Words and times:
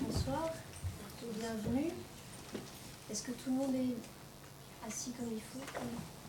Bonsoir 0.00 0.50
bienvenue. 1.38 1.90
Est-ce 3.10 3.22
que 3.22 3.32
tout 3.32 3.50
le 3.50 3.56
monde 3.56 3.74
est 3.74 4.86
assis 4.86 5.10
comme 5.12 5.28
il 5.30 5.40
faut 5.40 5.58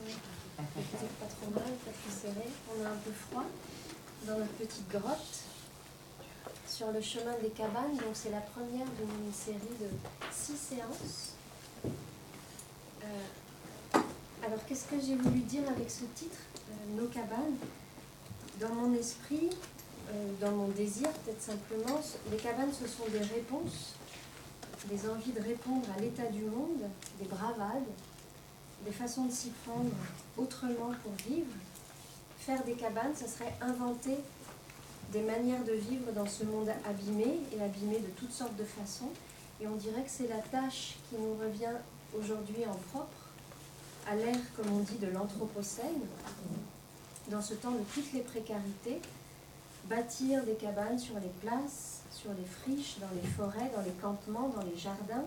Oui. 0.05 0.13
Pas 0.57 1.25
trop 1.25 1.49
mal, 1.51 1.63
pas 1.63 1.91
trop 1.91 2.11
serré. 2.21 2.47
On 2.69 2.85
a 2.85 2.89
un 2.89 2.97
peu 2.97 3.11
froid 3.11 3.45
dans 4.27 4.37
notre 4.37 4.51
petite 4.53 4.87
grotte 4.89 5.39
sur 6.67 6.91
le 6.91 7.01
chemin 7.01 7.33
des 7.41 7.49
cabanes. 7.49 7.95
Donc 7.95 8.13
c'est 8.13 8.31
la 8.31 8.41
première 8.41 8.85
d'une 8.87 9.33
série 9.33 9.57
de 9.79 9.87
six 10.33 10.57
séances. 10.57 11.33
Euh, 11.85 13.99
alors 14.45 14.59
qu'est-ce 14.67 14.85
que 14.85 14.99
j'ai 14.99 15.15
voulu 15.15 15.39
dire 15.39 15.63
avec 15.69 15.89
ce 15.89 16.03
titre, 16.13 16.37
euh, 16.69 17.01
Nos 17.01 17.07
cabanes? 17.07 17.55
Dans 18.59 18.73
mon 18.75 18.93
esprit, 18.93 19.49
dans 20.39 20.51
mon 20.51 20.67
désir, 20.69 21.09
peut-être 21.09 21.41
simplement, 21.41 22.01
les 22.31 22.37
cabanes, 22.37 22.71
ce 22.73 22.87
sont 22.87 23.09
des 23.11 23.19
réponses, 23.19 23.93
des 24.85 25.09
envies 25.09 25.31
de 25.31 25.41
répondre 25.41 25.85
à 25.95 26.01
l'état 26.01 26.27
du 26.27 26.43
monde, 26.43 26.81
des 27.19 27.25
bravades, 27.25 27.83
des 28.85 28.91
façons 28.91 29.25
de 29.25 29.31
s'y 29.31 29.51
prendre 29.65 29.91
autrement 30.37 30.93
pour 31.03 31.13
vivre. 31.27 31.51
Faire 32.39 32.63
des 32.63 32.73
cabanes, 32.73 33.13
ce 33.15 33.27
serait 33.27 33.53
inventer 33.61 34.17
des 35.11 35.21
manières 35.21 35.63
de 35.63 35.73
vivre 35.73 36.11
dans 36.13 36.25
ce 36.25 36.43
monde 36.43 36.69
abîmé 36.89 37.39
et 37.55 37.61
abîmé 37.61 37.99
de 37.99 38.09
toutes 38.17 38.33
sortes 38.33 38.55
de 38.55 38.63
façons. 38.63 39.09
Et 39.61 39.67
on 39.67 39.75
dirait 39.75 40.01
que 40.01 40.09
c'est 40.09 40.27
la 40.27 40.39
tâche 40.39 40.95
qui 41.09 41.15
nous 41.17 41.35
revient 41.35 41.75
aujourd'hui 42.17 42.65
en 42.65 42.75
propre, 42.91 43.29
à 44.07 44.15
l'ère, 44.15 44.39
comme 44.55 44.73
on 44.73 44.79
dit, 44.79 44.97
de 44.97 45.07
l'Anthropocène, 45.07 46.01
dans 47.29 47.41
ce 47.41 47.53
temps 47.53 47.71
de 47.71 47.83
toutes 47.93 48.11
les 48.13 48.21
précarités, 48.21 48.99
bâtir 49.85 50.43
des 50.43 50.55
cabanes 50.55 50.99
sur 50.99 51.15
les 51.15 51.31
places, 51.41 52.01
sur 52.11 52.31
les 52.33 52.45
friches, 52.45 52.97
dans 52.99 53.13
les 53.15 53.27
forêts, 53.27 53.71
dans 53.75 53.81
les 53.81 53.91
campements, 54.01 54.49
dans 54.49 54.63
les 54.63 54.77
jardins, 54.77 55.25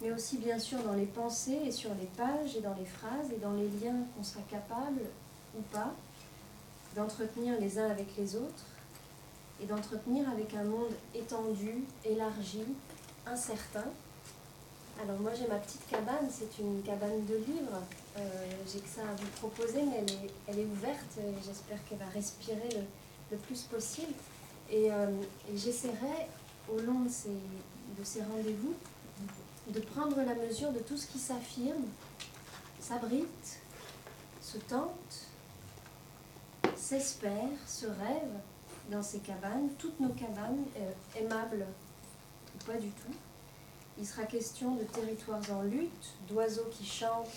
mais 0.00 0.10
aussi 0.10 0.38
bien 0.38 0.58
sûr 0.58 0.82
dans 0.82 0.94
les 0.94 1.06
pensées 1.06 1.60
et 1.64 1.70
sur 1.70 1.90
les 1.94 2.06
pages 2.16 2.56
et 2.56 2.60
dans 2.60 2.74
les 2.74 2.84
phrases 2.84 3.30
et 3.32 3.38
dans 3.38 3.52
les 3.52 3.68
liens 3.80 3.96
qu'on 4.16 4.24
sera 4.24 4.42
capable 4.50 5.02
ou 5.56 5.62
pas 5.72 5.92
d'entretenir 6.96 7.58
les 7.60 7.78
uns 7.78 7.88
avec 7.88 8.08
les 8.18 8.36
autres 8.36 8.66
et 9.62 9.66
d'entretenir 9.66 10.28
avec 10.28 10.54
un 10.54 10.64
monde 10.64 10.92
étendu, 11.14 11.84
élargi, 12.04 12.64
incertain. 13.26 13.84
Alors 15.02 15.18
moi 15.20 15.30
j'ai 15.38 15.46
ma 15.46 15.56
petite 15.56 15.86
cabane, 15.88 16.28
c'est 16.30 16.58
une 16.60 16.82
cabane 16.82 17.24
de 17.26 17.36
livres. 17.36 17.80
Euh, 18.18 18.20
j'ai 18.70 18.80
que 18.80 18.88
ça 18.88 19.02
à 19.02 19.14
vous 19.14 19.26
proposer, 19.36 19.82
mais 19.84 19.98
elle 19.98 20.10
est, 20.10 20.30
elle 20.48 20.58
est 20.58 20.66
ouverte 20.66 21.18
et 21.18 21.32
j'espère 21.46 21.78
qu'elle 21.88 21.98
va 21.98 22.08
respirer 22.12 22.68
le, 22.72 22.82
le 23.32 23.38
plus 23.38 23.62
possible. 23.62 24.12
Euh, 24.72 25.22
et, 25.52 25.56
j'essaierai, 25.56 26.28
au 26.72 26.78
long 26.80 27.00
de 27.00 27.08
ces, 27.08 27.28
de 27.28 28.04
ces 28.04 28.22
rendez-vous, 28.22 28.74
de 29.68 29.80
prendre 29.80 30.16
la 30.16 30.34
mesure 30.34 30.72
de 30.72 30.78
tout 30.78 30.96
ce 30.96 31.06
qui 31.06 31.18
s'affirme, 31.18 31.84
s'abrite, 32.80 33.60
se 34.40 34.58
tente, 34.58 35.28
s'espère, 36.76 37.48
se 37.66 37.86
rêve 37.86 38.32
dans 38.90 39.02
ces 39.02 39.18
cabanes, 39.18 39.68
toutes 39.78 39.98
nos 40.00 40.10
cabanes, 40.10 40.64
euh, 40.76 41.20
aimables 41.20 41.66
ou 42.54 42.64
pas 42.64 42.78
du 42.78 42.88
tout. 42.88 43.14
Il 43.98 44.06
sera 44.06 44.24
question 44.24 44.74
de 44.74 44.84
territoires 44.84 45.42
en 45.52 45.62
lutte, 45.62 46.14
d'oiseaux 46.28 46.68
qui 46.70 46.84
chantent 46.84 47.28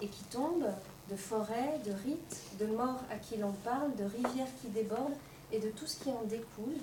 et 0.00 0.08
qui 0.08 0.24
tombent, 0.24 0.72
de 1.10 1.16
forêts, 1.16 1.80
de 1.84 1.92
rites, 1.92 2.42
de 2.58 2.66
morts 2.66 3.00
à 3.10 3.16
qui 3.16 3.36
l'on 3.36 3.52
parle, 3.52 3.94
de 3.96 4.04
rivières 4.04 4.48
qui 4.60 4.68
débordent 4.68 5.16
et 5.52 5.60
de 5.60 5.70
tout 5.70 5.86
ce 5.86 6.02
qui 6.02 6.10
en 6.10 6.24
découle. 6.24 6.76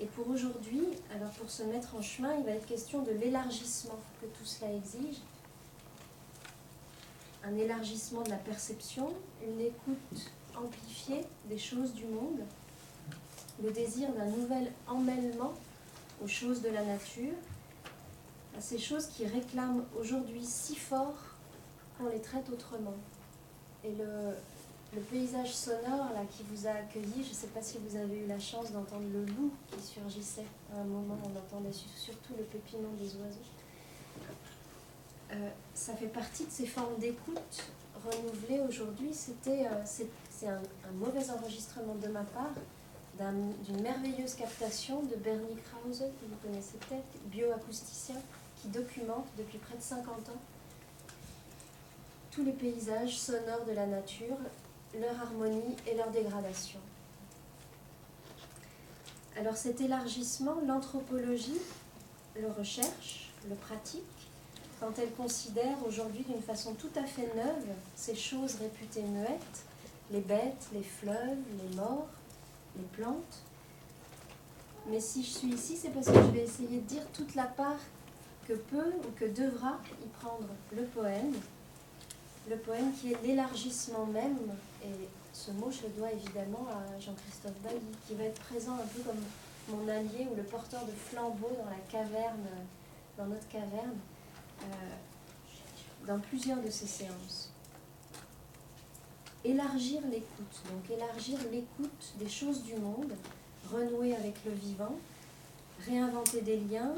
Et 0.00 0.06
pour 0.06 0.28
aujourd'hui, 0.28 0.84
alors 1.14 1.30
pour 1.30 1.50
se 1.50 1.62
mettre 1.62 1.96
en 1.96 2.02
chemin, 2.02 2.34
il 2.36 2.44
va 2.44 2.52
être 2.52 2.66
question 2.66 3.02
de 3.02 3.10
l'élargissement 3.10 3.98
que 4.20 4.26
tout 4.26 4.44
cela 4.44 4.72
exige. 4.72 5.16
Un 7.42 7.56
élargissement 7.56 8.22
de 8.22 8.30
la 8.30 8.36
perception, 8.36 9.12
une 9.42 9.60
écoute 9.60 10.30
amplifiée 10.56 11.24
des 11.48 11.58
choses 11.58 11.94
du 11.94 12.04
monde, 12.04 12.40
le 13.62 13.70
désir 13.70 14.12
d'un 14.12 14.26
nouvel 14.26 14.72
emmêlement 14.86 15.54
aux 16.22 16.28
choses 16.28 16.62
de 16.62 16.68
la 16.68 16.84
nature, 16.84 17.34
à 18.56 18.60
ces 18.60 18.78
choses 18.78 19.06
qui 19.06 19.26
réclament 19.26 19.84
aujourd'hui 19.98 20.44
si 20.44 20.76
fort 20.76 21.16
qu'on 21.96 22.08
les 22.08 22.20
traite 22.20 22.48
autrement. 22.50 22.94
Et 23.88 23.94
le, 23.94 25.00
paysage 25.10 25.54
sonore 25.54 26.12
là, 26.12 26.22
qui 26.30 26.42
vous 26.50 26.66
a 26.66 26.70
accueilli, 26.70 27.22
je 27.22 27.30
ne 27.30 27.34
sais 27.34 27.46
pas 27.48 27.62
si 27.62 27.78
vous 27.78 27.96
avez 27.96 28.24
eu 28.24 28.26
la 28.26 28.38
chance 28.38 28.72
d'entendre 28.72 29.06
le 29.12 29.24
loup 29.24 29.52
qui 29.70 29.80
surgissait 29.80 30.46
à 30.74 30.80
un 30.80 30.84
moment, 30.84 31.16
on 31.24 31.38
entendait 31.38 31.72
surtout 31.72 32.34
le 32.36 32.44
pépinement 32.44 32.92
des 32.98 33.06
oiseaux. 33.16 33.48
Euh, 35.32 35.48
ça 35.74 35.94
fait 35.94 36.08
partie 36.08 36.46
de 36.46 36.50
ces 36.50 36.66
formes 36.66 36.98
d'écoute 36.98 37.70
renouvelées 38.04 38.60
aujourd'hui. 38.68 39.10
C'était, 39.12 39.66
euh, 39.66 39.84
c'est, 39.84 40.48
un, 40.48 40.60
mauvais 40.94 41.30
enregistrement 41.30 41.94
de 41.94 42.08
ma 42.08 42.22
part 42.22 42.52
d'une 43.18 43.82
merveilleuse 43.82 44.34
captation 44.34 45.02
de 45.02 45.16
Bernie 45.16 45.56
Krause, 45.70 45.98
que 45.98 46.26
vous 46.26 46.36
connaissez 46.42 46.76
peut-être, 46.78 47.18
bioacousticien, 47.26 48.16
qui 48.56 48.68
documente 48.68 49.26
depuis 49.36 49.58
près 49.58 49.76
de 49.76 49.82
50 49.82 50.06
ans 50.08 50.40
tous 52.38 52.44
les 52.44 52.52
paysages 52.52 53.18
sonores 53.18 53.64
de 53.66 53.72
la 53.72 53.86
nature, 53.86 54.36
leur 54.94 55.20
harmonie 55.20 55.74
et 55.88 55.96
leur 55.96 56.08
dégradation. 56.12 56.78
Alors 59.36 59.56
cet 59.56 59.80
élargissement, 59.80 60.54
l'anthropologie 60.64 61.60
le 62.40 62.46
recherche, 62.56 63.32
le 63.48 63.56
pratique, 63.56 64.02
quand 64.78 64.96
elle 65.00 65.10
considère 65.14 65.84
aujourd'hui 65.84 66.22
d'une 66.22 66.40
façon 66.40 66.74
tout 66.74 66.92
à 66.94 67.02
fait 67.02 67.28
neuve 67.34 67.66
ces 67.96 68.14
choses 68.14 68.54
réputées 68.60 69.02
muettes, 69.02 69.64
les 70.12 70.20
bêtes, 70.20 70.68
les 70.72 70.84
fleuves, 70.84 71.42
les 71.60 71.76
morts, 71.76 72.06
les 72.76 72.86
plantes. 72.96 73.42
Mais 74.88 75.00
si 75.00 75.24
je 75.24 75.30
suis 75.30 75.48
ici, 75.48 75.76
c'est 75.76 75.90
parce 75.90 76.06
que 76.06 76.14
je 76.14 76.30
vais 76.30 76.44
essayer 76.44 76.78
de 76.78 76.86
dire 76.86 77.02
toute 77.12 77.34
la 77.34 77.46
part 77.46 77.80
que 78.46 78.52
peut 78.52 78.92
ou 79.08 79.10
que 79.18 79.24
devra 79.24 79.80
y 80.04 80.08
prendre 80.20 80.46
le 80.76 80.84
poème, 80.84 81.34
le 82.48 82.56
poème 82.56 82.92
qui 82.92 83.12
est 83.12 83.22
l'élargissement 83.22 84.06
même, 84.06 84.38
et 84.82 85.08
ce 85.32 85.50
mot 85.52 85.70
je 85.70 85.82
le 85.82 85.92
dois 85.98 86.10
évidemment 86.12 86.66
à 86.68 86.98
Jean-Christophe 86.98 87.60
Bailly, 87.62 87.80
qui 88.06 88.14
va 88.14 88.24
être 88.24 88.40
présent 88.40 88.74
un 88.74 88.86
peu 88.86 89.02
comme 89.02 89.20
mon 89.68 89.88
allié 89.88 90.26
ou 90.30 90.34
le 90.34 90.42
porteur 90.42 90.84
de 90.86 90.92
flambeau 90.92 91.50
dans 91.58 91.70
la 91.70 91.80
caverne, 91.90 92.46
dans 93.16 93.26
notre 93.26 93.46
caverne, 93.48 93.98
euh, 94.62 96.06
dans 96.06 96.18
plusieurs 96.18 96.60
de 96.62 96.70
ces 96.70 96.86
séances. 96.86 97.52
Élargir 99.44 100.00
l'écoute, 100.10 100.62
donc 100.70 100.90
élargir 100.90 101.38
l'écoute 101.52 102.14
des 102.18 102.28
choses 102.28 102.62
du 102.64 102.74
monde, 102.74 103.12
renouer 103.70 104.16
avec 104.16 104.34
le 104.44 104.52
vivant, 104.52 104.96
réinventer 105.86 106.40
des 106.40 106.58
liens 106.58 106.94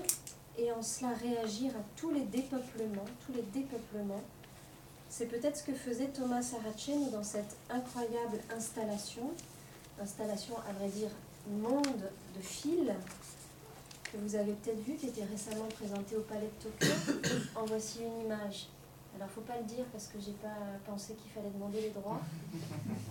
et 0.57 0.71
en 0.73 0.83
cela 0.83 1.13
réagir 1.13 1.73
à 1.73 1.83
tous 1.97 2.11
les 2.11 2.23
dépeuplements, 2.23 3.05
tous 3.27 3.33
les 3.33 3.43
dépeuplements 3.43 4.23
c'est 5.11 5.27
peut-être 5.27 5.57
ce 5.57 5.65
que 5.65 5.75
faisait 5.75 6.07
Thomas 6.07 6.41
Saracen 6.41 7.11
dans 7.11 7.25
cette 7.25 7.57
incroyable 7.69 8.39
installation, 8.57 9.33
installation 10.01 10.55
à 10.69 10.73
vrai 10.73 10.89
dire 10.89 11.11
monde 11.51 12.09
de 12.37 12.41
fil, 12.41 12.95
que 14.05 14.17
vous 14.17 14.37
avez 14.37 14.53
peut-être 14.53 14.81
vu, 14.81 14.95
qui 14.95 15.07
était 15.07 15.25
récemment 15.25 15.67
présentée 15.67 16.17
au 16.17 16.21
Palais 16.23 16.49
de 16.49 16.69
Tokyo. 16.69 17.39
en 17.57 17.65
voici 17.65 18.01
une 18.05 18.25
image. 18.25 18.69
Alors, 19.17 19.27
il 19.27 19.31
ne 19.31 19.35
faut 19.35 19.41
pas 19.41 19.59
le 19.59 19.65
dire 19.65 19.85
parce 19.93 20.07
que 20.07 20.21
j'ai 20.21 20.33
pas 20.33 20.57
pensé 20.87 21.15
qu'il 21.15 21.31
fallait 21.33 21.51
demander 21.51 21.81
les 21.81 21.91
droits 21.91 22.21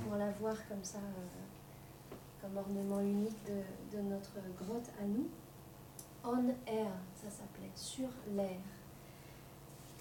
pour 0.03 0.17
la 0.17 0.31
voir 0.31 0.55
comme 0.69 0.83
ça, 0.83 0.99
euh, 0.99 2.15
comme 2.41 2.55
ornement 2.57 3.01
unique 3.01 3.45
de 3.45 3.99
notre 4.01 4.31
grotte 4.57 4.89
à 5.01 5.03
nous. 5.03 5.27
On 6.23 6.47
air, 6.67 6.91
ça 7.15 7.29
s'appelait, 7.29 7.71
sur 7.75 8.09
l'air. 8.35 8.59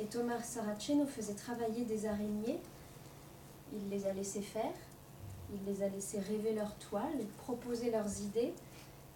Et 0.00 0.05
Thomas 0.06 0.41
Saraceno 0.43 1.06
faisait 1.06 1.35
travailler 1.35 1.85
des 1.85 2.06
araignées. 2.06 2.61
Il 3.73 3.89
les 3.91 4.06
a 4.06 4.12
laissés 4.12 4.43
faire, 4.43 4.75
il 5.53 5.65
les 5.65 5.83
a 5.83 5.89
laissés 5.89 6.21
rêver 6.21 6.55
leurs 6.55 6.75
toiles, 6.77 7.27
proposer 7.39 7.91
leurs 7.91 8.21
idées, 8.23 8.55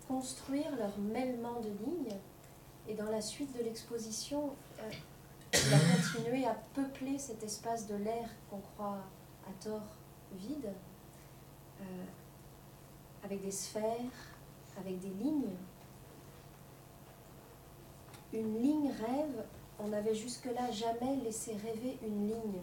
construire 0.08 0.74
leur 0.76 0.98
mêlement 0.98 1.60
de 1.60 1.68
lignes. 1.68 2.16
Et 2.88 2.94
dans 2.94 3.10
la 3.10 3.20
suite 3.20 3.56
de 3.56 3.62
l'exposition, 3.62 4.50
euh, 4.80 4.90
il 5.54 5.74
a 5.74 5.78
continué 5.78 6.46
à 6.46 6.54
peupler 6.74 7.18
cet 7.18 7.42
espace 7.42 7.86
de 7.86 7.94
l'air 7.94 8.28
qu'on 8.50 8.58
croit 8.58 8.98
à 9.46 9.64
tort 9.64 9.96
vide, 10.32 10.72
euh, 11.80 11.84
avec 13.24 13.42
des 13.42 13.50
sphères, 13.50 14.34
avec 14.78 14.98
des 14.98 15.10
lignes. 15.10 15.54
Une 18.32 18.60
ligne 18.60 18.90
rêve 18.90 19.44
on 19.84 19.88
n'avait 19.88 20.14
jusque-là 20.14 20.70
jamais 20.70 21.16
laissé 21.24 21.52
rêver 21.52 21.98
une 22.06 22.28
ligne. 22.28 22.60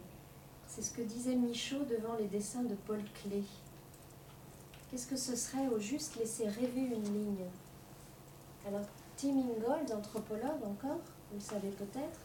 C'est 0.68 0.82
ce 0.82 0.94
que 0.94 1.02
disait 1.02 1.36
Michaud 1.36 1.84
devant 1.90 2.16
les 2.16 2.28
dessins 2.28 2.64
de 2.64 2.76
Paul 2.76 3.02
Klee. 3.16 3.44
Qu'est-ce 4.90 5.08
que 5.08 5.18
ce 5.18 5.36
serait 5.36 5.68
au 5.68 5.80
juste 5.80 6.16
laisser 6.16 6.48
rêver 6.48 6.82
une 6.82 7.04
ligne? 7.04 7.46
Alors, 8.68 8.86
Tim 9.18 9.38
Ingold, 9.38 9.92
anthropologue 9.92 10.64
encore, 10.64 11.02
vous 11.32 11.36
le 11.36 11.42
savez 11.42 11.70
peut-être, 11.70 12.20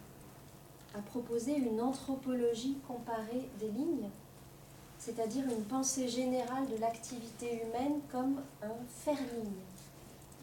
a 0.94 1.02
proposé 1.02 1.56
une 1.56 1.80
anthropologie 1.80 2.78
comparée 2.86 3.48
des 3.58 3.68
lignes, 3.68 4.08
c'est-à-dire 4.98 5.44
une 5.44 5.64
pensée 5.64 6.08
générale 6.08 6.68
de 6.68 6.76
l'activité 6.80 7.62
humaine 7.62 8.00
comme 8.12 8.40
un 8.62 8.74
faire-ligne, 8.88 9.60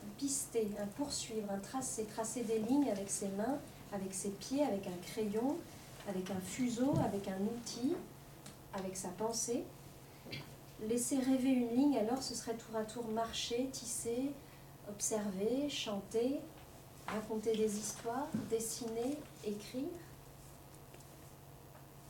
un 0.03 0.09
pister, 0.18 0.69
un 0.80 0.88
poursuivre, 0.88 1.50
un 1.51 1.59
tracer, 1.59 2.03
tracer 2.03 2.44
des 2.44 2.59
lignes 2.59 2.89
avec 2.92 3.09
ses 3.09 3.30
mains, 3.30 3.59
avec 3.91 4.13
ses 4.13 4.29
pieds, 4.29 4.63
avec 4.63 4.88
un 4.88 4.97
crayon, 5.01 5.57
avec 6.07 6.29
un 6.31 6.39
fuseau, 6.39 6.93
avec 7.05 7.27
un 7.27 7.41
outil, 7.41 7.95
avec 8.73 8.95
sa 8.95 9.09
pensée. 9.09 9.63
Laisser 10.88 11.19
rêver 11.19 11.49
une 11.49 11.75
ligne, 11.75 11.97
alors 11.97 12.21
ce 12.23 12.33
serait 12.33 12.55
tour 12.55 12.75
à 12.75 12.83
tour 12.83 13.07
marcher, 13.07 13.69
tisser, 13.71 14.31
observer, 14.89 15.69
chanter, 15.69 16.39
raconter 17.07 17.55
des 17.55 17.77
histoires, 17.77 18.27
dessiner, 18.49 19.17
écrire. 19.45 19.83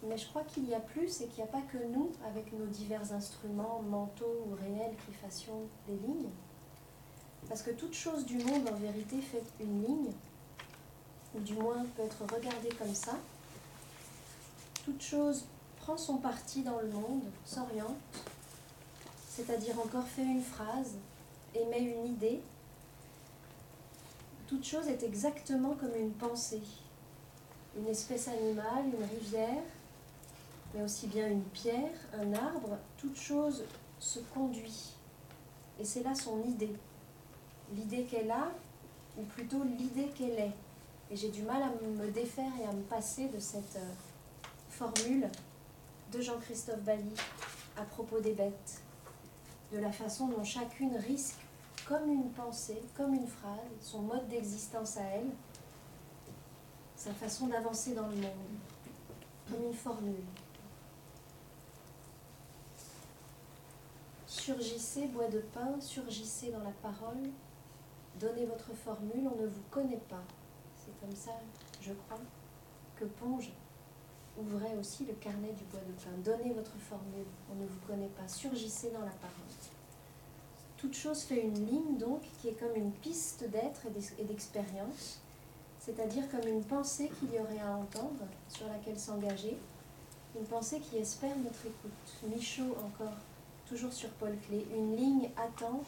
Mais 0.03 0.17
je 0.17 0.27
crois 0.29 0.43
qu'il 0.43 0.67
y 0.67 0.73
a 0.73 0.79
plus 0.79 1.21
et 1.21 1.27
qu'il 1.27 1.43
n'y 1.43 1.49
a 1.49 1.51
pas 1.51 1.61
que 1.61 1.77
nous, 1.77 2.11
avec 2.27 2.51
nos 2.53 2.65
divers 2.65 3.13
instruments 3.13 3.81
mentaux 3.83 4.45
ou 4.47 4.55
réels, 4.55 4.95
qui 5.05 5.13
fassions 5.13 5.61
des 5.87 5.95
lignes. 6.07 6.29
Parce 7.47 7.61
que 7.61 7.71
toute 7.71 7.93
chose 7.93 8.25
du 8.25 8.37
monde, 8.37 8.67
en 8.69 8.75
vérité, 8.75 9.17
fait 9.21 9.43
une 9.59 9.83
ligne, 9.83 10.11
ou 11.35 11.39
du 11.39 11.53
moins 11.53 11.85
peut 11.95 12.03
être 12.03 12.21
regardée 12.33 12.69
comme 12.77 12.93
ça. 12.93 13.17
Toute 14.85 15.01
chose 15.01 15.45
prend 15.77 15.97
son 15.97 16.17
parti 16.17 16.63
dans 16.63 16.79
le 16.79 16.89
monde, 16.89 17.23
s'oriente, 17.45 17.97
c'est-à-dire 19.29 19.79
encore 19.79 20.07
fait 20.07 20.23
une 20.23 20.43
phrase, 20.43 20.95
émet 21.55 21.81
une 21.81 22.07
idée. 22.07 22.41
Toute 24.47 24.65
chose 24.65 24.87
est 24.87 25.03
exactement 25.03 25.75
comme 25.75 25.95
une 25.95 26.11
pensée, 26.11 26.61
une 27.77 27.87
espèce 27.87 28.27
animale, 28.27 28.85
une 28.85 29.19
rivière, 29.19 29.63
mais 30.73 30.83
aussi 30.83 31.07
bien 31.07 31.27
une 31.27 31.43
pierre, 31.43 31.93
un 32.13 32.33
arbre, 32.33 32.77
toute 32.97 33.17
chose 33.17 33.63
se 33.99 34.19
conduit. 34.33 34.93
Et 35.79 35.85
c'est 35.85 36.03
là 36.03 36.13
son 36.13 36.43
idée. 36.43 36.75
L'idée 37.73 38.03
qu'elle 38.03 38.31
a, 38.31 38.51
ou 39.17 39.23
plutôt 39.23 39.63
l'idée 39.63 40.09
qu'elle 40.15 40.39
est. 40.39 40.51
Et 41.11 41.17
j'ai 41.17 41.29
du 41.29 41.41
mal 41.41 41.61
à 41.61 41.69
me 41.85 42.09
défaire 42.09 42.53
et 42.61 42.65
à 42.65 42.71
me 42.71 42.83
passer 42.83 43.27
de 43.27 43.37
cette 43.37 43.75
euh, 43.75 43.93
formule 44.69 45.29
de 46.09 46.21
Jean-Christophe 46.21 46.79
Bally 46.83 47.13
à 47.77 47.83
propos 47.83 48.21
des 48.21 48.31
bêtes, 48.31 48.81
de 49.73 49.79
la 49.79 49.91
façon 49.91 50.29
dont 50.29 50.45
chacune 50.45 50.95
risque, 50.95 51.41
comme 51.85 52.09
une 52.09 52.29
pensée, 52.31 52.81
comme 52.95 53.13
une 53.13 53.27
phrase, 53.27 53.59
son 53.81 54.03
mode 54.03 54.25
d'existence 54.29 54.95
à 54.95 55.01
elle, 55.01 55.29
sa 56.95 57.11
façon 57.13 57.47
d'avancer 57.47 57.93
dans 57.93 58.07
le 58.07 58.15
monde, 58.15 58.59
comme 59.49 59.65
une 59.65 59.73
formule. 59.73 60.23
Surgissez, 64.27 65.07
bois 65.07 65.27
de 65.27 65.39
pain, 65.39 65.75
surgissez 65.81 66.51
dans 66.51 66.63
la 66.63 66.71
parole, 66.81 67.29
donnez 68.17 68.45
votre 68.45 68.73
formule, 68.73 69.27
on 69.27 69.41
ne 69.41 69.47
vous 69.47 69.63
connaît 69.69 70.01
pas. 70.09 70.23
C'est 70.91 71.05
comme 71.05 71.15
ça, 71.15 71.31
je 71.81 71.93
crois, 71.93 72.19
que 72.97 73.05
Ponge 73.05 73.51
ouvrez 74.37 74.75
aussi 74.77 75.05
le 75.05 75.13
carnet 75.13 75.51
du 75.53 75.63
bois 75.65 75.79
de 75.79 75.93
pain. 76.03 76.11
Donnez 76.23 76.53
votre 76.53 76.75
formule, 76.77 77.25
on 77.51 77.55
ne 77.55 77.65
vous 77.65 77.79
connaît 77.87 78.09
pas. 78.09 78.27
Surgissez 78.27 78.89
dans 78.91 79.01
la 79.01 79.11
parole. 79.11 79.31
Toute 80.77 80.95
chose 80.95 81.21
fait 81.21 81.41
une 81.41 81.65
ligne, 81.67 81.97
donc, 81.97 82.21
qui 82.41 82.47
est 82.49 82.59
comme 82.59 82.75
une 82.75 82.91
piste 82.91 83.43
d'être 83.49 83.81
et 84.17 84.23
d'expérience, 84.23 85.19
c'est-à-dire 85.79 86.29
comme 86.31 86.47
une 86.47 86.63
pensée 86.63 87.11
qu'il 87.19 87.33
y 87.33 87.39
aurait 87.39 87.59
à 87.59 87.75
entendre, 87.75 88.25
sur 88.49 88.67
laquelle 88.67 88.99
s'engager, 88.99 89.57
une 90.35 90.45
pensée 90.45 90.79
qui 90.79 90.97
espère 90.97 91.37
notre 91.37 91.65
écoute. 91.65 92.31
Michaud, 92.35 92.75
encore, 92.83 93.13
toujours 93.67 93.93
sur 93.93 94.09
Paul 94.11 94.35
Clé, 94.47 94.65
une 94.75 94.95
ligne 94.95 95.29
attend, 95.37 95.83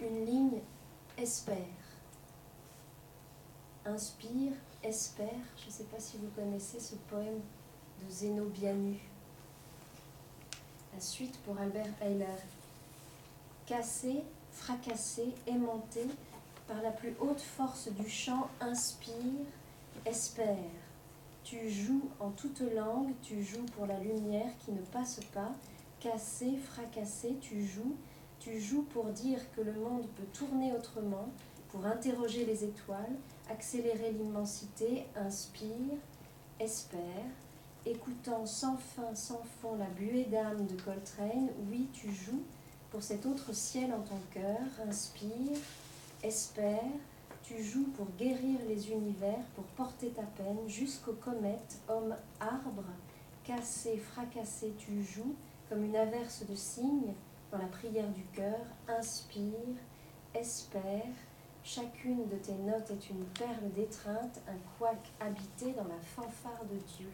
une 0.00 0.24
ligne 0.24 0.60
espère. 1.18 1.81
Inspire, 3.84 4.52
espère. 4.84 5.28
Je 5.58 5.66
ne 5.66 5.70
sais 5.72 5.84
pas 5.84 5.98
si 5.98 6.16
vous 6.16 6.28
connaissez 6.36 6.78
ce 6.78 6.94
poème 7.10 7.40
de 8.00 8.08
Zénobianu. 8.08 8.96
La 10.94 11.00
suite 11.00 11.36
pour 11.38 11.58
Albert 11.58 11.90
Heiler. 12.00 12.26
Cassé, 13.66 14.22
fracassé, 14.52 15.34
aimanté 15.48 16.06
par 16.68 16.80
la 16.80 16.92
plus 16.92 17.16
haute 17.18 17.40
force 17.40 17.88
du 17.88 18.08
chant, 18.08 18.48
inspire, 18.60 19.46
espère. 20.06 20.56
Tu 21.42 21.68
joues 21.68 22.08
en 22.20 22.30
toute 22.30 22.60
langue, 22.60 23.14
tu 23.20 23.42
joues 23.42 23.66
pour 23.76 23.86
la 23.86 23.98
lumière 23.98 24.52
qui 24.64 24.70
ne 24.70 24.82
passe 24.92 25.18
pas. 25.34 25.50
Cassé, 25.98 26.56
fracassé, 26.56 27.36
tu 27.40 27.66
joues, 27.66 27.96
tu 28.38 28.60
joues 28.60 28.82
pour 28.92 29.06
dire 29.06 29.40
que 29.56 29.60
le 29.60 29.72
monde 29.72 30.06
peut 30.14 30.26
tourner 30.32 30.72
autrement, 30.72 31.28
pour 31.72 31.86
interroger 31.86 32.44
les 32.44 32.64
étoiles, 32.64 33.16
accélérer 33.50 34.12
l'immensité, 34.12 35.06
inspire, 35.16 35.96
espère, 36.60 37.24
écoutant 37.86 38.44
sans 38.44 38.76
fin, 38.76 39.14
sans 39.14 39.42
fond 39.60 39.76
la 39.76 39.86
buée 39.86 40.26
d'âme 40.26 40.66
de 40.66 40.80
Coltrane, 40.80 41.48
oui, 41.70 41.88
tu 41.94 42.12
joues 42.12 42.42
pour 42.90 43.02
cet 43.02 43.24
autre 43.24 43.54
ciel 43.54 43.90
en 43.94 44.02
ton 44.02 44.20
cœur, 44.30 44.60
inspire, 44.86 45.56
espère, 46.22 46.92
tu 47.42 47.64
joues 47.64 47.88
pour 47.96 48.06
guérir 48.18 48.58
les 48.68 48.90
univers, 48.90 49.42
pour 49.56 49.64
porter 49.64 50.10
ta 50.10 50.22
peine 50.22 50.68
jusqu'aux 50.68 51.14
comètes, 51.14 51.80
homme 51.88 52.14
arbre, 52.38 52.84
cassé, 53.44 53.96
fracassé, 53.96 54.74
tu 54.78 55.02
joues 55.02 55.34
comme 55.70 55.84
une 55.84 55.96
averse 55.96 56.44
de 56.46 56.54
cygnes 56.54 57.14
dans 57.50 57.58
la 57.58 57.66
prière 57.66 58.10
du 58.10 58.24
cœur, 58.34 58.60
inspire, 58.88 59.78
espère, 60.34 61.14
chacune 61.64 62.28
de 62.28 62.36
tes 62.36 62.54
notes 62.54 62.90
est 62.90 63.10
une 63.10 63.24
perle 63.26 63.70
d'étreinte, 63.74 64.40
un 64.48 64.58
couac 64.78 64.98
habité 65.20 65.72
dans 65.72 65.84
la 65.84 66.00
fanfare 66.00 66.64
de 66.70 66.76
Dieu 66.96 67.10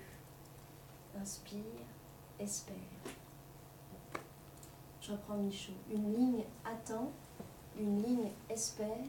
inspire, 1.20 1.62
espère. 2.38 2.76
Je 5.00 5.12
reprends 5.12 5.36
Michaud. 5.36 5.72
Une 5.90 6.12
ligne 6.12 6.44
attend, 6.64 7.10
une 7.78 8.02
ligne 8.02 8.30
espère, 8.48 9.04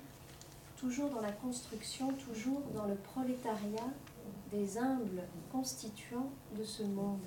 toujours 0.78 1.10
dans 1.10 1.22
la 1.22 1.32
construction, 1.32 2.14
toujours 2.14 2.62
dans 2.74 2.86
le 2.86 2.96
prolétariat 2.96 3.90
des 4.52 4.78
humbles 4.78 5.24
constituants 5.52 6.30
de 6.58 6.64
ce 6.64 6.84
monde. 6.84 7.26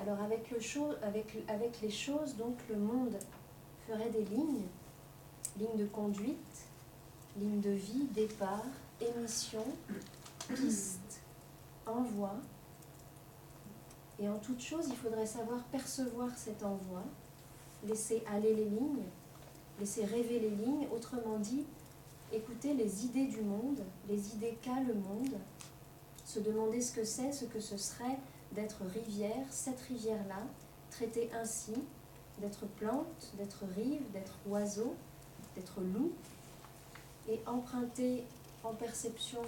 Alors 0.00 0.20
avec, 0.20 0.50
le 0.50 0.58
avec, 1.02 1.44
avec 1.48 1.80
les 1.80 1.90
choses, 1.90 2.36
donc 2.36 2.56
le 2.68 2.76
monde 2.76 3.16
ferait 3.86 4.10
des 4.10 4.24
lignes, 4.24 4.66
lignes 5.58 5.76
de 5.76 5.86
conduite, 5.86 6.66
lignes 7.38 7.60
de 7.60 7.70
vie, 7.70 8.04
départ, 8.14 8.64
émission, 9.00 9.64
piste, 10.54 11.20
envoi. 11.86 12.34
Et 14.18 14.28
en 14.28 14.38
toute 14.38 14.60
chose, 14.60 14.86
il 14.88 14.96
faudrait 14.96 15.26
savoir 15.26 15.62
percevoir 15.64 16.30
cet 16.36 16.62
envoi, 16.62 17.02
laisser 17.84 18.22
aller 18.32 18.54
les 18.54 18.66
lignes, 18.66 19.04
laisser 19.80 20.04
rêver 20.04 20.38
les 20.38 20.50
lignes, 20.50 20.86
autrement 20.94 21.38
dit, 21.38 21.64
écouter 22.32 22.74
les 22.74 23.04
idées 23.04 23.26
du 23.26 23.42
monde, 23.42 23.80
les 24.08 24.34
idées 24.34 24.58
qu'a 24.62 24.80
le 24.80 24.94
monde, 24.94 25.34
se 26.24 26.40
demander 26.40 26.80
ce 26.80 26.92
que 26.92 27.04
c'est, 27.04 27.32
ce 27.32 27.44
que 27.44 27.60
ce 27.60 27.76
serait 27.76 28.18
d'être 28.52 28.82
rivière, 28.84 29.46
cette 29.50 29.80
rivière-là, 29.80 30.42
traitée 30.90 31.30
ainsi, 31.34 31.74
d'être 32.40 32.66
plante, 32.66 33.32
d'être 33.36 33.64
rive, 33.76 34.10
d'être 34.12 34.34
oiseau, 34.46 34.94
d'être 35.54 35.80
loup, 35.80 36.12
et 37.28 37.40
emprunter 37.46 38.24
en 38.62 38.74
perception 38.74 39.42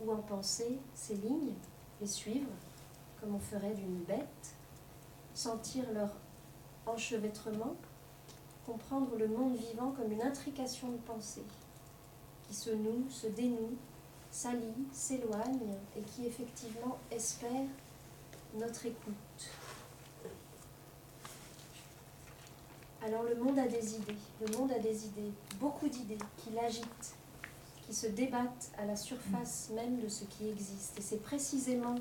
ou 0.00 0.10
en 0.10 0.16
pensée 0.16 0.78
ces 0.94 1.14
lignes, 1.14 1.54
les 2.00 2.06
suivre 2.06 2.50
comme 3.20 3.34
on 3.34 3.40
ferait 3.40 3.74
d'une 3.74 4.02
bête, 4.02 4.54
sentir 5.34 5.84
leur 5.92 6.10
enchevêtrement, 6.86 7.74
comprendre 8.66 9.16
le 9.16 9.28
monde 9.28 9.56
vivant 9.56 9.92
comme 9.92 10.12
une 10.12 10.22
intrication 10.22 10.90
de 10.90 10.98
pensée 10.98 11.44
qui 12.48 12.54
se 12.54 12.70
noue, 12.70 13.08
se 13.08 13.26
dénoue, 13.28 13.76
s'allie, 14.30 14.86
s'éloigne 14.92 15.74
et 15.96 16.02
qui 16.02 16.26
effectivement 16.26 16.98
espère 17.10 17.66
notre 18.54 18.86
écoute. 18.86 19.48
Alors 23.04 23.22
le 23.22 23.34
monde 23.34 23.58
a 23.58 23.66
des 23.66 23.96
idées, 23.96 24.16
le 24.40 24.56
monde 24.56 24.72
a 24.72 24.78
des 24.78 25.04
idées, 25.04 25.30
beaucoup 25.60 25.88
d'idées 25.88 26.16
qui 26.38 26.50
l'agitent, 26.50 27.14
qui 27.86 27.94
se 27.94 28.06
débattent 28.06 28.70
à 28.78 28.86
la 28.86 28.96
surface 28.96 29.70
même 29.74 30.00
de 30.00 30.08
ce 30.08 30.24
qui 30.24 30.48
existe. 30.48 30.98
Et 30.98 31.02
c'est 31.02 31.22
précisément 31.22 31.96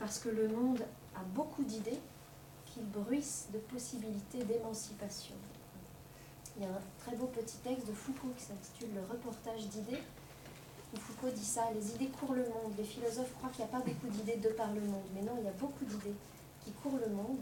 parce 0.00 0.18
que 0.18 0.28
le 0.28 0.48
monde 0.48 0.80
a 1.14 1.22
beaucoup 1.34 1.62
d'idées 1.62 2.00
qu'il 2.66 2.84
bruisse 2.90 3.48
de 3.52 3.58
possibilités 3.58 4.42
d'émancipation. 4.42 5.36
Il 6.56 6.64
y 6.64 6.66
a 6.66 6.70
un 6.70 6.82
très 6.98 7.14
beau 7.14 7.26
petit 7.26 7.58
texte 7.58 7.86
de 7.86 7.92
Foucault 7.92 8.32
qui 8.36 8.42
s'intitule 8.42 8.88
Le 8.94 9.02
reportage 9.02 9.68
d'idées, 9.68 10.02
Foucault 10.98 11.30
dit 11.30 11.44
ça, 11.44 11.62
les 11.74 11.94
idées 11.94 12.08
courent 12.08 12.34
le 12.34 12.44
monde. 12.44 12.72
Les 12.76 12.84
philosophes 12.84 13.34
croient 13.38 13.50
qu'il 13.50 13.64
n'y 13.64 13.70
a 13.70 13.72
pas 13.72 13.84
beaucoup 13.84 14.08
d'idées 14.08 14.36
de 14.36 14.48
par 14.50 14.72
le 14.72 14.80
monde, 14.80 15.04
mais 15.14 15.22
non, 15.22 15.32
il 15.38 15.44
y 15.44 15.48
a 15.48 15.52
beaucoup 15.52 15.84
d'idées 15.84 16.14
qui 16.64 16.72
courent 16.72 16.98
le 16.98 17.12
monde. 17.12 17.38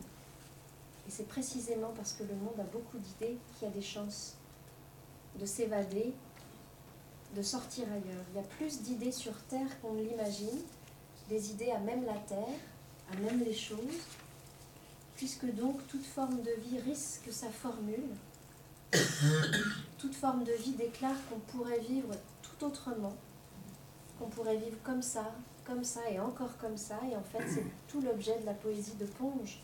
Et 1.07 1.11
c'est 1.11 1.29
précisément 1.29 1.93
parce 1.97 2.13
que 2.13 2.23
le 2.23 2.35
monde 2.35 2.59
a 2.59 2.65
beaucoup 2.65 2.99
d'idées 2.99 3.39
qu'il 3.55 3.69
y 3.69 3.71
a 3.71 3.75
des 3.75 3.83
chances 3.83 4.37
de 5.39 5.47
s'évader, 5.47 6.13
de 7.35 7.43
sortir 7.43 7.85
ailleurs. 7.87 8.25
Il 8.33 8.37
y 8.37 8.41
a 8.41 8.47
plus 8.49 8.83
d'idées 8.83 9.13
sur 9.13 9.35
Terre 9.45 9.81
qu'on 9.81 9.95
ne 9.95 10.03
l'imagine, 10.03 10.61
des 11.29 11.51
idées 11.51 11.71
à 11.71 11.79
même 11.79 12.05
la 12.05 12.19
Terre, 12.29 12.59
à 13.11 13.17
même 13.17 13.43
les 13.43 13.55
choses, 13.55 13.79
puisque 15.17 15.47
donc 15.55 15.87
toute 15.89 16.05
forme 16.05 16.43
de 16.43 16.51
vie 16.63 16.79
risque 16.81 17.33
sa 17.33 17.49
formule, 17.49 18.11
toute 19.99 20.15
forme 20.15 20.45
de 20.45 20.53
vie 20.53 20.73
déclare 20.73 21.17
qu'on 21.29 21.39
pourrait 21.39 21.81
vivre 21.81 22.15
tout 22.43 22.67
autrement, 22.67 23.15
qu'on 24.19 24.29
pourrait 24.29 24.57
vivre 24.57 24.77
comme 24.83 25.03
ça, 25.03 25.33
comme 25.65 25.85
ça 25.85 26.01
et 26.11 26.21
encore 26.21 26.57
comme 26.59 26.77
ça, 26.77 26.99
et 27.11 27.17
en 27.17 27.23
fait 27.23 27.45
c'est 27.49 27.65
tout 27.89 28.01
l'objet 28.01 28.39
de 28.41 28.47
la 28.47 28.55
poésie 28.55 28.95
de 28.95 29.07
Ponge. 29.07 29.61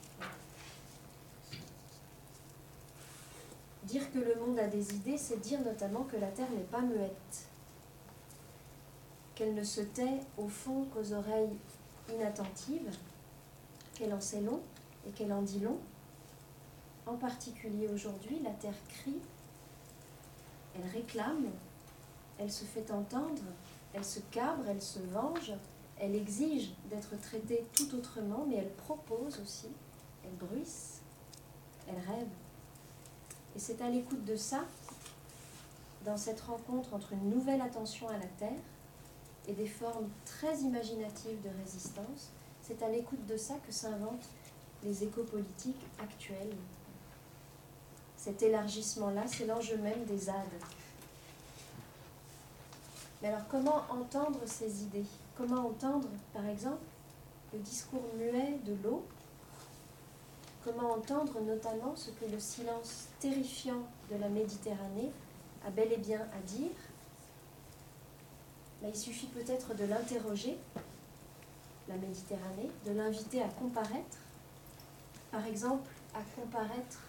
Dire 3.88 4.12
que 4.12 4.18
le 4.18 4.34
monde 4.34 4.58
a 4.58 4.66
des 4.66 4.94
idées, 4.94 5.16
c'est 5.16 5.40
dire 5.40 5.62
notamment 5.62 6.02
que 6.02 6.18
la 6.18 6.26
Terre 6.26 6.50
n'est 6.50 6.60
pas 6.60 6.82
muette, 6.82 7.48
qu'elle 9.34 9.54
ne 9.54 9.64
se 9.64 9.80
tait 9.80 10.20
au 10.36 10.46
fond 10.46 10.84
qu'aux 10.92 11.14
oreilles 11.14 11.56
inattentives, 12.12 12.90
qu'elle 13.94 14.12
en 14.12 14.20
sait 14.20 14.42
long 14.42 14.60
et 15.06 15.10
qu'elle 15.12 15.32
en 15.32 15.40
dit 15.40 15.60
long. 15.60 15.78
En 17.06 17.14
particulier 17.14 17.88
aujourd'hui, 17.88 18.38
la 18.44 18.50
terre 18.50 18.74
crie, 18.90 19.20
elle 20.74 20.90
réclame, 20.90 21.46
elle 22.36 22.52
se 22.52 22.66
fait 22.66 22.90
entendre, 22.90 23.40
elle 23.94 24.04
se 24.04 24.20
cabre, 24.30 24.64
elle 24.68 24.82
se 24.82 24.98
venge, 24.98 25.54
elle 25.98 26.14
exige 26.14 26.74
d'être 26.90 27.18
traitée 27.22 27.64
tout 27.74 27.94
autrement, 27.94 28.44
mais 28.46 28.56
elle 28.56 28.74
propose 28.74 29.40
aussi, 29.40 29.68
elle 30.24 30.46
bruisse, 30.46 31.00
elle 31.88 31.96
rêve. 32.06 32.28
Et 33.58 33.60
c'est 33.60 33.82
à 33.82 33.88
l'écoute 33.90 34.24
de 34.24 34.36
ça, 34.36 34.60
dans 36.04 36.16
cette 36.16 36.40
rencontre 36.42 36.94
entre 36.94 37.12
une 37.14 37.28
nouvelle 37.28 37.60
attention 37.60 38.06
à 38.06 38.12
la 38.12 38.26
terre 38.38 38.60
et 39.48 39.52
des 39.52 39.66
formes 39.66 40.08
très 40.24 40.58
imaginatives 40.58 41.42
de 41.42 41.48
résistance, 41.64 42.30
c'est 42.62 42.80
à 42.84 42.88
l'écoute 42.88 43.26
de 43.26 43.36
ça 43.36 43.54
que 43.66 43.72
s'inventent 43.72 44.28
les 44.84 45.02
écopolitiques 45.02 45.84
actuelles. 46.00 46.54
Cet 48.16 48.44
élargissement-là, 48.44 49.24
c'est 49.26 49.46
l'enjeu 49.46 49.76
même 49.78 50.04
des 50.04 50.18
ZAD. 50.18 50.46
Mais 53.20 53.26
alors 53.26 53.48
comment 53.50 53.82
entendre 53.90 54.38
ces 54.46 54.84
idées? 54.84 55.06
Comment 55.36 55.66
entendre, 55.66 56.06
par 56.32 56.46
exemple, 56.46 56.84
le 57.52 57.58
discours 57.58 58.04
muet 58.16 58.60
de 58.64 58.76
l'eau 58.84 59.04
Comment 60.68 60.92
entendre 60.92 61.40
notamment 61.40 61.96
ce 61.96 62.10
que 62.10 62.26
le 62.30 62.38
silence 62.38 63.08
terrifiant 63.20 63.88
de 64.10 64.16
la 64.16 64.28
Méditerranée 64.28 65.10
a 65.66 65.70
bel 65.70 65.90
et 65.92 65.96
bien 65.96 66.20
à 66.20 66.40
dire 66.46 66.72
Il 68.82 68.94
suffit 68.94 69.28
peut-être 69.28 69.74
de 69.74 69.84
l'interroger 69.84 70.58
la 71.88 71.96
Méditerranée, 71.96 72.70
de 72.84 72.92
l'inviter 72.92 73.42
à 73.42 73.48
comparaître, 73.48 74.18
par 75.30 75.46
exemple 75.46 75.88
à 76.14 76.20
comparaître 76.38 77.00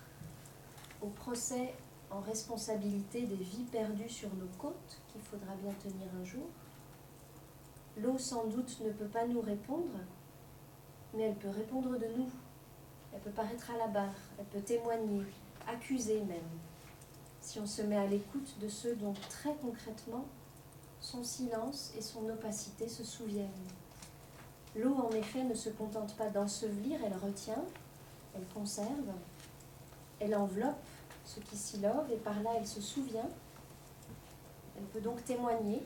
au 1.02 1.08
procès 1.08 1.74
en 2.12 2.22
responsabilité 2.22 3.24
des 3.24 3.36
vies 3.36 3.66
perdues 3.70 4.10
sur 4.10 4.30
nos 4.36 4.48
côtes, 4.58 5.02
qu'il 5.12 5.22
faudra 5.22 5.54
bien 5.62 5.74
tenir 5.84 6.08
un 6.22 6.24
jour. 6.24 6.48
L'eau 7.98 8.18
sans 8.18 8.46
doute 8.46 8.80
ne 8.86 8.92
peut 8.92 9.10
pas 9.12 9.28
nous 9.28 9.42
répondre, 9.42 10.00
mais 11.14 11.24
elle 11.24 11.36
peut 11.36 11.50
répondre 11.50 12.00
de 12.00 12.08
nous. 12.18 12.30
Elle 13.14 13.20
peut 13.22 13.32
paraître 13.32 13.72
à 13.72 13.78
la 13.78 13.88
barre, 13.88 14.16
elle 14.38 14.46
peut 14.46 14.62
témoigner, 14.62 15.24
accuser 15.68 16.22
même, 16.22 16.38
si 17.42 17.60
on 17.60 17.66
se 17.66 17.82
met 17.82 17.98
à 17.98 18.06
l'écoute 18.06 18.58
de 18.62 18.68
ceux 18.68 18.96
dont 18.96 19.14
très 19.30 19.54
concrètement 19.56 20.26
son 21.02 21.24
silence 21.24 21.92
et 21.98 22.02
son 22.02 22.28
opacité 22.30 22.88
se 22.88 23.04
souviennent. 23.04 23.48
L'eau, 24.76 24.96
en 24.96 25.12
effet, 25.12 25.44
ne 25.44 25.56
se 25.56 25.70
contente 25.70 26.16
pas 26.16 26.30
d'ensevelir, 26.30 27.00
elle 27.04 27.18
retient, 27.18 27.64
elle 28.36 28.46
conserve, 28.54 29.12
elle 30.20 30.36
enveloppe 30.36 30.76
ce 31.26 31.40
qui 31.40 31.58
s'y 31.58 31.78
love 31.80 32.12
et 32.12 32.18
par 32.18 32.42
là 32.42 32.52
elle 32.58 32.68
se 32.68 32.82
souvient. 32.82 33.30
Elle 34.78 34.84
peut 34.86 35.02
donc 35.02 35.24
témoigner. 35.24 35.82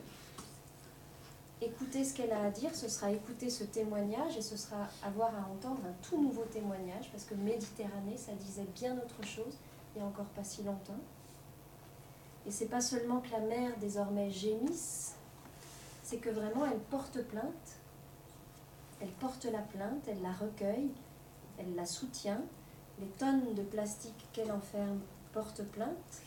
Écouter 1.64 2.04
ce 2.04 2.14
qu'elle 2.14 2.32
a 2.32 2.44
à 2.44 2.50
dire, 2.50 2.74
ce 2.74 2.88
sera 2.88 3.10
écouter 3.10 3.48
ce 3.48 3.64
témoignage 3.64 4.36
et 4.36 4.42
ce 4.42 4.56
sera 4.56 4.88
avoir 5.02 5.34
à 5.34 5.48
entendre 5.50 5.80
un 5.86 5.94
tout 6.08 6.20
nouveau 6.20 6.44
témoignage 6.44 7.10
parce 7.10 7.24
que 7.24 7.34
Méditerranée, 7.34 8.16
ça 8.16 8.32
disait 8.32 8.66
bien 8.74 8.96
autre 8.96 9.24
chose 9.24 9.56
il 9.94 9.98
n'y 10.00 10.04
a 10.04 10.08
encore 10.08 10.26
pas 10.26 10.42
si 10.44 10.62
longtemps. 10.64 10.98
Et 12.46 12.50
c'est 12.50 12.66
pas 12.66 12.80
seulement 12.80 13.20
que 13.20 13.30
la 13.30 13.40
mer 13.40 13.72
désormais 13.80 14.30
gémisse, 14.30 15.14
c'est 16.02 16.18
que 16.18 16.30
vraiment 16.30 16.66
elle 16.66 16.80
porte 16.80 17.22
plainte 17.22 17.78
elle 19.04 19.10
porte 19.10 19.44
la 19.44 19.58
plainte, 19.58 20.08
elle 20.08 20.22
la 20.22 20.32
recueille, 20.32 20.90
elle 21.58 21.74
la 21.74 21.84
soutient. 21.84 22.40
Les 23.00 23.06
tonnes 23.06 23.54
de 23.54 23.62
plastique 23.62 24.26
qu'elle 24.32 24.50
enferme 24.50 25.00
portent 25.32 25.64
plainte. 25.64 26.22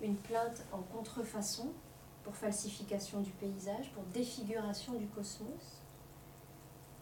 Une 0.00 0.16
plainte 0.16 0.64
en 0.72 0.78
contrefaçon 0.78 1.70
pour 2.28 2.36
falsification 2.36 3.20
du 3.20 3.30
paysage, 3.30 3.90
pour 3.94 4.02
défiguration 4.12 4.92
du 4.92 5.06
cosmos. 5.06 5.80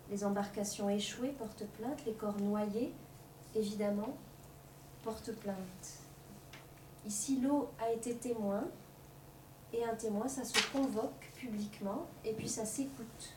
Les 0.09 0.25
embarcations 0.25 0.89
échouées 0.89 1.31
portent 1.31 1.67
plainte, 1.79 2.05
les 2.07 2.13
corps 2.13 2.41
noyés, 2.41 2.93
évidemment, 3.57 4.17
portent 5.03 5.33
plainte. 5.33 5.99
Ici, 7.05 7.41
l'eau 7.41 7.69
a 7.81 7.91
été 7.91 8.15
témoin, 8.15 8.63
et 9.73 9.85
un 9.85 9.97
témoin, 9.97 10.29
ça 10.29 10.45
se 10.45 10.61
convoque 10.71 11.33
publiquement, 11.35 12.07
et 12.25 12.33
puis 12.33 12.49
ça 12.49 12.65
s'écoute. 12.65 13.35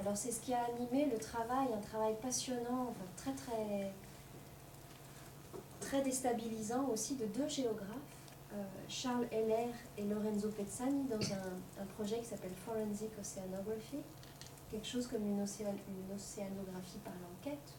Alors 0.00 0.16
c'est 0.16 0.30
ce 0.30 0.38
qui 0.38 0.54
a 0.54 0.64
animé 0.64 1.06
le 1.06 1.18
travail, 1.18 1.66
un 1.76 1.80
travail 1.80 2.14
passionnant, 2.22 2.94
très 3.16 3.32
très 3.32 3.92
très 5.80 6.02
déstabilisant 6.02 6.86
aussi 6.86 7.16
de 7.16 7.26
deux 7.26 7.48
géographes, 7.48 8.19
Charles 8.88 9.26
Heller 9.30 9.72
et 9.96 10.04
Lorenzo 10.04 10.48
Pezzani, 10.48 11.04
dans 11.08 11.24
un, 11.32 11.86
projet 11.96 12.18
qui 12.18 12.26
s'appelle 12.26 12.54
Forensic 12.64 13.10
Oceanography, 13.20 13.98
quelque 14.70 14.86
chose 14.86 15.06
comme 15.06 15.22
une, 15.22 15.38
une 15.40 16.14
océanographie 16.14 16.98
par 17.04 17.14
l'enquête. 17.22 17.74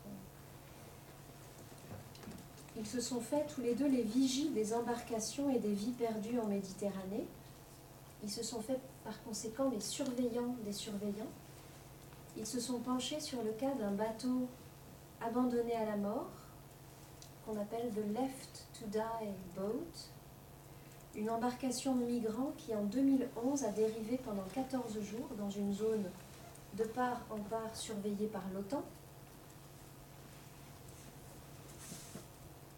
Ils 2.77 2.87
se 2.87 3.01
sont 3.01 3.19
fait 3.19 3.45
tous 3.53 3.61
les 3.61 3.75
deux 3.75 3.89
les 3.89 4.03
vigies 4.03 4.49
des 4.49 4.73
embarcations 4.73 5.49
et 5.49 5.59
des 5.59 5.73
vies 5.73 5.91
perdues 5.91 6.39
en 6.39 6.47
Méditerranée. 6.47 7.27
Ils 8.23 8.31
se 8.31 8.43
sont 8.43 8.61
fait 8.61 8.79
par 9.03 9.21
conséquent 9.23 9.69
les 9.69 9.81
surveillants 9.81 10.55
des 10.63 10.71
surveillants 10.71 11.31
ils 12.37 12.45
se 12.45 12.59
sont 12.59 12.79
penchés 12.79 13.19
sur 13.19 13.43
le 13.43 13.51
cas 13.51 13.73
d'un 13.75 13.91
bateau 13.91 14.47
abandonné 15.19 15.75
à 15.75 15.85
la 15.85 15.97
mort, 15.97 16.31
qu'on 17.45 17.59
appelle 17.59 17.89
The 17.91 18.13
Left 18.13 18.67
to 18.79 18.85
Die 18.87 19.33
Boat, 19.55 20.09
une 21.15 21.29
embarcation 21.29 21.95
de 21.95 22.03
migrants 22.03 22.53
qui 22.57 22.73
en 22.73 22.83
2011 22.83 23.63
a 23.63 23.71
dérivé 23.71 24.17
pendant 24.23 24.45
14 24.53 24.99
jours 25.01 25.27
dans 25.37 25.49
une 25.49 25.73
zone 25.73 26.05
de 26.77 26.83
part 26.85 27.21
en 27.29 27.37
part 27.37 27.75
surveillée 27.75 28.27
par 28.27 28.43
l'OTAN. 28.53 28.83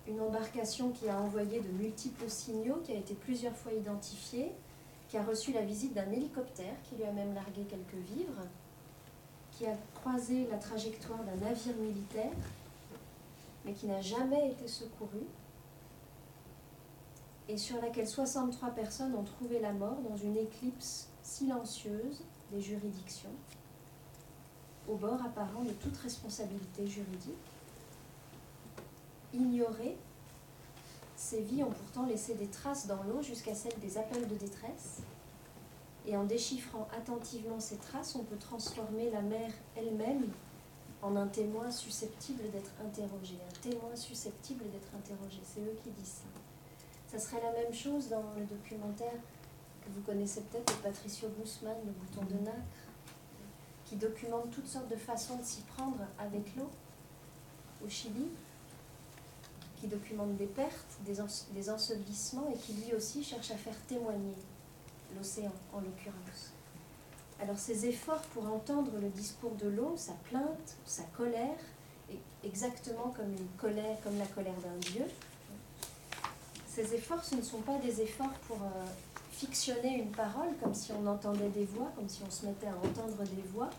Une 0.07 0.19
embarcation 0.19 0.89
qui 0.89 1.07
a 1.07 1.17
envoyé 1.17 1.61
de 1.61 1.69
multiples 1.69 2.29
signaux, 2.29 2.81
qui 2.83 2.91
a 2.91 2.95
été 2.95 3.13
plusieurs 3.13 3.55
fois 3.55 3.71
identifiée, 3.71 4.51
qui 5.07 5.17
a 5.17 5.23
reçu 5.23 5.53
la 5.53 5.61
visite 5.61 5.93
d'un 5.93 6.11
hélicoptère, 6.11 6.73
qui 6.83 6.95
lui 6.95 7.03
a 7.03 7.11
même 7.11 7.33
largué 7.33 7.63
quelques 7.69 8.03
vivres, 8.09 8.41
qui 9.51 9.67
a 9.67 9.77
croisé 9.93 10.47
la 10.49 10.57
trajectoire 10.57 11.23
d'un 11.23 11.35
navire 11.35 11.75
militaire, 11.77 12.31
mais 13.63 13.73
qui 13.73 13.85
n'a 13.85 14.01
jamais 14.01 14.49
été 14.49 14.67
secouru, 14.67 15.25
et 17.49 17.57
sur 17.57 17.81
laquelle 17.81 18.07
63 18.07 18.69
personnes 18.71 19.15
ont 19.15 19.23
trouvé 19.23 19.59
la 19.59 19.73
mort 19.73 19.97
dans 20.09 20.15
une 20.15 20.37
éclipse 20.37 21.09
silencieuse 21.21 22.23
des 22.51 22.61
juridictions, 22.61 23.33
au 24.87 24.95
bord 24.95 25.21
apparent 25.25 25.63
de 25.63 25.71
toute 25.71 25.97
responsabilité 25.97 26.87
juridique. 26.87 27.33
Ignorées, 29.33 29.97
ces 31.15 31.41
vies 31.41 31.63
ont 31.63 31.71
pourtant 31.71 32.05
laissé 32.05 32.35
des 32.35 32.47
traces 32.47 32.87
dans 32.87 33.01
l'eau 33.03 33.21
jusqu'à 33.21 33.55
celle 33.55 33.77
des 33.79 33.97
appels 33.97 34.27
de 34.27 34.35
détresse, 34.35 35.01
et 36.05 36.17
en 36.17 36.25
déchiffrant 36.25 36.87
attentivement 36.97 37.59
ces 37.59 37.77
traces, 37.77 38.15
on 38.15 38.23
peut 38.23 38.37
transformer 38.37 39.09
la 39.09 39.21
mer 39.21 39.49
elle-même 39.75 40.27
en 41.01 41.15
un 41.15 41.27
témoin 41.27 41.71
susceptible 41.71 42.43
d'être 42.51 42.71
interrogé. 42.85 43.35
Un 43.49 43.69
témoin 43.69 43.95
susceptible 43.95 44.63
d'être 44.69 44.89
interrogé. 44.95 45.39
C'est 45.43 45.61
eux 45.61 45.77
qui 45.83 45.91
disent 45.91 46.21
ça. 46.21 46.52
Ça 47.13 47.19
serait 47.19 47.41
la 47.43 47.51
même 47.51 47.71
chose 47.71 48.09
dans 48.09 48.23
le 48.35 48.43
documentaire 48.43 49.13
que 49.85 49.89
vous 49.91 50.01
connaissez 50.01 50.41
peut-être 50.41 50.75
de 50.75 50.81
Patricio 50.81 51.29
Guzman, 51.29 51.75
Le 51.85 51.91
bouton 51.91 52.23
de 52.25 52.43
nacre, 52.43 52.57
qui 53.85 53.97
documente 53.97 54.49
toutes 54.49 54.65
sortes 54.65 54.87
de 54.87 54.95
façons 54.95 55.37
de 55.37 55.43
s'y 55.43 55.61
prendre 55.61 55.99
avec 56.17 56.55
l'eau 56.55 56.71
au 57.85 57.87
Chili, 57.87 58.25
qui 59.79 59.85
documente 59.85 60.35
des 60.37 60.47
pertes, 60.47 60.97
des, 61.05 61.17
des 61.53 61.69
ensevelissements 61.69 62.49
et 62.51 62.57
qui 62.57 62.73
lui 62.73 62.95
aussi 62.95 63.23
cherche 63.23 63.51
à 63.51 63.57
faire 63.57 63.79
témoigner 63.87 64.33
l'océan 65.15 65.51
en 65.71 65.81
l'occurrence. 65.81 66.51
Alors 67.39 67.59
ces 67.59 67.85
efforts 67.85 68.23
pour 68.33 68.47
entendre 68.47 68.93
le 68.99 69.09
discours 69.09 69.53
de 69.61 69.67
l'eau, 69.67 69.93
sa 69.97 70.13
plainte, 70.13 70.77
sa 70.83 71.03
colère, 71.15 71.59
exactement 72.43 73.13
comme 73.15 73.31
une 73.33 73.47
colère, 73.59 73.97
comme 74.03 74.17
la 74.17 74.25
colère 74.25 74.57
d'un 74.63 74.79
dieu, 74.79 75.05
ces 76.73 76.95
efforts, 76.95 77.23
ce 77.23 77.35
ne 77.35 77.41
sont 77.43 77.61
pas 77.61 77.77
des 77.77 78.01
efforts 78.01 78.33
pour 78.47 78.57
euh, 78.57 78.85
fictionner 79.31 79.99
une 79.99 80.09
parole, 80.09 80.49
comme 80.59 80.73
si 80.73 80.91
on 80.91 81.05
entendait 81.05 81.49
des 81.49 81.65
voix, 81.65 81.91
comme 81.95 82.09
si 82.09 82.23
on 82.27 82.31
se 82.31 82.47
mettait 82.47 82.65
à 82.65 82.75
entendre 82.75 83.21
des 83.23 83.43
voix, 83.53 83.69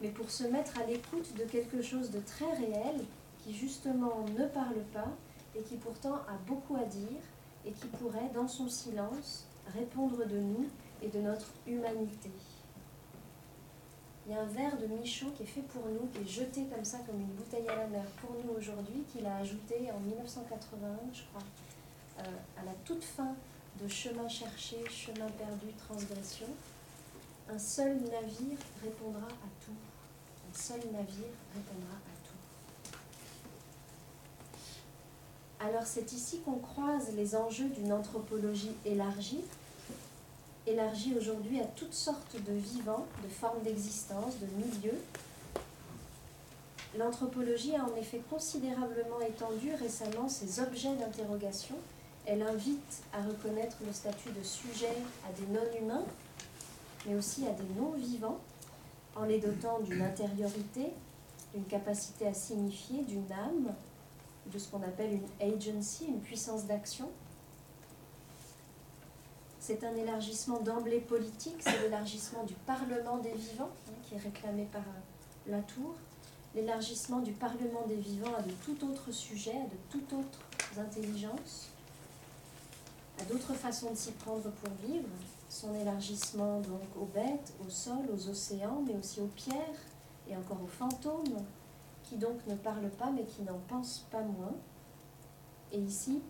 mais 0.00 0.08
pour 0.08 0.28
se 0.28 0.44
mettre 0.44 0.80
à 0.80 0.84
l'écoute 0.84 1.32
de 1.36 1.44
quelque 1.44 1.80
chose 1.80 2.10
de 2.10 2.18
très 2.18 2.52
réel, 2.54 3.04
qui 3.38 3.54
justement 3.54 4.24
ne 4.36 4.46
parle 4.46 4.82
pas, 4.92 5.12
et 5.56 5.62
qui 5.62 5.76
pourtant 5.76 6.14
a 6.14 6.36
beaucoup 6.48 6.74
à 6.74 6.84
dire, 6.84 7.22
et 7.64 7.70
qui 7.70 7.86
pourrait, 7.86 8.30
dans 8.34 8.48
son 8.48 8.68
silence, 8.68 9.46
répondre 9.72 10.26
de 10.26 10.38
nous 10.38 10.66
et 11.02 11.08
de 11.08 11.20
notre 11.20 11.46
humanité. 11.68 12.30
Il 14.26 14.32
y 14.32 14.34
a 14.34 14.40
un 14.40 14.46
verre 14.46 14.76
de 14.76 14.86
Michaud 14.88 15.30
qui 15.36 15.44
est 15.44 15.46
fait 15.46 15.62
pour 15.62 15.84
nous, 15.86 16.08
qui 16.08 16.18
est 16.22 16.28
jeté 16.28 16.64
comme 16.64 16.84
ça, 16.84 16.98
comme 17.06 17.20
une 17.20 17.26
bouteille 17.26 17.68
à 17.68 17.76
la 17.76 17.86
mer 17.86 18.06
pour 18.20 18.32
nous 18.32 18.58
aujourd'hui, 18.58 19.04
qu'il 19.12 19.24
a 19.24 19.36
ajouté 19.36 19.88
en 19.92 20.00
1981, 20.00 20.98
je 21.12 21.22
crois, 21.30 21.42
euh, 22.18 22.22
à 22.60 22.64
la 22.64 22.72
toute 22.84 23.04
fin 23.04 23.34
de 23.80 23.88
Chemin 23.88 24.28
cherché, 24.28 24.76
Chemin 24.88 25.28
perdu, 25.30 25.66
Transgression. 25.86 26.46
Un 27.48 27.58
seul 27.58 27.96
navire 27.96 28.58
répondra 28.82 29.26
à 29.28 29.64
tout. 29.64 29.72
Un 30.50 30.58
seul 30.58 30.80
navire 30.92 31.34
répondra 31.54 31.94
à 31.94 32.16
tout. 32.24 32.36
Alors 35.60 35.86
c'est 35.86 36.12
ici 36.12 36.40
qu'on 36.40 36.58
croise 36.58 37.14
les 37.14 37.36
enjeux 37.36 37.68
d'une 37.68 37.92
anthropologie 37.92 38.72
élargie, 38.84 39.42
élargie 40.66 41.14
aujourd'hui 41.16 41.60
à 41.60 41.64
toutes 41.64 41.94
sortes 41.94 42.36
de 42.46 42.52
vivants, 42.52 43.06
de 43.22 43.28
formes 43.28 43.62
d'existence, 43.62 44.34
de 44.40 44.46
milieux. 44.46 45.00
L'anthropologie 46.98 47.74
a 47.76 47.84
en 47.84 47.94
effet 47.96 48.22
considérablement 48.30 49.20
étendu 49.20 49.74
récemment 49.74 50.28
ses 50.28 50.60
objets 50.60 50.94
d'interrogation. 50.94 51.76
Elle 52.26 52.42
invite 52.42 53.02
à 53.12 53.22
reconnaître 53.22 53.76
le 53.86 53.92
statut 53.92 54.30
de 54.30 54.42
sujet 54.42 54.96
à 55.28 55.32
des 55.32 55.46
non-humains, 55.46 56.04
mais 57.06 57.14
aussi 57.14 57.46
à 57.46 57.52
des 57.52 57.80
non-vivants, 57.80 58.40
en 59.14 59.24
les 59.24 59.38
dotant 59.38 59.80
d'une 59.80 60.02
intériorité, 60.02 60.92
d'une 61.54 61.64
capacité 61.64 62.26
à 62.26 62.34
signifier, 62.34 63.02
d'une 63.04 63.30
âme, 63.30 63.72
de 64.52 64.58
ce 64.58 64.68
qu'on 64.68 64.82
appelle 64.82 65.12
une 65.12 65.54
agency, 65.54 66.06
une 66.06 66.20
puissance 66.20 66.64
d'action, 66.66 67.08
c'est 69.66 69.82
un 69.82 69.96
élargissement 69.96 70.60
d'emblée 70.60 71.00
politique, 71.00 71.56
c'est 71.58 71.80
l'élargissement 71.82 72.44
du 72.44 72.54
Parlement 72.54 73.18
des 73.18 73.32
vivants, 73.32 73.70
hein, 73.88 73.92
qui 74.04 74.14
est 74.14 74.18
réclamé 74.18 74.64
par 74.70 74.82
euh, 74.82 75.50
la 75.50 75.58
Tour, 75.58 75.94
l'élargissement 76.54 77.18
du 77.18 77.32
Parlement 77.32 77.84
des 77.88 77.96
vivants 77.96 78.32
à 78.38 78.42
de 78.42 78.52
tout 78.64 78.76
autre 78.86 79.10
sujet, 79.10 79.50
à 79.50 79.64
de 79.64 79.76
toute 79.90 80.12
autre 80.12 80.38
intelligence, 80.78 81.70
à 83.20 83.24
d'autres 83.24 83.54
façons 83.54 83.90
de 83.90 83.96
s'y 83.96 84.12
prendre 84.12 84.50
pour 84.50 84.72
vivre, 84.88 85.08
son 85.48 85.74
élargissement 85.74 86.60
donc 86.60 86.82
aux 87.00 87.06
bêtes, 87.06 87.54
au 87.66 87.70
sol, 87.70 88.04
aux 88.12 88.28
océans, 88.28 88.82
mais 88.86 88.96
aussi 88.96 89.20
aux 89.20 89.28
pierres 89.28 89.80
et 90.28 90.36
encore 90.36 90.62
aux 90.62 90.68
fantômes, 90.68 91.44
qui 92.02 92.16
donc 92.16 92.46
ne 92.46 92.54
parlent 92.54 92.90
pas 92.90 93.10
mais 93.10 93.24
qui 93.24 93.42
n'en 93.42 93.58
pensent 93.68 94.04
pas 94.10 94.22
moins. 94.22 94.54
Et 95.72 95.78
ici, 95.78 96.20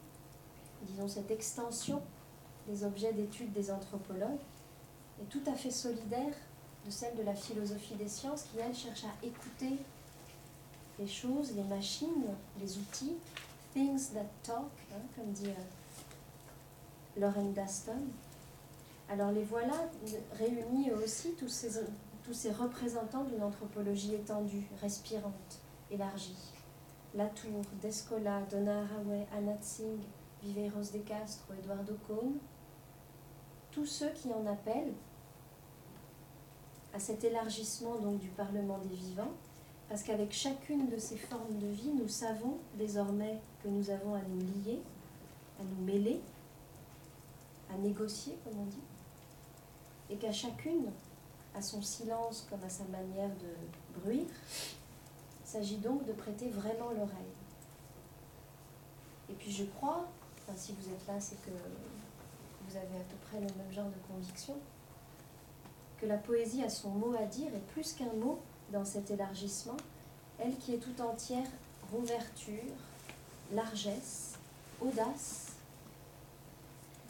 disons 0.83 1.09
cette 1.09 1.31
extension 1.31 2.03
les 2.69 2.85
objets 2.85 3.13
d'étude 3.13 3.53
des 3.53 3.71
anthropologues, 3.71 4.41
est 5.21 5.29
tout 5.29 5.43
à 5.47 5.55
fait 5.55 5.71
solidaire 5.71 6.35
de 6.85 6.91
celle 6.91 7.17
de 7.17 7.23
la 7.23 7.35
philosophie 7.35 7.95
des 7.95 8.09
sciences 8.09 8.45
qui, 8.45 8.59
elle, 8.59 8.75
cherche 8.75 9.05
à 9.05 9.27
écouter 9.27 9.77
les 10.99 11.07
choses, 11.07 11.53
les 11.55 11.63
machines, 11.63 12.27
les 12.61 12.79
outils, 12.79 13.17
things 13.73 14.13
that 14.15 14.27
talk, 14.43 14.71
hein, 14.93 15.01
comme 15.15 15.33
dit 15.33 15.47
euh, 15.47 15.65
Lauren 17.19 17.51
Daston. 17.55 17.93
Alors 19.09 19.31
les 19.31 19.45
voilà 19.45 19.89
réunis 20.33 20.91
aussi, 20.93 21.35
tous 21.39 21.49
ces, 21.49 22.51
représentants 22.51 23.25
d'une 23.25 23.43
anthropologie 23.43 24.15
étendue, 24.15 24.69
respirante, 24.81 25.61
élargie. 25.91 26.53
Latour, 27.15 27.63
Descola, 27.81 28.43
Donna 28.51 28.83
Haraway, 28.83 29.27
Tsing, 29.63 29.99
Viveiros 30.43 30.93
de 30.93 30.99
Castro, 30.99 31.55
Eduardo 31.55 31.97
Cohn, 32.07 32.35
tous 33.71 33.87
ceux 33.87 34.11
qui 34.11 34.29
en 34.33 34.45
appellent 34.47 34.93
à 36.93 36.99
cet 36.99 37.25
élargissement 37.25 37.97
donc 37.97 38.19
du 38.19 38.29
Parlement 38.29 38.79
des 38.79 38.95
vivants, 38.95 39.33
parce 39.89 40.03
qu'avec 40.03 40.33
chacune 40.33 40.89
de 40.89 40.99
ces 40.99 41.17
formes 41.17 41.59
de 41.59 41.69
vie, 41.69 41.91
nous 41.91 42.09
savons 42.09 42.59
désormais 42.75 43.39
que 43.63 43.69
nous 43.69 43.89
avons 43.89 44.15
à 44.15 44.21
nous 44.29 44.41
lier, 44.65 44.83
à 45.61 45.63
nous 45.63 45.85
mêler, 45.85 46.21
à 47.73 47.77
négocier, 47.77 48.39
comme 48.45 48.61
on 48.61 48.67
dit, 48.67 48.83
et 50.11 50.17
qu'à 50.17 50.33
chacune, 50.33 50.91
à 51.55 51.63
son 51.63 51.83
silence 51.83 52.47
comme 52.51 52.63
à 52.65 52.69
sa 52.69 52.85
manière 52.85 53.31
de 53.31 54.01
bruire, 54.01 54.27
il 55.45 55.49
s'agit 55.49 55.79
donc 55.79 56.05
de 56.05 56.13
prêter 56.13 56.49
vraiment 56.49 56.91
l'oreille. 56.91 57.35
Et 59.31 59.35
puis 59.35 59.51
je 59.51 59.65
crois, 59.65 60.07
si 60.55 60.75
vous 60.75 60.89
êtes 60.91 61.07
là, 61.07 61.21
c'est 61.21 61.41
que 61.43 61.51
vous 61.51 62.77
avez 62.77 62.97
à 62.97 63.05
peu 63.05 63.17
près 63.29 63.41
le 63.41 63.47
même 63.47 63.73
genre 63.73 63.89
de 63.89 64.13
conviction, 64.13 64.55
que 66.01 66.07
la 66.07 66.19
poésie 66.19 66.63
a 66.63 66.69
son 66.69 66.91
mot 66.91 67.15
à 67.19 67.25
dire 67.25 67.49
et 67.55 67.73
plus 67.73 67.93
qu'un 67.95 68.13
mot 68.13 68.39
dans 68.73 68.85
cet 68.85 69.11
élargissement, 69.11 69.77
elle 70.39 70.57
qui 70.59 70.75
est 70.75 70.79
tout 70.79 71.01
entière 71.01 71.47
rouverture, 71.91 72.75
largesse, 73.53 74.35
audace. 74.81 75.46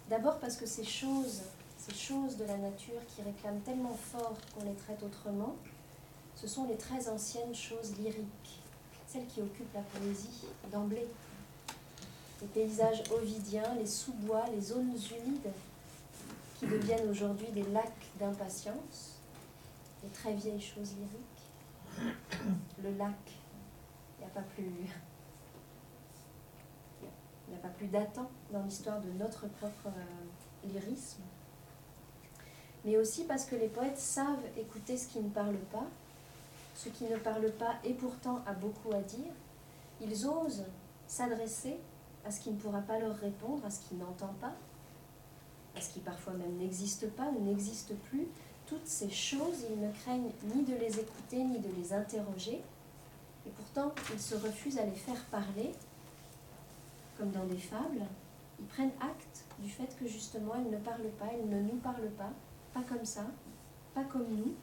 D'abord 0.09 0.39
parce 0.39 0.57
que 0.57 0.67
ces 0.67 0.85
choses, 0.85 1.43
ces 1.79 1.95
choses 1.95 2.37
de 2.37 2.45
la 2.45 2.57
nature 2.57 3.01
qui 3.09 3.23
réclament 3.23 3.61
tellement 3.61 3.97
fort 4.13 4.37
qu'on 4.55 4.65
les 4.65 4.75
traite 4.75 5.03
autrement, 5.03 5.57
ce 6.37 6.47
sont 6.47 6.65
les 6.69 6.77
très 6.77 7.09
anciennes 7.09 7.55
choses 7.55 7.97
lyriques, 7.99 8.61
celles 9.09 9.27
qui 9.27 9.41
occupent 9.41 9.75
la 9.75 9.81
poésie 9.81 10.47
d'emblée, 10.71 11.09
les 12.41 12.47
paysages 12.49 13.03
ovidiens, 13.11 13.75
les 13.79 13.87
sous-bois, 13.87 14.45
les 14.55 14.61
zones 14.61 14.93
humides 14.93 15.53
qui 16.59 16.67
deviennent 16.67 17.09
aujourd'hui 17.11 17.49
des 17.49 17.65
lacs 17.65 18.07
d'impatience, 18.21 19.19
les 20.03 20.11
très 20.11 20.35
vieilles 20.35 20.61
choses 20.61 20.95
lyriques. 20.95 22.15
Le 22.83 22.97
lac, 22.97 23.15
il 24.19 24.25
n'y 24.25 24.31
a 24.31 24.35
pas 24.35 24.43
plus. 24.55 24.71
Il 27.47 27.53
n'y 27.53 27.59
a 27.59 27.63
pas 27.63 27.69
plus 27.69 27.87
datant 27.87 28.29
dans 28.53 28.63
l'histoire 28.63 29.01
de 29.01 29.11
notre 29.13 29.47
propre 29.47 29.87
euh, 29.87 30.69
lyrisme. 30.69 31.23
Mais 32.85 32.97
aussi 32.97 33.25
parce 33.25 33.45
que 33.45 33.57
les 33.57 33.69
poètes 33.69 33.99
savent 33.99 34.45
écouter 34.57 34.97
ce 34.97 35.09
qui 35.09 35.21
ne 35.21 35.29
parle 35.29 35.57
pas, 35.73 35.87
ce 36.75 36.89
qui 36.89 37.05
ne 37.05 37.17
parle 37.17 37.51
pas 37.53 37.75
et 37.85 37.95
pourtant 37.95 38.43
a 38.47 38.53
beaucoup 38.53 38.93
à 38.93 39.01
dire. 39.01 39.33
Ils 40.01 40.27
osent 40.27 40.65
s'adresser 41.07 41.79
à 42.25 42.31
ce 42.31 42.41
qui 42.41 42.51
ne 42.51 42.57
pourra 42.57 42.81
pas 42.81 42.99
leur 42.99 43.17
répondre, 43.17 43.65
à 43.65 43.71
ce 43.71 43.81
qui 43.81 43.95
n'entend 43.95 44.35
pas, 44.41 44.53
à 45.77 45.81
ce 45.81 45.91
qui 45.91 46.01
parfois 46.01 46.35
même 46.35 46.57
n'existe 46.57 47.09
pas 47.11 47.29
ou 47.29 47.41
n'existe 47.43 47.95
plus. 48.09 48.27
Toutes 48.67 48.87
ces 48.87 49.11
choses, 49.11 49.65
ils 49.71 49.81
ne 49.81 49.93
craignent 49.93 50.33
ni 50.55 50.65
de 50.65 50.75
les 50.75 50.99
écouter, 50.99 51.45
ni 51.45 51.59
de 51.59 51.69
les 51.77 51.93
interroger. 51.93 52.63
Et 53.47 53.51
pourtant, 53.51 53.93
ils 54.13 54.21
se 54.21 54.35
refusent 54.35 54.79
à 54.79 54.85
les 54.85 54.97
faire 54.97 55.23
parler, 55.27 55.73
comme 57.19 57.31
dans 57.31 57.45
des 57.45 57.59
fables. 57.59 58.03
Ils 58.59 58.67
prennent 58.67 58.93
acte 59.01 59.45
du 59.59 59.69
fait 59.69 59.97
que 59.99 60.07
justement, 60.07 60.55
elles 60.57 60.71
ne 60.71 60.79
parlent 60.79 61.11
pas, 61.19 61.27
elles 61.33 61.49
ne 61.49 61.61
nous 61.61 61.77
parlent 61.77 62.11
pas, 62.17 62.33
pas 62.73 62.83
comme 62.83 63.05
ça, 63.05 63.27
pas 63.95 64.05
comme 64.05 64.29
nous. 64.29 64.55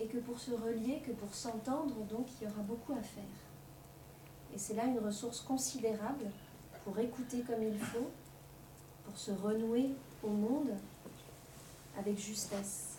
Et 0.00 0.06
que 0.06 0.18
pour 0.18 0.38
se 0.38 0.50
relier, 0.52 1.02
que 1.06 1.12
pour 1.12 1.34
s'entendre, 1.34 1.94
donc, 2.10 2.26
il 2.40 2.48
y 2.48 2.50
aura 2.50 2.62
beaucoup 2.62 2.92
à 2.92 3.02
faire. 3.02 3.24
Et 4.52 4.58
c'est 4.58 4.74
là 4.74 4.84
une 4.84 4.98
ressource 4.98 5.40
considérable 5.40 6.26
pour 6.84 6.98
écouter 6.98 7.40
comme 7.40 7.62
il 7.62 7.78
faut, 7.78 8.10
pour 9.04 9.16
se 9.16 9.30
renouer 9.30 9.90
au 10.22 10.28
monde 10.28 10.70
avec 11.98 12.18
justesse. 12.18 12.98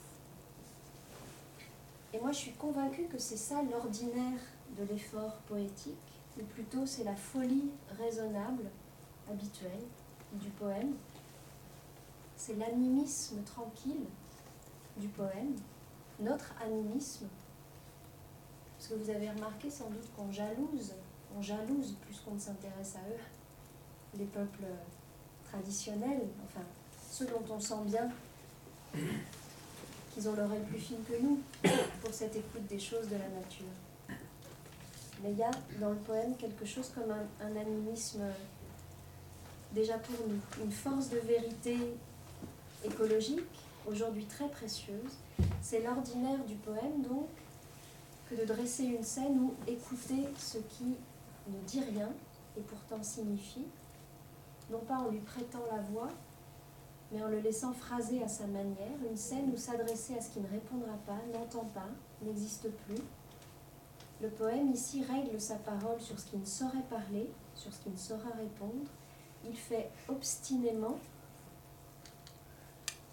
Et 2.13 2.19
moi, 2.19 2.31
je 2.31 2.37
suis 2.37 2.53
convaincue 2.53 3.05
que 3.05 3.17
c'est 3.17 3.37
ça 3.37 3.61
l'ordinaire 3.61 4.39
de 4.77 4.83
l'effort 4.85 5.35
poétique, 5.47 6.14
ou 6.39 6.43
plutôt 6.43 6.85
c'est 6.85 7.03
la 7.03 7.15
folie 7.15 7.69
raisonnable 7.99 8.65
habituel 9.29 9.79
du 10.33 10.49
poème. 10.49 10.93
C'est 12.35 12.55
l'animisme 12.55 13.41
tranquille 13.43 14.05
du 14.97 15.07
poème, 15.07 15.55
notre 16.19 16.53
animisme. 16.61 17.27
Parce 18.77 18.89
que 18.89 18.95
vous 18.95 19.09
avez 19.09 19.29
remarqué 19.29 19.69
sans 19.69 19.89
doute 19.89 20.07
qu'on 20.15 20.31
jalouse, 20.31 20.93
on 21.37 21.41
jalouse 21.41 21.95
plus 22.01 22.19
qu'on 22.19 22.35
ne 22.35 22.39
s'intéresse 22.39 22.95
à 22.95 23.09
eux, 23.09 23.19
les 24.17 24.25
peuples 24.25 24.65
traditionnels, 25.43 26.27
enfin 26.43 26.65
ceux 27.09 27.25
dont 27.25 27.43
on 27.49 27.59
sent 27.59 27.83
bien 27.85 28.09
qu'ils 30.13 30.29
ont 30.29 30.35
l'oreille 30.35 30.63
plus 30.69 30.79
fine 30.79 31.03
que 31.09 31.21
nous 31.21 31.39
pour 32.01 32.13
cette 32.13 32.35
écoute 32.35 32.65
des 32.67 32.79
choses 32.79 33.07
de 33.07 33.15
la 33.15 33.27
nature. 33.29 33.65
Mais 35.25 35.31
il 35.31 35.39
y 35.39 35.43
a 35.43 35.49
dans 35.79 35.89
le 35.89 35.95
poème 35.95 36.35
quelque 36.37 36.65
chose 36.65 36.91
comme 36.93 37.11
un, 37.11 37.59
animisme 37.59 38.21
déjà 39.73 39.97
pour 39.97 40.13
nous, 40.27 40.63
une 40.63 40.71
force 40.71 41.09
de 41.09 41.17
vérité 41.17 41.75
écologique, 42.83 43.39
aujourd'hui 43.89 44.25
très 44.25 44.47
précieuse. 44.49 45.17
C'est 45.63 45.81
l'ordinaire 45.81 46.45
du 46.45 46.53
poème 46.53 47.01
donc 47.01 47.27
que 48.29 48.35
de 48.35 48.45
dresser 48.45 48.83
une 48.83 49.01
scène 49.01 49.39
où 49.39 49.55
écouter 49.67 50.27
ce 50.37 50.59
qui 50.59 50.93
ne 51.47 51.57
dit 51.65 51.81
rien 51.81 52.09
et 52.55 52.61
pourtant 52.61 53.01
signifie, 53.01 53.65
non 54.69 54.79
pas 54.79 54.99
en 54.99 55.09
lui 55.09 55.21
prêtant 55.21 55.63
la 55.71 55.81
voix, 55.81 56.09
mais 57.11 57.23
en 57.23 57.29
le 57.29 57.39
laissant 57.39 57.73
phraser 57.73 58.21
à 58.21 58.27
sa 58.27 58.45
manière, 58.45 58.99
une 59.09 59.17
scène 59.17 59.51
où 59.51 59.57
s'adresser 59.57 60.17
à 60.19 60.21
ce 60.21 60.29
qui 60.29 60.39
ne 60.39 60.49
répondra 60.49 60.93
pas, 61.07 61.17
n'entend 61.33 61.65
pas, 61.73 61.89
n'existe 62.21 62.69
plus. 62.85 63.01
Le 64.25 64.31
poème 64.31 64.71
ici 64.71 65.03
règle 65.03 65.39
sa 65.39 65.53
parole 65.53 66.01
sur 66.01 66.19
ce 66.19 66.25
qui 66.25 66.37
ne 66.37 66.45
saurait 66.45 66.81
parler, 66.89 67.29
sur 67.53 67.71
ce 67.71 67.79
qui 67.81 67.91
ne 67.91 67.95
saura 67.95 68.31
répondre. 68.35 68.89
Il 69.45 69.55
fait 69.55 69.91
obstinément, 70.07 70.97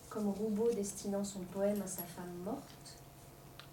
comme 0.09 0.31
Roubaud 0.31 0.73
destinant 0.73 1.23
son 1.23 1.41
poème 1.41 1.83
à 1.83 1.87
sa 1.87 2.03
femme 2.05 2.33
morte, 2.43 2.97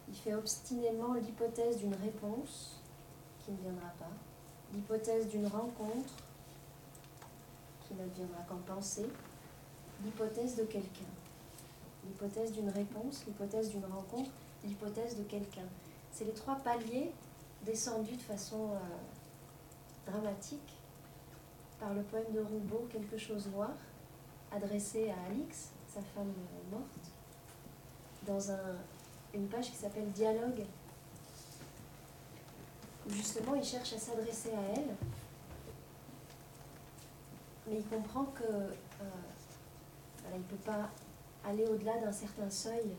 il 0.09 0.15
fait 0.17 0.33
obstinément 0.33 1.13
l'hypothèse 1.13 1.77
d'une 1.77 1.95
réponse 1.95 2.81
qui 3.45 3.53
ne 3.53 3.57
viendra 3.59 3.87
pas, 3.97 4.11
l'hypothèse 4.73 5.29
d'une 5.29 5.47
rencontre 5.47 6.13
qui 7.87 7.93
ne 7.93 8.05
viendra 8.17 8.41
qu'en 8.49 8.57
pensée, 8.67 9.07
l'hypothèse 10.03 10.57
de 10.57 10.63
quelqu'un, 10.63 11.13
l'hypothèse 12.05 12.51
d'une 12.51 12.69
réponse, 12.69 13.23
l'hypothèse 13.25 13.69
d'une 13.69 13.85
rencontre, 13.85 14.29
l'hypothèse 14.65 15.17
de 15.17 15.23
quelqu'un. 15.23 15.69
C'est 16.11 16.25
les 16.25 16.33
trois 16.33 16.57
paliers 16.57 17.13
descendus 17.65 18.15
de 18.15 18.21
façon 18.21 18.71
euh, 18.73 20.11
dramatique 20.11 20.77
par 21.79 21.93
le 21.93 22.01
poème 22.03 22.31
de 22.33 22.39
Roubaud, 22.39 22.87
Quelque 22.91 23.17
chose 23.17 23.47
noir, 23.47 23.71
adressé 24.51 25.09
à 25.09 25.29
Alix, 25.29 25.69
sa 25.87 26.01
femme 26.01 26.33
morte, 26.71 27.11
dans 28.27 28.53
une 29.33 29.47
page 29.47 29.71
qui 29.71 29.77
s'appelle 29.77 30.09
Dialogue, 30.11 30.65
où 33.07 33.11
justement 33.11 33.55
il 33.55 33.63
cherche 33.63 33.93
à 33.93 33.97
s'adresser 33.97 34.51
à 34.51 34.61
elle, 34.75 34.95
mais 37.67 37.77
il 37.77 37.85
comprend 37.85 38.25
que 38.25 38.43
euh, 38.43 38.71
il 40.33 40.39
ne 40.39 40.43
peut 40.43 40.63
pas 40.65 40.89
aller 41.45 41.65
au-delà 41.65 41.97
d'un 41.99 42.11
certain 42.11 42.49
seuil 42.49 42.93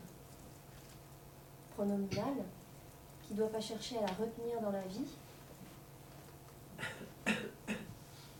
pronominal, 1.75 2.33
qu'il 3.31 3.39
ne 3.39 3.45
doit 3.45 3.51
pas 3.53 3.61
chercher 3.61 3.97
à 3.97 4.01
la 4.01 4.07
retenir 4.07 4.59
dans 4.59 4.71
la 4.71 4.81
vie. 4.81 5.07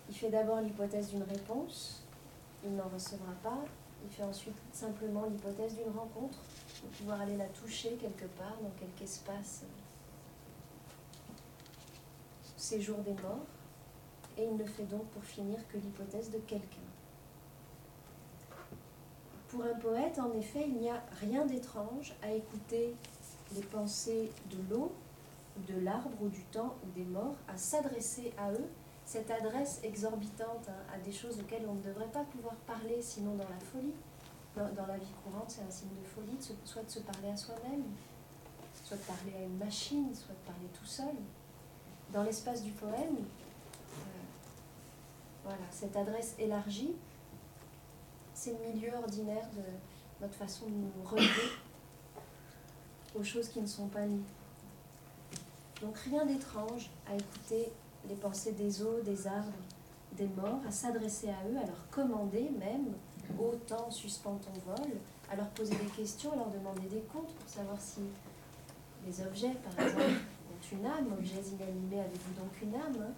Il 0.10 0.14
fait 0.14 0.30
d'abord 0.30 0.60
l'hypothèse 0.60 1.12
d'une 1.12 1.24
réponse, 1.24 2.04
il 2.66 2.76
n'en 2.76 2.90
recevra 2.94 3.32
pas. 3.42 3.60
Il 4.04 4.12
fait 4.12 4.24
ensuite 4.24 4.58
simplement 4.74 5.24
l'hypothèse 5.28 5.76
d'une 5.76 5.98
rencontre, 5.98 6.40
pour 6.82 6.90
pouvoir 6.90 7.22
aller 7.22 7.38
la 7.38 7.46
toucher 7.46 7.92
quelque 8.02 8.26
part, 8.38 8.58
dans 8.62 8.72
quelque 8.72 9.04
espace 9.04 9.64
séjour 12.58 12.98
des 12.98 13.14
morts. 13.14 13.46
Et 14.38 14.44
il 14.44 14.58
ne 14.58 14.66
fait 14.66 14.84
donc 14.84 15.06
pour 15.06 15.24
finir 15.24 15.58
que 15.70 15.78
l'hypothèse 15.78 16.32
de 16.32 16.40
quelqu'un. 16.40 16.80
Pour 19.48 19.64
un 19.64 19.76
poète, 19.76 20.20
en 20.20 20.34
effet, 20.34 20.66
il 20.68 20.80
n'y 20.80 20.90
a 20.90 21.02
rien 21.22 21.46
d'étrange 21.46 22.14
à 22.22 22.32
écouter 22.32 22.94
les 23.56 23.62
pensées 23.62 24.32
de 24.50 24.58
l'eau, 24.70 24.92
de 25.68 25.80
l'arbre 25.80 26.12
ou 26.22 26.30
du 26.30 26.44
temps 26.46 26.76
ou 26.84 26.92
des 26.98 27.06
morts, 27.06 27.36
à 27.48 27.58
s'adresser 27.58 28.34
à 28.38 28.52
eux, 28.52 28.70
cette 29.06 29.30
adresse 29.30 29.80
exorbitante 29.84 30.70
hein, 30.70 30.94
à 30.94 30.98
des 31.00 31.12
choses 31.12 31.40
auxquelles 31.40 31.66
on 31.68 31.74
ne 31.74 31.82
devrait 31.82 32.12
pas 32.12 32.24
pouvoir 32.24 32.56
parler 32.68 33.02
sinon 33.02 33.36
dans 33.36 33.50
la 33.50 33.60
folie. 33.60 33.94
Dans, 34.56 34.86
la 34.86 34.98
vie 34.98 35.14
courante, 35.24 35.46
c'est 35.50 35.62
un 35.62 35.72
signe 35.72 35.90
de 35.90 36.06
folie, 36.06 36.38
soit 36.66 36.84
de 36.84 36.90
se 36.90 37.00
parler 37.00 37.30
à 37.30 37.38
soi-même, 37.38 37.84
soit 38.84 38.98
de 38.98 39.02
parler 39.04 39.34
à 39.40 39.46
une 39.46 39.58
machine, 39.58 40.14
soit 40.14 40.34
de 40.34 40.46
parler 40.46 40.68
tout 40.74 40.86
seul. 40.86 41.16
Dans 42.12 42.24
l'espace 42.24 42.62
du 42.62 42.72
poème, 42.72 43.16
euh, 43.16 44.02
voilà, 45.46 45.64
cette 45.72 45.96
adresse 45.96 46.36
élargie 46.38 46.96
c'est 48.42 48.54
le 48.54 48.74
milieu 48.74 48.92
ordinaire 48.96 49.48
de 49.56 49.62
notre 50.20 50.34
façon 50.34 50.66
de 50.66 50.72
nous 50.72 51.04
relever 51.08 51.52
aux 53.16 53.24
choses 53.24 53.50
qui 53.50 53.62
ne 53.62 53.68
sont 53.68 53.88
pas 53.88 54.06
nues. 54.06 54.24
Donc 55.82 55.98
rien 55.98 56.26
d'étrange 56.26 56.90
à 57.10 57.16
écouter 57.16 57.72
les 58.08 58.16
pensées 58.16 58.52
des 58.54 58.82
eaux, 58.82 59.02
des 59.04 59.28
arbres, 59.28 59.52
des 60.14 60.28
morts, 60.28 60.62
à 60.68 60.72
s'adresser 60.72 61.30
à 61.30 61.48
eux, 61.50 61.58
à 61.58 61.66
leur 61.66 61.90
commander 61.90 62.50
même, 62.60 62.94
autant 63.40 63.90
suspend 63.90 64.38
ton 64.38 64.74
vol, 64.74 64.92
à 65.32 65.36
leur 65.36 65.48
poser 65.50 65.76
des 65.76 65.90
questions, 65.96 66.34
à 66.34 66.36
leur 66.36 66.50
demander 66.50 66.88
des 66.90 67.02
comptes 67.12 67.34
pour 67.34 67.50
savoir 67.50 67.80
si 67.80 68.02
les 69.06 69.22
objets, 69.26 69.56
par 69.64 69.86
exemple, 69.86 70.04
ont 70.04 70.78
une 70.78 70.86
âme, 70.86 71.14
objets 71.18 71.42
inanimés, 71.42 72.00
avez-vous 72.00 72.34
donc 72.40 72.62
une 72.62 72.76
âme 72.76 73.08
hein? 73.08 73.14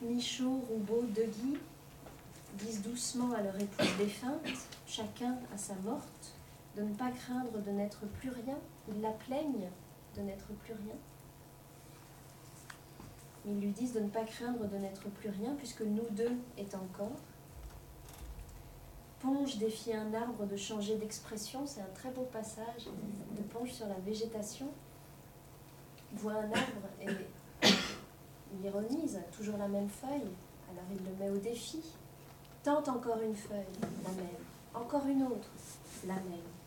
Michaud, 0.00 0.62
Roubaud, 0.68 1.04
Deguy, 1.08 1.58
disent 2.54 2.82
doucement 2.82 3.32
à 3.32 3.42
leur 3.42 3.60
épouse 3.60 3.96
défunte, 3.98 4.46
chacun 4.86 5.36
à 5.52 5.58
sa 5.58 5.74
morte, 5.84 6.32
de 6.78 6.84
ne 6.84 6.94
pas 6.94 7.10
craindre 7.10 7.58
de 7.60 7.70
n'être 7.70 8.06
plus 8.06 8.30
rien. 8.30 8.58
Ils 8.88 9.00
la 9.00 9.10
plaignent 9.10 9.68
de 10.16 10.22
n'être 10.22 10.46
plus 10.64 10.72
rien. 10.72 10.94
Ils 13.46 13.60
lui 13.60 13.70
disent 13.70 13.94
de 13.94 14.00
ne 14.00 14.08
pas 14.08 14.24
craindre 14.24 14.66
de 14.66 14.76
n'être 14.76 15.08
plus 15.10 15.30
rien, 15.30 15.54
puisque 15.56 15.82
nous 15.82 16.08
deux 16.10 16.36
est 16.56 16.74
encore. 16.74 17.16
Ponge 19.20 19.58
défie 19.58 19.92
un 19.92 20.14
arbre 20.14 20.46
de 20.46 20.56
changer 20.56 20.96
d'expression. 20.96 21.66
C'est 21.66 21.80
un 21.80 21.92
très 21.94 22.10
beau 22.10 22.28
passage 22.32 22.88
de 23.36 23.42
Ponge 23.42 23.72
sur 23.72 23.88
la 23.88 23.98
végétation. 24.06 24.68
Voit 26.14 26.34
un 26.34 26.52
arbre 26.52 26.88
et 27.00 27.06
il 28.54 28.64
ironise, 28.64 29.20
toujours 29.32 29.58
la 29.58 29.68
même 29.68 29.88
feuille. 29.88 30.30
Alors 30.70 30.84
il 30.90 31.04
le 31.04 31.12
met 31.18 31.30
au 31.30 31.38
défi 31.38 31.82
tente 32.62 32.88
encore 32.88 33.20
une 33.22 33.34
feuille, 33.34 33.64
la 34.04 34.10
même. 34.10 34.28
Encore 34.74 35.06
une 35.06 35.22
autre, 35.22 35.48
la 36.06 36.14
même. 36.14 36.57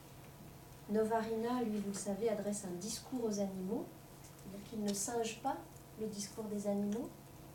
Novarina, 0.90 1.62
lui, 1.64 1.78
vous 1.80 1.92
le 1.92 1.98
savez, 1.98 2.30
adresse 2.30 2.66
un 2.66 2.76
discours 2.76 3.24
aux 3.24 3.40
animaux, 3.40 3.86
c'est-à-dire 4.24 4.70
qu'il 4.70 4.84
ne 4.84 4.94
singe 4.94 5.42
pas 5.42 5.58
le 6.00 6.08
discours 6.08 6.46
des 6.46 6.68
animaux, 6.68 7.10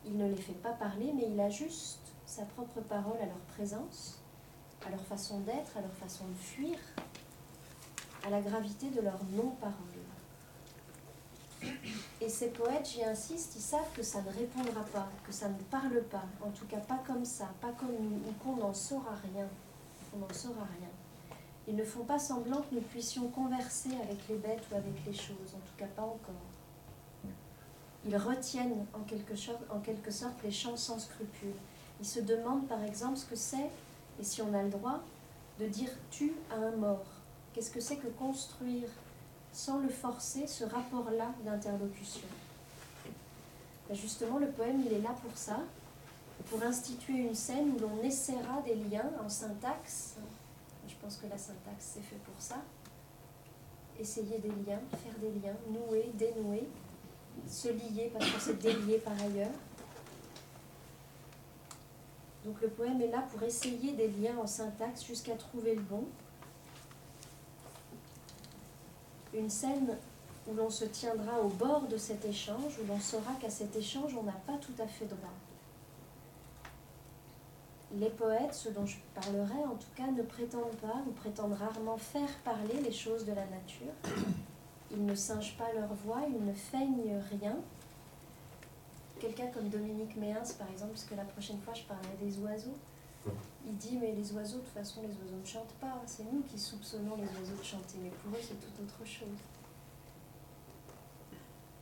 il 0.05 0.17
ne 0.17 0.27
les 0.27 0.37
fait 0.37 0.53
pas 0.53 0.71
parler, 0.71 1.11
mais 1.13 1.27
il 1.29 1.39
ajuste 1.39 1.99
sa 2.25 2.43
propre 2.43 2.81
parole 2.81 3.17
à 3.21 3.25
leur 3.25 3.39
présence, 3.55 4.21
à 4.85 4.89
leur 4.89 5.01
façon 5.01 5.39
d'être, 5.41 5.77
à 5.77 5.81
leur 5.81 5.93
façon 5.93 6.25
de 6.27 6.35
fuir, 6.35 6.77
à 8.25 8.29
la 8.29 8.41
gravité 8.41 8.89
de 8.89 9.01
leur 9.01 9.19
non-parole. 9.33 9.73
Et 12.21 12.29
ces 12.29 12.49
poètes, 12.49 12.89
j'y 12.89 13.03
insiste, 13.03 13.55
ils 13.55 13.61
savent 13.61 13.91
que 13.93 14.03
ça 14.03 14.21
ne 14.21 14.29
répondra 14.31 14.83
pas, 14.93 15.07
que 15.25 15.31
ça 15.31 15.49
ne 15.49 15.59
parle 15.71 16.01
pas, 16.03 16.25
en 16.41 16.51
tout 16.51 16.65
cas 16.65 16.79
pas 16.79 17.01
comme 17.05 17.25
ça, 17.25 17.49
pas 17.61 17.71
comme 17.73 17.95
nous, 17.99 18.17
ou 18.27 18.33
qu'on 18.43 18.55
n'en 18.55 18.73
saura 18.73 19.15
rien. 19.33 19.47
On 20.15 20.19
n'en 20.19 20.33
saura 20.33 20.65
rien. 20.79 20.89
Ils 21.67 21.75
ne 21.75 21.83
font 21.83 22.05
pas 22.05 22.17
semblant 22.17 22.61
que 22.61 22.75
nous 22.75 22.81
puissions 22.81 23.27
converser 23.27 23.89
avec 24.01 24.17
les 24.29 24.37
bêtes 24.37 24.63
ou 24.71 24.75
avec 24.75 25.05
les 25.05 25.13
choses, 25.13 25.53
en 25.53 25.59
tout 25.59 25.75
cas 25.77 25.87
pas 25.87 26.03
encore. 26.03 26.33
Ils 28.05 28.15
retiennent 28.15 28.85
en 28.93 29.01
quelque, 29.01 29.35
sorte, 29.35 30.43
les 30.43 30.51
chants 30.51 30.77
sans 30.77 30.97
scrupules. 30.97 31.49
Ils 31.99 32.05
se 32.05 32.21
demandent 32.21 32.67
par 32.67 32.81
exemple 32.83 33.17
ce 33.17 33.25
que 33.25 33.35
c'est, 33.35 33.69
et 34.19 34.23
si 34.23 34.41
on 34.41 34.53
a 34.53 34.63
le 34.63 34.69
droit, 34.69 35.01
de 35.59 35.67
dire 35.67 35.89
tu 36.09 36.33
à 36.51 36.55
un 36.55 36.71
mort. 36.71 37.05
Qu'est-ce 37.53 37.71
que 37.71 37.81
c'est 37.81 37.97
que 37.97 38.07
construire 38.07 38.87
sans 39.51 39.79
le 39.79 39.89
forcer, 39.89 40.47
ce 40.47 40.63
rapport-là 40.63 41.33
d'interlocution? 41.43 42.27
Ben, 43.89 43.95
justement, 43.95 44.37
le 44.37 44.47
poème, 44.47 44.83
il 44.85 44.93
est 44.93 45.01
là 45.01 45.15
pour 45.21 45.35
ça, 45.35 45.59
pour 46.49 46.61
instituer 46.63 47.17
une 47.17 47.35
scène 47.35 47.73
où 47.75 47.79
l'on 47.79 48.03
essaiera 48.03 48.61
des 48.65 48.75
liens 48.75 49.09
en 49.25 49.27
syntaxe. 49.27 50.15
Je 50.97 51.05
pense 51.05 51.17
que 51.17 51.27
la 51.27 51.37
syntaxe, 51.37 51.91
c'est 51.93 52.01
fait 52.01 52.17
pour 52.17 52.39
ça. 52.39 52.57
Essayer 53.99 54.39
des 54.39 54.49
liens, 54.49 54.81
faire 54.91 55.13
des 55.19 55.31
liens, 55.39 55.55
nouer, 55.69 56.11
dénouer, 56.13 56.67
se 57.47 57.69
lier 57.69 58.11
parce 58.11 58.29
qu'on 58.31 58.39
s'est 58.39 58.53
délié 58.55 58.97
par 58.97 59.13
ailleurs. 59.21 59.51
Donc 62.45 62.61
le 62.61 62.69
poème 62.69 63.01
est 63.01 63.09
là 63.09 63.25
pour 63.31 63.43
essayer 63.43 63.93
des 63.93 64.07
liens 64.07 64.37
en 64.37 64.47
syntaxe 64.47 65.05
jusqu'à 65.05 65.35
trouver 65.35 65.75
le 65.75 65.81
bon. 65.81 66.05
Une 69.33 69.49
scène 69.49 69.97
où 70.47 70.53
l'on 70.53 70.69
se 70.69 70.85
tiendra 70.85 71.41
au 71.41 71.49
bord 71.49 71.87
de 71.87 71.97
cet 71.97 72.25
échange, 72.25 72.79
où 72.81 72.87
l'on 72.87 72.99
saura 72.99 73.33
qu'à 73.41 73.49
cet 73.49 73.75
échange, 73.75 74.15
on 74.15 74.23
n'a 74.23 74.39
pas 74.45 74.57
tout 74.57 74.81
à 74.81 74.87
fait 74.87 75.05
droit. 75.05 75.33
Les 77.95 78.09
poètes, 78.09 78.53
ce 78.53 78.69
dont 78.69 78.85
je 78.85 78.97
parlerai 79.15 79.63
en 79.65 79.75
tout 79.75 79.87
cas, 79.95 80.07
ne 80.07 80.21
prétendent 80.21 80.75
pas 80.81 81.01
ou 81.07 81.11
prétendent 81.11 81.53
rarement 81.53 81.97
faire 81.97 82.29
parler 82.43 82.81
les 82.83 82.91
choses 82.91 83.25
de 83.25 83.31
la 83.31 83.45
nature. 83.45 83.93
Ils 84.91 85.05
ne 85.05 85.15
singent 85.15 85.57
pas 85.57 85.71
leur 85.73 85.93
voix, 85.93 86.21
ils 86.27 86.45
ne 86.45 86.53
feignent 86.53 87.21
rien. 87.31 87.55
Quelqu'un 89.19 89.47
comme 89.47 89.69
Dominique 89.69 90.15
Méens, 90.17 90.53
par 90.59 90.69
exemple, 90.69 90.91
parce 90.91 91.05
que 91.05 91.15
la 91.15 91.23
prochaine 91.23 91.59
fois 91.61 91.73
je 91.73 91.83
parlerai 91.83 92.15
des 92.21 92.37
oiseaux, 92.39 92.75
il 93.65 93.75
dit 93.77 93.97
Mais 93.97 94.13
les 94.13 94.31
oiseaux, 94.33 94.57
de 94.57 94.63
toute 94.63 94.73
façon, 94.73 95.01
les 95.01 95.09
oiseaux 95.09 95.39
ne 95.41 95.45
chantent 95.45 95.75
pas. 95.81 96.01
C'est 96.05 96.23
nous 96.31 96.41
qui 96.41 96.57
soupçonnons 96.57 97.15
les 97.15 97.39
oiseaux 97.39 97.57
de 97.57 97.63
chanter, 97.63 97.97
mais 98.01 98.09
pour 98.09 98.31
eux, 98.31 98.41
c'est 98.41 98.59
tout 98.59 98.81
autre 98.81 99.05
chose. 99.05 99.27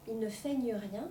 Ils 0.08 0.20
ne 0.20 0.30
feignent 0.30 0.76
rien. 0.76 1.08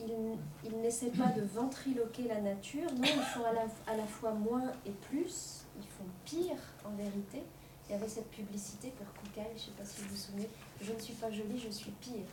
Ils, 0.00 0.76
n'essaient 0.80 1.10
pas 1.10 1.28
de 1.28 1.42
ventriloquer 1.42 2.24
la 2.24 2.40
nature. 2.40 2.90
Non, 2.94 3.02
ils 3.04 3.22
font 3.22 3.44
à 3.44 3.52
la, 3.52 3.66
à 3.92 3.96
la 3.96 4.06
fois 4.06 4.32
moins 4.32 4.72
et 4.86 4.90
plus. 4.90 5.64
Ils 5.76 5.86
font 5.86 6.04
pire, 6.24 6.56
en 6.84 6.90
vérité. 6.90 7.42
Il 7.88 7.92
y 7.92 7.94
avait 7.94 8.08
cette 8.08 8.30
publicité 8.30 8.92
pour 8.96 9.06
Koukaï, 9.14 9.46
je 9.50 9.54
ne 9.54 9.58
sais 9.58 9.70
pas 9.70 9.84
si 9.84 10.02
vous 10.02 10.10
vous 10.10 10.16
souvenez, 10.16 10.48
je 10.80 10.92
ne 10.92 10.98
suis 10.98 11.14
pas 11.14 11.30
jolie, 11.30 11.58
je 11.58 11.70
suis 11.70 11.90
pire. 11.92 12.26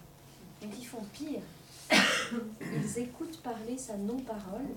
Donc 0.61 0.71
ils 0.77 0.85
font 0.85 1.03
pire. 1.13 1.41
Ils 2.61 2.99
écoutent 2.99 3.41
parler 3.41 3.77
sa 3.77 3.95
non-parole. 3.95 4.67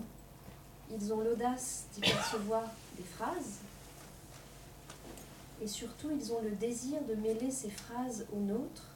Ils 0.91 1.13
ont 1.13 1.21
l'audace 1.21 1.87
d'y 1.95 2.01
percevoir 2.01 2.63
des 2.97 3.03
phrases. 3.03 3.59
Et 5.61 5.67
surtout, 5.67 6.11
ils 6.11 6.33
ont 6.33 6.41
le 6.43 6.51
désir 6.51 7.01
de 7.09 7.15
mêler 7.15 7.51
ces 7.51 7.71
phrases 7.71 8.27
aux 8.33 8.39
nôtres 8.39 8.89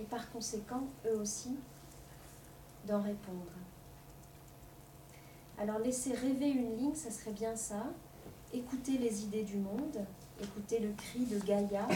et 0.00 0.04
par 0.04 0.30
conséquent, 0.30 0.84
eux 1.06 1.18
aussi, 1.18 1.50
d'en 2.86 3.00
répondre. 3.00 3.52
Alors 5.58 5.78
laisser 5.78 6.14
rêver 6.14 6.50
une 6.50 6.76
ligne, 6.76 6.94
ça 6.94 7.10
serait 7.10 7.32
bien 7.32 7.54
ça. 7.54 7.84
Écouter 8.52 8.98
les 8.98 9.24
idées 9.24 9.42
du 9.42 9.56
monde, 9.56 9.98
écouter 10.42 10.80
le 10.80 10.92
cri 10.92 11.26
de 11.26 11.38
Gaïa, 11.38 11.86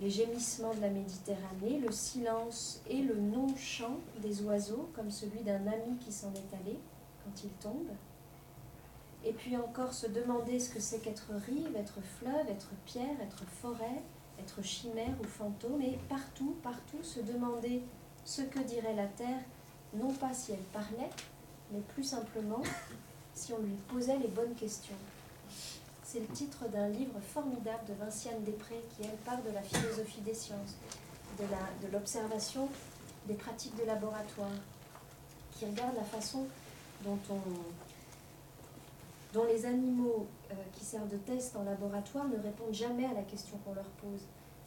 les 0.00 0.10
gémissements 0.10 0.74
de 0.74 0.80
la 0.80 0.90
Méditerranée, 0.90 1.78
le 1.78 1.90
silence 1.92 2.82
et 2.88 3.02
le 3.02 3.16
non-chant 3.16 3.98
des 4.20 4.42
oiseaux, 4.42 4.90
comme 4.94 5.10
celui 5.10 5.40
d'un 5.40 5.66
ami 5.66 5.96
qui 6.00 6.12
s'en 6.12 6.32
est 6.34 6.54
allé 6.60 6.78
quand 7.24 7.44
il 7.44 7.50
tombe. 7.50 7.88
Et 9.24 9.32
puis 9.32 9.56
encore 9.56 9.92
se 9.92 10.06
demander 10.06 10.60
ce 10.60 10.70
que 10.70 10.80
c'est 10.80 10.98
qu'être 10.98 11.32
rive, 11.46 11.74
être 11.76 12.00
fleuve, 12.18 12.48
être 12.48 12.70
pierre, 12.84 13.20
être 13.22 13.44
forêt, 13.44 14.02
être 14.38 14.62
chimère 14.62 15.16
ou 15.20 15.24
fantôme, 15.24 15.80
et 15.80 15.98
partout, 16.08 16.56
partout 16.62 17.02
se 17.02 17.20
demander 17.20 17.82
ce 18.24 18.42
que 18.42 18.60
dirait 18.60 18.94
la 18.94 19.06
Terre, 19.06 19.40
non 19.98 20.12
pas 20.12 20.32
si 20.34 20.52
elle 20.52 20.58
parlait, 20.72 21.10
mais 21.72 21.80
plus 21.80 22.04
simplement 22.04 22.62
si 23.34 23.52
on 23.52 23.58
lui 23.58 23.74
posait 23.88 24.18
les 24.18 24.28
bonnes 24.28 24.54
questions. 24.54 24.94
C'est 26.02 26.20
le 26.20 26.26
titre 26.28 26.68
d'un 26.68 26.88
livre 26.88 27.18
formidable 27.20 27.84
de 27.88 27.94
Vinciane 27.94 28.42
Després 28.44 28.80
qui, 28.90 29.02
elle, 29.02 29.16
part 29.18 29.42
de 29.42 29.50
la 29.50 29.62
philosophie 29.62 30.20
des 30.20 30.34
sciences, 30.34 30.76
de 31.38 31.92
l'observation 31.92 32.68
des 33.26 33.34
pratiques 33.34 33.76
de 33.76 33.84
laboratoire, 33.84 34.50
qui 35.52 35.66
regarde 35.66 35.96
la 35.96 36.04
façon 36.04 36.46
dont, 37.04 37.18
on, 37.30 37.40
dont 39.32 39.44
les 39.44 39.66
animaux 39.66 40.26
euh, 40.50 40.54
qui 40.72 40.84
servent 40.84 41.08
de 41.08 41.16
test 41.16 41.56
en 41.56 41.64
laboratoire 41.64 42.26
ne 42.26 42.36
répondent 42.36 42.74
jamais 42.74 43.04
à 43.04 43.12
la 43.12 43.22
question 43.22 43.58
qu'on 43.64 43.74
leur 43.74 43.84
pose. 43.84 44.22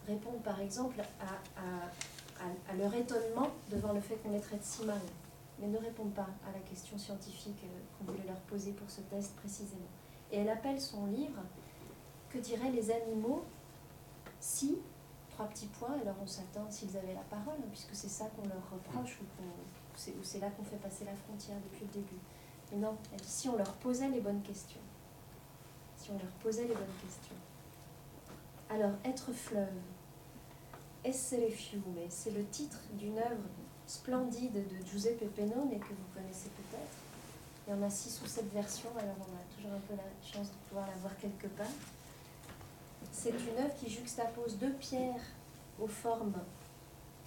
Répondent 0.08 0.42
par 0.44 0.60
exemple 0.60 1.02
à, 1.22 1.64
leur 2.78 2.94
étonnement 2.94 3.50
devant 3.70 3.94
le 3.94 4.02
fait 4.02 4.16
qu'on 4.16 4.32
les 4.32 4.40
traite 4.40 4.64
si 4.64 4.86
mal, 4.86 5.02
mais 5.60 5.68
ne 5.68 5.78
répondent 5.78 6.14
pas 6.14 6.30
à 6.48 6.52
la 6.54 6.60
question 6.60 6.98
scientifique 6.98 7.64
euh, 7.64 7.80
qu'on 7.98 8.12
voulait 8.12 8.26
leur 8.26 8.40
poser 8.42 8.72
pour 8.72 8.90
ce 8.90 9.02
test 9.02 9.36
précisément. 9.36 9.90
Et 10.32 10.38
elle 10.40 10.50
appelle 10.50 10.80
son 10.80 11.08
livre 11.08 11.42
Que 12.30 12.38
diraient 12.38 12.72
les 12.72 12.92
animaux 12.92 13.44
si, 14.40 14.78
trois 15.30 15.48
petits 15.48 15.68
points, 15.68 15.96
alors 16.02 16.16
on 16.22 16.28
s'attend 16.28 16.70
s'ils 16.70 16.96
avaient 16.96 17.14
la 17.14 17.22
parole, 17.22 17.56
hein, 17.60 17.68
puisque 17.70 17.94
c'est 17.94 18.08
ça 18.10 18.26
qu'on 18.36 18.48
leur 18.48 18.70
reproche, 18.72 19.20
ou, 19.22 20.24
c'est 20.24 20.40
là 20.40 20.50
qu'on 20.52 20.64
fait 20.64 20.78
passer 20.78 21.04
la 21.04 21.16
frontière 21.16 21.58
depuis 21.64 21.86
le 21.86 21.92
début. 21.92 22.20
Mais 22.72 22.78
non, 22.78 22.96
elle 23.12 23.20
dit 23.20 23.28
si 23.28 23.50
on 23.50 23.58
leur 23.58 23.74
posait 23.74 24.08
les 24.08 24.22
bonnes 24.22 24.42
questions. 24.42 24.80
Si 25.98 26.12
on 26.12 26.18
leur 26.18 26.32
posait 26.42 26.64
les 26.64 26.74
bonnes 26.74 26.96
questions. 27.02 27.36
Alors, 28.70 28.92
être 29.04 29.34
fleuve, 29.34 29.68
Essere 31.04 31.50
c'est 32.10 32.32
le 32.32 32.46
titre 32.46 32.80
d'une 32.94 33.18
œuvre 33.18 33.48
splendide 33.88 34.54
de 34.54 34.86
Giuseppe 34.86 35.34
Pennone 35.36 35.80
que 35.80 35.94
vous 35.94 36.14
connaissez 36.14 36.50
peut-être 36.50 37.10
il 37.70 37.76
y 37.76 37.76
en 37.76 37.84
a 37.84 37.90
six 37.92 38.20
ou 38.24 38.28
sept 38.28 38.52
versions, 38.52 38.90
alors 38.98 39.16
on 39.20 39.36
a 39.36 39.56
toujours 39.56 39.72
un 39.78 39.82
peu 39.82 39.94
la 39.96 40.28
chance 40.28 40.48
de 40.48 40.56
pouvoir 40.68 40.88
la 40.88 40.96
voir 40.96 41.16
quelque 41.18 41.46
part. 41.46 41.68
C'est 43.12 43.30
une 43.30 43.64
œuvre 43.64 43.76
qui 43.76 43.92
juxtapose 43.92 44.58
deux 44.58 44.74
pierres 44.74 45.22
aux 45.80 45.88
formes 45.88 46.34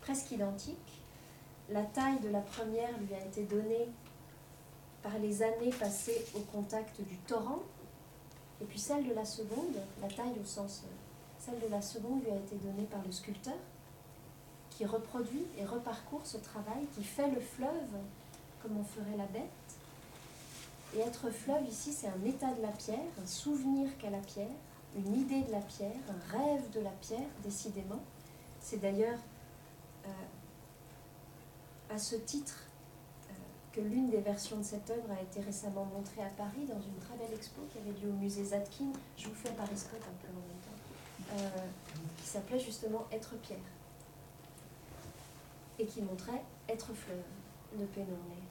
presque 0.01 0.33
identiques. 0.33 1.01
La 1.69 1.83
taille 1.83 2.19
de 2.19 2.29
la 2.29 2.41
première 2.41 2.91
lui 2.99 3.15
a 3.15 3.25
été 3.25 3.45
donnée 3.45 3.89
par 5.01 5.17
les 5.21 5.45
années 5.45 5.71
passées 5.79 6.27
au 6.35 6.41
contact 6.41 7.01
du 7.03 7.17
torrent, 7.19 7.63
et 8.61 8.65
puis 8.65 8.81
celle 8.81 9.07
de 9.07 9.15
la 9.15 9.25
seconde, 9.25 9.77
la 10.01 10.09
taille 10.09 10.41
au 10.41 10.45
sens, 10.45 10.83
celle 11.44 11.59
de 11.61 11.68
la 11.68 11.83
seconde 11.83 12.22
lui 12.22 12.31
a 12.31 12.37
été 12.37 12.57
donnée 12.57 12.87
par 12.90 13.02
le 13.05 13.12
sculpteur, 13.12 13.59
qui 14.70 14.85
reproduit 14.87 15.46
et 15.59 15.64
reparcourt 15.64 16.24
ce 16.24 16.38
travail, 16.38 16.87
qui 16.94 17.05
fait 17.05 17.31
le 17.31 17.40
fleuve 17.40 17.96
comme 18.62 18.78
on 18.78 18.85
ferait 18.85 19.16
la 19.16 19.26
bête, 19.26 19.50
et 20.94 21.00
être 21.00 21.31
fleuve 21.31 21.66
ici, 21.68 21.92
c'est 21.92 22.07
un 22.07 22.24
état 22.24 22.52
de 22.52 22.62
la 22.62 22.68
pierre, 22.68 22.98
un 23.22 23.26
souvenir 23.26 23.88
qu'a 23.98 24.11
la 24.11 24.18
pierre, 24.18 24.46
une 24.94 25.20
idée 25.20 25.42
de 25.42 25.50
la 25.50 25.61
pierre, 25.61 25.96
un 26.09 26.37
rêve 26.37 26.70
de 26.70 26.81
la 26.81 26.90
pierre, 26.90 27.28
décidément. 27.42 28.00
C'est 28.61 28.81
d'ailleurs 28.81 29.18
euh, 30.07 30.11
à 31.94 31.98
ce 31.98 32.16
titre 32.16 32.64
euh, 33.31 33.33
que 33.72 33.81
l'une 33.81 34.11
des 34.11 34.20
versions 34.20 34.59
de 34.59 34.62
cette 34.62 34.90
œuvre 34.90 35.11
a 35.18 35.22
été 35.22 35.40
récemment 35.40 35.87
montrée 35.87 36.22
à 36.22 36.31
Paris 36.37 36.66
dans 36.68 36.81
une 36.81 36.98
très 37.00 37.16
belle 37.16 37.35
expo 37.35 37.62
qui 37.72 37.78
avait 37.78 37.98
lieu 37.98 38.11
au 38.11 38.16
musée 38.16 38.44
Zadkine. 38.44 38.92
Je 39.16 39.28
vous 39.28 39.35
fais 39.35 39.50
Paris 39.52 39.76
Scott 39.76 40.00
un 40.02 40.16
peu 40.20 40.28
en 40.28 40.40
même 40.40 40.61
temps. 40.61 40.72
Euh, 41.22 41.22
qui 42.18 42.27
s'appelait 42.27 42.61
justement 42.61 43.07
Être 43.12 43.35
pierre. 43.37 43.59
Et 45.79 45.87
qui 45.87 46.03
montrait 46.03 46.42
Être 46.68 46.92
fleuve 46.95 47.79
de 47.79 47.85
Pénonet. 47.87 48.42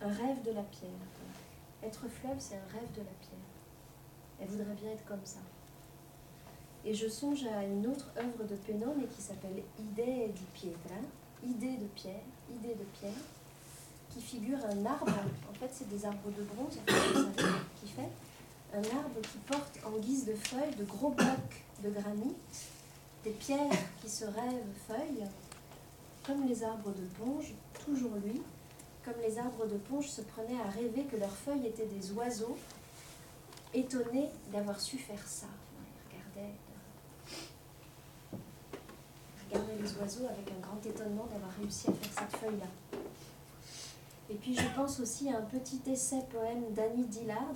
Un 0.00 0.08
rêve 0.08 0.42
de 0.42 0.52
la 0.52 0.62
pierre. 0.62 0.90
Être 1.82 2.08
fleuve, 2.08 2.36
c'est 2.38 2.56
un 2.56 2.72
rêve 2.72 2.90
de 2.92 3.00
la 3.00 3.14
pierre. 3.20 3.46
Elle 4.40 4.48
voudrait 4.48 4.74
bien 4.74 4.90
être 4.90 5.04
comme 5.04 5.24
ça. 5.24 5.40
Et 6.84 6.94
je 6.94 7.08
songe 7.08 7.44
à 7.46 7.64
une 7.64 7.86
autre 7.86 8.10
œuvre 8.16 8.44
de 8.44 8.54
Pennone 8.54 9.06
qui 9.08 9.20
s'appelle 9.20 9.62
Idée 9.78 10.28
di 10.28 10.44
pietra, 10.54 11.00
idée 11.44 11.76
de 11.78 11.86
pierre, 11.86 12.22
idée 12.48 12.74
de 12.74 12.84
pierre, 12.98 13.12
qui 14.10 14.20
figure 14.20 14.58
un 14.64 14.86
arbre, 14.86 15.12
en 15.50 15.54
fait 15.54 15.68
c'est 15.72 15.88
des 15.88 16.04
arbres 16.06 16.30
de 16.30 16.44
bronze, 16.44 16.78
qui 17.80 17.88
fait, 17.88 18.08
un 18.76 18.96
arbre 18.96 19.20
qui 19.22 19.38
porte 19.38 19.78
en 19.84 19.98
guise 19.98 20.26
de 20.26 20.34
feuilles 20.34 20.74
de 20.76 20.84
gros 20.84 21.10
blocs 21.10 21.64
de 21.82 21.90
granit, 21.90 22.34
des 23.24 23.30
pierres 23.30 23.72
qui 24.02 24.08
se 24.08 24.24
rêvent 24.24 24.74
feuilles, 24.86 25.26
comme 26.26 26.46
les 26.46 26.62
arbres 26.62 26.90
de 26.90 27.04
Ponge, 27.18 27.54
toujours 27.84 28.16
lui, 28.24 28.42
comme 29.06 29.14
les 29.22 29.38
arbres 29.38 29.66
de 29.66 29.76
ponche 29.76 30.08
se 30.08 30.20
prenaient 30.20 30.60
à 30.60 30.68
rêver 30.70 31.04
que 31.04 31.16
leurs 31.16 31.30
feuilles 31.30 31.66
étaient 31.66 31.86
des 31.86 32.10
oiseaux, 32.12 32.58
étonnés 33.72 34.30
d'avoir 34.52 34.80
su 34.80 34.98
faire 34.98 35.26
ça. 35.26 35.46
Ils 36.12 36.18
regardaient, 36.18 36.54
les 39.80 39.96
oiseaux 39.98 40.26
avec 40.26 40.50
un 40.50 40.60
grand 40.60 40.84
étonnement 40.84 41.26
d'avoir 41.32 41.52
réussi 41.60 41.88
à 41.88 41.92
faire 41.92 42.28
cette 42.28 42.40
feuille-là. 42.40 42.98
Et 44.28 44.34
puis 44.34 44.56
je 44.56 44.66
pense 44.74 44.98
aussi 44.98 45.30
à 45.30 45.38
un 45.38 45.42
petit 45.42 45.80
essai 45.86 46.22
poème 46.32 46.72
d'Annie 46.72 47.06
Dillard, 47.06 47.54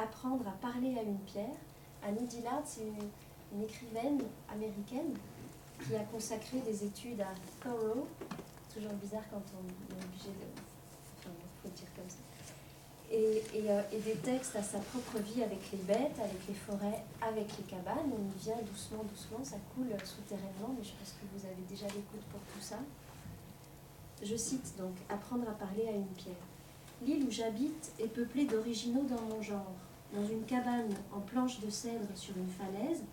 Apprendre 0.00 0.48
à 0.48 0.52
parler 0.52 0.96
à 0.98 1.02
une 1.02 1.18
pierre. 1.18 1.60
Annie 2.02 2.26
Dillard, 2.26 2.62
c'est 2.64 2.80
une, 2.80 3.62
écrivaine 3.62 4.22
américaine 4.50 5.12
qui 5.84 5.94
a 5.94 6.04
consacré 6.04 6.60
des 6.60 6.84
études 6.84 7.20
à 7.20 7.34
Thoreau. 7.62 8.06
Toujours 8.72 8.92
bizarre 8.94 9.24
quand 9.30 9.42
on 9.52 9.66
est 9.68 10.04
obligé 10.04 10.30
de 10.30 10.70
faut 11.62 11.68
dire 11.68 11.88
comme 11.94 12.08
ça. 12.08 12.16
Et, 13.10 13.42
euh, 13.68 13.82
et, 13.92 13.98
des 13.98 14.14
textes 14.14 14.56
à 14.56 14.62
sa 14.62 14.78
propre 14.78 15.18
vie 15.18 15.42
avec 15.42 15.70
les 15.72 15.78
bêtes, 15.78 16.18
avec 16.18 16.46
les 16.48 16.54
forêts, 16.54 17.04
avec 17.20 17.48
les 17.58 17.64
cabanes. 17.64 18.08
On 18.10 18.38
y 18.38 18.42
vient 18.42 18.56
doucement, 18.62 19.02
doucement, 19.04 19.44
ça 19.44 19.56
coule 19.74 19.88
souterrainement, 20.04 20.74
mais 20.78 20.84
je 20.84 20.92
pense 20.92 21.12
que 21.20 21.26
vous 21.36 21.44
avez 21.44 21.62
déjà 21.68 21.86
l'écoute 21.86 22.24
pour 22.30 22.40
tout 22.54 22.62
ça. 22.62 22.78
Je 24.22 24.36
cite 24.36 24.78
donc 24.78 24.94
Apprendre 25.10 25.46
à 25.48 25.52
parler 25.52 25.88
à 25.88 25.92
une 25.92 26.06
pierre. 26.06 26.46
L'île 27.02 27.26
où 27.26 27.30
j'habite 27.30 27.92
est 27.98 28.08
peuplée 28.08 28.46
d'originaux 28.46 29.04
dans 29.04 29.20
mon 29.22 29.42
genre. 29.42 29.74
Dans 30.14 30.26
une 30.26 30.44
cabane 30.44 30.92
en 31.12 31.20
planche 31.20 31.60
de 31.60 31.70
cèdre 31.70 32.08
sur 32.16 32.36
une 32.36 32.48
falaise, 32.48 33.04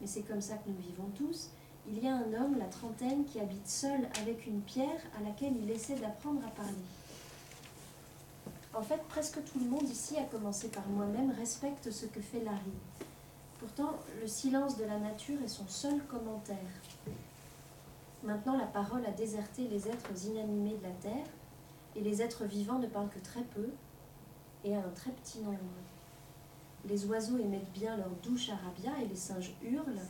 mais 0.00 0.06
c'est 0.06 0.22
comme 0.22 0.40
ça 0.40 0.56
que 0.56 0.70
nous 0.70 0.78
vivons 0.78 1.10
tous, 1.14 1.50
il 1.88 2.02
y 2.02 2.08
a 2.08 2.16
un 2.16 2.32
homme, 2.32 2.58
la 2.58 2.66
trentaine, 2.66 3.24
qui 3.24 3.38
habite 3.38 3.68
seul 3.68 4.08
avec 4.20 4.46
une 4.46 4.60
pierre 4.62 5.00
à 5.18 5.22
laquelle 5.22 5.54
il 5.62 5.70
essaie 5.70 5.96
d'apprendre 5.96 6.40
à 6.46 6.50
parler. 6.50 6.72
En 8.74 8.82
fait, 8.82 9.02
presque 9.08 9.44
tout 9.44 9.58
le 9.58 9.66
monde 9.66 9.88
ici, 9.88 10.16
à 10.16 10.24
commencer 10.24 10.68
par 10.68 10.86
moi-même, 10.88 11.30
respecte 11.30 11.90
ce 11.90 12.06
que 12.06 12.20
fait 12.20 12.40
Larry. 12.40 12.72
Pourtant, 13.58 13.92
le 14.20 14.26
silence 14.26 14.76
de 14.76 14.84
la 14.84 14.98
nature 14.98 15.40
est 15.42 15.48
son 15.48 15.66
seul 15.68 16.02
commentaire. 16.04 16.56
Maintenant, 18.22 18.56
la 18.56 18.66
parole 18.66 19.04
a 19.06 19.12
déserté 19.12 19.68
les 19.68 19.88
êtres 19.88 20.26
inanimés 20.26 20.76
de 20.76 20.82
la 20.82 20.94
terre, 21.00 21.26
et 21.94 22.00
les 22.00 22.20
êtres 22.20 22.44
vivants 22.44 22.78
ne 22.78 22.86
parlent 22.86 23.08
que 23.08 23.20
très 23.20 23.42
peu, 23.42 23.68
et 24.64 24.74
à 24.74 24.78
un 24.78 24.90
très 24.94 25.12
petit 25.12 25.38
nombre. 25.40 25.58
Les 26.88 27.04
oiseaux 27.06 27.38
émettent 27.38 27.72
bien 27.72 27.96
leur 27.96 28.10
douce 28.22 28.50
arabia 28.50 28.92
et 29.02 29.08
les 29.08 29.16
singes 29.16 29.54
hurlent, 29.62 30.02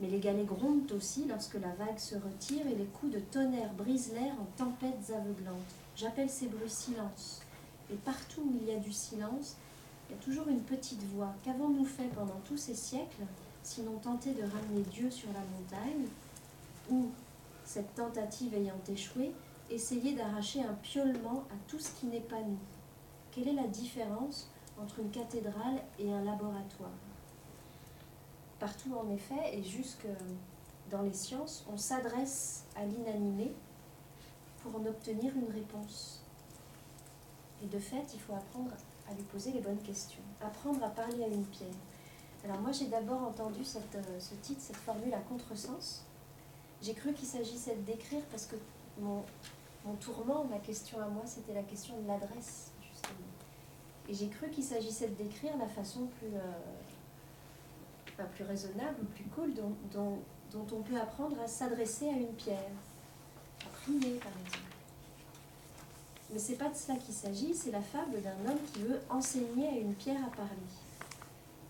mais 0.00 0.08
les 0.08 0.18
galets 0.18 0.46
grondent 0.46 0.90
aussi 0.92 1.26
lorsque 1.26 1.54
la 1.54 1.72
vague 1.74 1.98
se 1.98 2.16
retire 2.16 2.66
et 2.66 2.74
les 2.74 2.86
coups 2.86 3.12
de 3.12 3.20
tonnerre 3.20 3.72
brisent 3.74 4.12
l'air 4.12 4.34
en 4.40 4.46
tempêtes 4.56 5.12
aveuglantes. 5.16 5.74
J'appelle 5.96 6.28
ces 6.28 6.46
bruits 6.46 6.68
silence. 6.68 7.42
Et 7.90 7.96
partout 7.96 8.40
où 8.40 8.52
il 8.60 8.68
y 8.68 8.74
a 8.74 8.78
du 8.78 8.92
silence, 8.92 9.56
il 10.08 10.16
y 10.16 10.18
a 10.18 10.22
toujours 10.22 10.48
une 10.48 10.62
petite 10.62 11.02
voix. 11.14 11.32
Qu'avons-nous 11.44 11.84
fait 11.84 12.08
pendant 12.14 12.40
tous 12.44 12.56
ces 12.56 12.74
siècles, 12.74 13.22
sinon 13.62 13.92
tenter 14.02 14.32
de 14.32 14.42
ramener 14.42 14.82
Dieu 14.92 15.10
sur 15.10 15.28
la 15.28 15.40
montagne, 15.40 16.06
ou, 16.90 17.10
cette 17.64 17.94
tentative 17.94 18.54
ayant 18.54 18.80
échoué, 18.88 19.32
essayer 19.70 20.14
d'arracher 20.14 20.62
un 20.62 20.74
piaulement 20.82 21.44
à 21.50 21.54
tout 21.68 21.78
ce 21.78 21.90
qui 22.00 22.06
n'est 22.06 22.20
pas 22.20 22.40
nous? 22.40 22.58
Quelle 23.30 23.48
est 23.48 23.52
la 23.52 23.68
différence 23.68 24.50
entre 24.80 25.00
une 25.00 25.10
cathédrale 25.10 25.82
et 25.98 26.12
un 26.12 26.22
laboratoire 26.22 26.90
Partout, 28.58 28.94
en 28.94 29.10
effet, 29.10 29.56
et 29.56 29.62
jusque 29.62 30.06
dans 30.88 31.02
les 31.02 31.12
sciences, 31.12 31.66
on 31.72 31.76
s'adresse 31.76 32.64
à 32.76 32.84
l'inanimé 32.84 33.52
pour 34.62 34.76
en 34.76 34.86
obtenir 34.86 35.34
une 35.34 35.52
réponse. 35.52 36.22
Et 37.62 37.66
de 37.66 37.78
fait, 37.78 38.04
il 38.14 38.20
faut 38.20 38.34
apprendre 38.34 38.70
à 39.10 39.14
lui 39.14 39.24
poser 39.24 39.50
les 39.50 39.60
bonnes 39.60 39.82
questions, 39.82 40.22
apprendre 40.40 40.82
à 40.84 40.90
parler 40.90 41.24
à 41.24 41.26
une 41.26 41.44
pierre. 41.44 41.74
Alors 42.44 42.60
moi, 42.60 42.70
j'ai 42.72 42.86
d'abord 42.86 43.22
entendu 43.22 43.62
euh, 43.62 44.20
ce 44.20 44.34
titre, 44.36 44.60
cette 44.60 44.76
formule 44.76 45.14
à 45.14 45.20
contresens. 45.20 46.04
J'ai 46.80 46.94
cru 46.94 47.12
qu'il 47.12 47.26
s'agissait 47.26 47.76
décrire 47.76 48.22
parce 48.30 48.46
que 48.46 48.56
mon 48.98 49.24
tourment, 50.00 50.44
ma 50.44 50.58
question 50.58 51.00
à 51.00 51.06
moi, 51.06 51.22
c'était 51.26 51.54
la 51.54 51.62
question 51.62 52.00
de 52.00 52.06
l'adresse, 52.06 52.70
justement. 52.80 53.31
Et 54.12 54.14
j'ai 54.14 54.28
cru 54.28 54.50
qu'il 54.50 54.62
s'agissait 54.62 55.08
de 55.08 55.14
décrire 55.14 55.56
la 55.56 55.66
façon 55.66 56.06
plus, 56.18 56.36
euh, 56.36 58.24
plus 58.34 58.44
raisonnable, 58.44 59.06
plus 59.14 59.24
cool, 59.34 59.54
dont, 59.54 59.74
dont, 59.90 60.66
on 60.70 60.82
peut 60.82 61.00
apprendre 61.00 61.40
à 61.42 61.48
s'adresser 61.48 62.08
à 62.08 62.12
une 62.12 62.34
pierre, 62.34 62.58
à 63.64 63.70
prier, 63.70 64.16
par 64.16 64.32
exemple. 64.44 64.68
Mais 66.30 66.38
c'est 66.38 66.56
pas 66.56 66.68
de 66.68 66.74
cela 66.76 66.98
qu'il 66.98 67.14
s'agit, 67.14 67.54
c'est 67.54 67.70
la 67.70 67.80
fable 67.80 68.20
d'un 68.20 68.50
homme 68.50 68.58
qui 68.74 68.80
veut 68.80 69.00
enseigner 69.08 69.68
à 69.68 69.78
une 69.78 69.94
pierre 69.94 70.22
à 70.26 70.36
parler. 70.36 70.50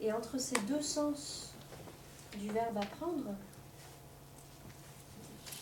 Et 0.01 0.13
entre 0.13 0.37
ces 0.39 0.59
deux 0.63 0.83
sens 0.83 1.55
du 2.41 2.49
verbe 2.49 2.77
apprendre, 2.77 3.37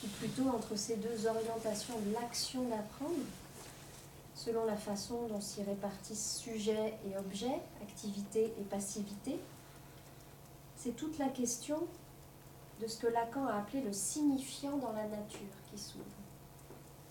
ou 0.03 0.07
plutôt 0.19 0.49
entre 0.49 0.77
ces 0.77 0.97
deux 0.97 1.27
orientations 1.27 1.99
de 2.07 2.14
l'action 2.14 2.62
d'apprendre, 2.69 3.27
selon 4.44 4.64
la 4.64 4.76
façon 4.76 5.26
dont 5.26 5.40
s'y 5.40 5.62
répartissent 5.62 6.38
sujet 6.38 6.94
et 7.07 7.18
objet, 7.18 7.61
activité 7.83 8.55
et 8.59 8.64
passivité, 8.64 9.38
c'est 10.76 10.96
toute 10.96 11.18
la 11.18 11.29
question 11.29 11.87
de 12.81 12.87
ce 12.87 12.98
que 12.98 13.07
Lacan 13.07 13.46
a 13.46 13.59
appelé 13.59 13.83
le 13.83 13.92
signifiant 13.92 14.79
dans 14.79 14.92
la 14.92 15.07
nature 15.07 15.53
qui 15.70 15.76
s'ouvre. 15.76 16.05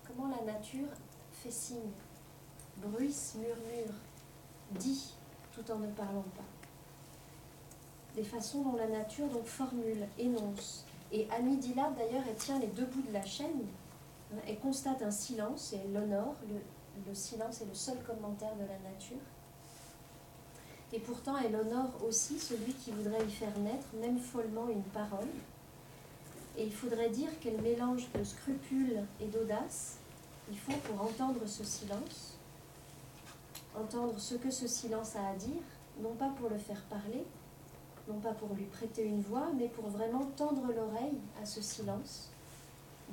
Comment 0.07 0.35
la 0.35 0.53
nature 0.53 0.87
fait 1.33 1.51
signe, 1.51 1.91
bruisse, 2.77 3.35
murmure, 3.35 3.93
dit 4.71 5.13
tout 5.53 5.71
en 5.71 5.77
ne 5.77 5.91
parlant 5.91 6.25
pas. 6.35 6.49
Des 8.15 8.23
façons 8.23 8.63
dont 8.63 8.75
la 8.75 8.87
nature 8.87 9.27
donc 9.27 9.45
formule, 9.45 10.07
énonce. 10.17 10.83
Et 11.11 11.27
Annie 11.29 11.57
d'ailleurs, 11.57 12.23
elle 12.27 12.35
tient 12.37 12.57
les 12.57 12.67
deux 12.67 12.85
bouts 12.85 13.03
de 13.07 13.13
la 13.13 13.23
chaîne. 13.23 13.67
Elle 14.47 14.59
constate 14.59 15.03
un 15.03 15.11
silence 15.11 15.73
et 15.73 15.77
elle 15.77 15.93
l'honore. 15.93 16.33
Le, 17.05 17.09
le 17.09 17.15
silence 17.15 17.62
est 17.62 17.65
le 17.65 17.73
seul 17.73 17.97
commentaire 18.03 18.55
de 18.55 18.62
la 18.62 18.89
nature. 18.89 19.17
Et 20.91 20.99
pourtant, 20.99 21.38
elle 21.38 21.55
honore 21.55 21.91
aussi 22.07 22.39
celui 22.39 22.73
qui 22.73 22.91
voudrait 22.91 23.25
y 23.25 23.31
faire 23.31 23.57
naître, 23.59 23.88
même 24.01 24.19
follement, 24.19 24.67
une 24.69 24.83
parole. 24.83 25.27
Et 26.57 26.65
il 26.65 26.73
faudrait 26.73 27.09
dire 27.09 27.29
qu'elle 27.39 27.62
mélange 27.62 28.09
de 28.12 28.23
scrupule 28.23 29.03
et 29.21 29.27
d'audace, 29.27 29.97
il 30.49 30.57
faut 30.57 30.77
pour 30.83 31.01
entendre 31.01 31.45
ce 31.45 31.63
silence, 31.63 32.38
entendre 33.75 34.19
ce 34.19 34.35
que 34.35 34.49
ce 34.49 34.67
silence 34.67 35.15
a 35.15 35.29
à 35.29 35.35
dire, 35.35 35.62
non 36.01 36.15
pas 36.15 36.29
pour 36.29 36.49
le 36.49 36.57
faire 36.57 36.81
parler, 36.85 37.23
non 38.07 38.19
pas 38.19 38.33
pour 38.33 38.55
lui 38.55 38.65
prêter 38.65 39.05
une 39.05 39.21
voix, 39.21 39.47
mais 39.57 39.67
pour 39.67 39.88
vraiment 39.89 40.25
tendre 40.35 40.73
l'oreille 40.73 41.19
à 41.41 41.45
ce 41.45 41.62
silence, 41.62 42.29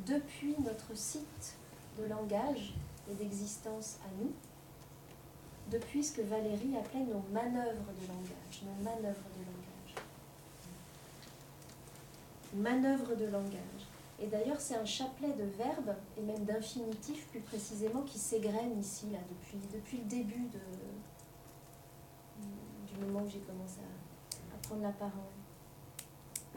depuis 0.07 0.57
notre 0.65 0.97
site 0.97 1.57
de 1.99 2.07
langage 2.07 2.75
et 3.11 3.15
d'existence 3.15 3.99
à 4.05 4.23
nous, 4.23 4.33
depuis 5.71 6.03
ce 6.05 6.13
que 6.13 6.23
Valérie 6.23 6.77
appelait 6.77 7.05
nos 7.05 7.23
manœuvres 7.33 7.93
de 8.01 8.07
langage, 8.07 8.63
nos 8.65 8.85
manœuvres 8.85 9.29
de 9.35 9.45
langage. 9.45 9.95
Manœuvres 12.55 13.17
de 13.17 13.27
langage. 13.27 13.87
Et 14.19 14.29
d'ailleurs, 14.29 14.61
c'est 14.61 14.77
un 14.77 14.85
chapelet 14.85 15.33
de 15.33 15.45
verbes, 15.45 15.95
et 16.17 16.23
même 16.23 16.45
d'infinitifs 16.45 17.27
plus 17.29 17.41
précisément, 17.41 18.03
qui 18.03 18.19
s'égrène 18.19 18.79
ici, 18.79 19.11
là, 19.11 19.19
depuis, 19.29 19.99
le 19.99 20.05
début 20.05 20.49
du 22.39 23.05
moment 23.05 23.25
où 23.25 23.29
j'ai 23.29 23.41
commencé 23.41 23.81
à, 23.81 24.55
à, 24.55 24.59
prendre 24.63 24.83
la 24.83 24.93
parole. 24.93 25.13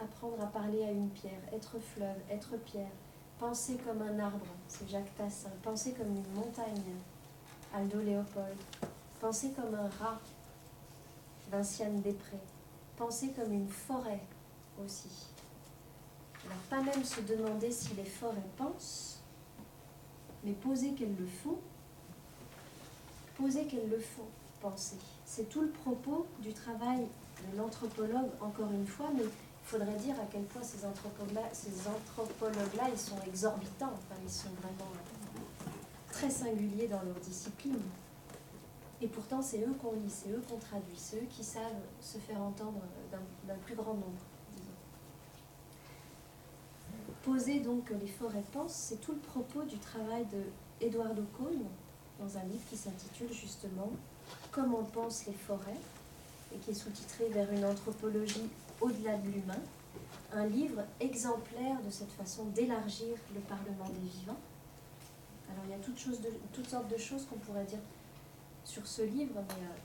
Apprendre 0.02 0.42
à 0.42 0.46
parler 0.46 0.86
à 0.86 0.92
une 0.92 1.10
pierre, 1.10 1.42
être 1.52 1.78
fleuve, 1.80 2.16
être 2.30 2.56
pierre, 2.58 2.92
penser 3.40 3.78
comme 3.78 4.02
un 4.02 4.20
arbre, 4.20 4.46
c'est 4.68 4.88
Jacques 4.90 5.16
Tassin, 5.16 5.50
penser 5.64 5.94
comme 5.94 6.10
une 6.10 6.34
montagne, 6.34 6.96
Aldo 7.74 8.00
Léopold, 8.02 8.58
penser 9.22 9.52
comme 9.52 9.74
un 9.74 9.90
rat, 10.04 10.20
Vinciane 11.50 12.02
Després, 12.02 12.38
penser 12.98 13.32
comme 13.32 13.54
une 13.54 13.70
forêt 13.70 14.22
aussi. 14.84 15.10
Alors, 16.46 16.58
pas 16.70 16.82
même 16.82 17.04
se 17.04 17.22
demander 17.22 17.72
si 17.72 17.94
les 17.96 18.04
forêts 18.04 18.36
pensent, 18.58 19.22
mais 20.44 20.54
poser 20.54 20.92
qu'elles 20.94 21.16
le 21.18 21.26
font, 21.26 21.60
poser 23.38 23.66
qu'elles 23.66 23.90
le 23.90 24.00
font 24.00 24.28
penser. 24.62 24.98
C'est 25.26 25.48
tout 25.50 25.62
le 25.62 25.70
propos 25.70 26.28
du 26.40 26.54
travail 26.54 27.08
de 27.52 27.58
l'anthropologue, 27.58 28.32
encore 28.42 28.72
une 28.72 28.86
fois, 28.88 29.10
mais 29.16 29.24
faudrait 29.70 29.98
dire 29.98 30.16
à 30.20 30.26
quel 30.32 30.42
point 30.46 30.64
ces 30.64 30.84
anthropologues-là, 30.84 31.44
ces 31.54 31.88
anthropologues-là, 31.88 32.90
ils 32.92 33.00
sont 33.00 33.18
exorbitants, 33.28 33.94
enfin, 33.94 34.20
ils 34.24 34.32
sont 34.32 34.50
vraiment 34.62 34.92
très 36.12 36.30
singuliers 36.30 36.88
dans 36.88 37.04
leur 37.04 37.16
discipline. 37.22 37.80
Et 39.00 39.08
pourtant, 39.08 39.42
c'est 39.44 39.62
eux 39.62 39.76
qu'on 39.80 39.94
lit, 39.94 40.10
c'est 40.10 40.32
eux 40.32 40.42
qu'on 40.50 40.58
traduit, 40.58 40.98
c'est 40.98 41.18
eux 41.18 41.28
qui 41.30 41.44
savent 41.44 41.86
se 42.02 42.18
faire 42.18 42.42
entendre 42.42 42.82
d'un 43.48 43.56
plus 43.66 43.76
grand 43.76 43.94
nombre. 43.94 44.24
Poser 47.22 47.60
donc 47.60 47.92
les 47.92 48.08
forêts 48.08 48.44
pensent, 48.52 48.74
c'est 48.74 49.00
tout 49.00 49.12
le 49.12 49.20
propos 49.20 49.64
du 49.64 49.78
travail 49.78 50.26
de 50.26 50.86
Eduardo 50.86 51.24
dans 52.20 52.38
un 52.38 52.44
livre 52.46 52.64
qui 52.70 52.76
s'intitule 52.76 53.32
justement 53.32 53.92
Comment 54.52 54.84
pensent 54.84 55.26
les 55.28 55.34
forêts 55.34 55.80
et 56.54 56.58
qui 56.58 56.72
est 56.72 56.74
sous-titré 56.74 57.30
Vers 57.30 57.52
une 57.52 57.66
anthropologie 57.66 58.50
au-delà 58.82 59.18
de 59.18 59.30
l'humain, 59.30 59.62
un 60.34 60.46
livre 60.46 60.84
exemplaire 61.00 61.82
de 61.82 61.90
cette 61.90 62.12
façon 62.12 62.46
d'élargir 62.46 63.18
le 63.34 63.40
Parlement 63.42 63.90
des 63.90 64.08
vivants. 64.08 64.38
Alors 65.52 65.64
il 65.66 65.72
y 65.72 65.74
a 65.74 65.80
toutes, 65.80 65.98
choses 65.98 66.20
toutes 66.54 66.70
sortes 66.70 66.88
de 66.88 66.98
choses 66.98 67.26
qu'on 67.26 67.38
pourrait 67.38 67.66
dire 67.66 67.80
sur 68.64 68.86
ce 68.86 69.02
livre, 69.02 69.34
mais 69.36 69.64
euh, 69.64 69.80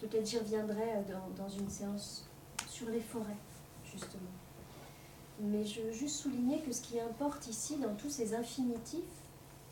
peut-être 0.00 0.26
j'y 0.26 0.38
reviendrai 0.38 1.04
dans, 1.08 1.44
dans 1.44 1.48
une 1.48 1.68
séance 1.68 2.28
sur 2.66 2.88
les 2.88 3.00
forêts 3.00 3.38
justement. 3.84 4.30
Mais 5.40 5.64
je 5.64 5.82
veux 5.82 5.92
juste 5.92 6.16
souligner 6.16 6.60
que 6.60 6.72
ce 6.72 6.80
qui 6.82 6.98
importe 6.98 7.46
ici, 7.46 7.76
dans 7.76 7.94
tous 7.94 8.10
ces 8.10 8.34
infinitifs, 8.34 9.02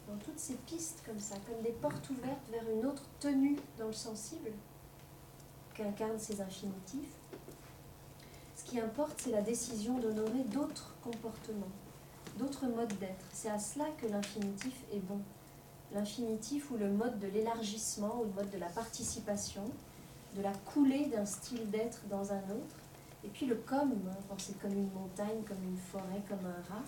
dans 0.07 0.17
toutes 0.19 0.39
ces 0.39 0.55
pistes 0.55 1.03
comme 1.07 1.19
ça, 1.19 1.37
comme 1.47 1.63
des 1.63 1.73
portes 1.73 2.09
ouvertes 2.11 2.49
vers 2.51 2.69
une 2.71 2.87
autre 2.87 3.03
tenue 3.19 3.57
dans 3.79 3.87
le 3.87 3.93
sensible 3.93 4.51
qu'incarnent 5.75 6.19
ces 6.19 6.41
infinitifs, 6.41 7.11
ce 8.57 8.65
qui 8.65 8.81
importe, 8.81 9.21
c'est 9.21 9.31
la 9.31 9.43
décision 9.43 9.99
d'honorer 9.99 10.45
d'autres 10.45 10.95
comportements, 11.03 11.73
d'autres 12.39 12.67
modes 12.67 12.97
d'être. 12.99 13.27
C'est 13.33 13.51
à 13.51 13.59
cela 13.59 13.87
que 14.01 14.07
l'infinitif 14.07 14.75
est 14.93 15.01
bon. 15.01 15.21
l'infinitif 15.93 16.71
ou 16.71 16.77
le 16.77 16.91
mode 16.91 17.21
de 17.21 17.29
l'élargissement 17.29 18.21
ou 18.21 18.25
le 18.25 18.33
mode 18.33 18.51
de 18.51 18.59
la 18.59 18.69
participation, 18.69 19.63
de 20.37 20.43
la 20.43 20.53
coulée 20.65 21.07
d'un 21.07 21.25
style 21.25 21.71
d'être 21.71 22.01
dans 22.09 22.33
un 22.33 22.43
autre. 22.51 22.77
Et 23.23 23.29
puis 23.29 23.47
le 23.47 23.55
comme, 23.55 23.93
hein, 24.11 24.17
pensez 24.29 24.55
comme 24.55 24.73
une 24.73 24.91
montagne, 24.93 25.43
comme 25.47 25.63
une 25.63 25.79
forêt, 25.79 26.23
comme 26.29 26.45
un 26.47 26.75
rat. 26.75 26.83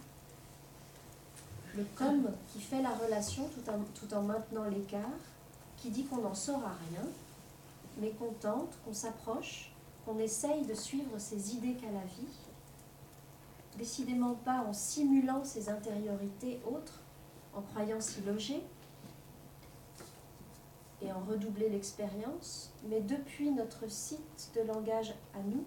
Le 1.76 1.84
comme 1.94 2.30
qui 2.52 2.60
fait 2.60 2.82
la 2.82 2.90
relation 2.90 3.48
tout 3.48 3.70
en, 3.70 3.78
tout 3.94 4.12
en 4.14 4.22
maintenant 4.22 4.64
l'écart, 4.64 5.20
qui 5.76 5.90
dit 5.90 6.04
qu'on 6.04 6.18
n'en 6.18 6.34
saura 6.34 6.72
rien, 6.90 7.04
mais 7.96 8.10
qu'on 8.10 8.32
tente, 8.32 8.78
qu'on 8.84 8.92
s'approche, 8.92 9.72
qu'on 10.04 10.18
essaye 10.18 10.64
de 10.66 10.74
suivre 10.74 11.18
ses 11.18 11.54
idées 11.54 11.74
qu'a 11.74 11.90
la 11.90 12.04
vie, 12.04 12.28
décidément 13.78 14.34
pas 14.34 14.64
en 14.66 14.72
simulant 14.72 15.44
ses 15.44 15.68
intériorités 15.68 16.60
autres, 16.66 17.00
en 17.54 17.62
croyant 17.62 18.00
s'y 18.00 18.20
loger, 18.22 18.62
et 21.02 21.12
en 21.12 21.20
redoubler 21.20 21.68
l'expérience, 21.68 22.72
mais 22.88 23.00
depuis 23.00 23.50
notre 23.50 23.90
site 23.90 24.50
de 24.54 24.62
langage 24.62 25.14
à 25.34 25.40
nous, 25.40 25.64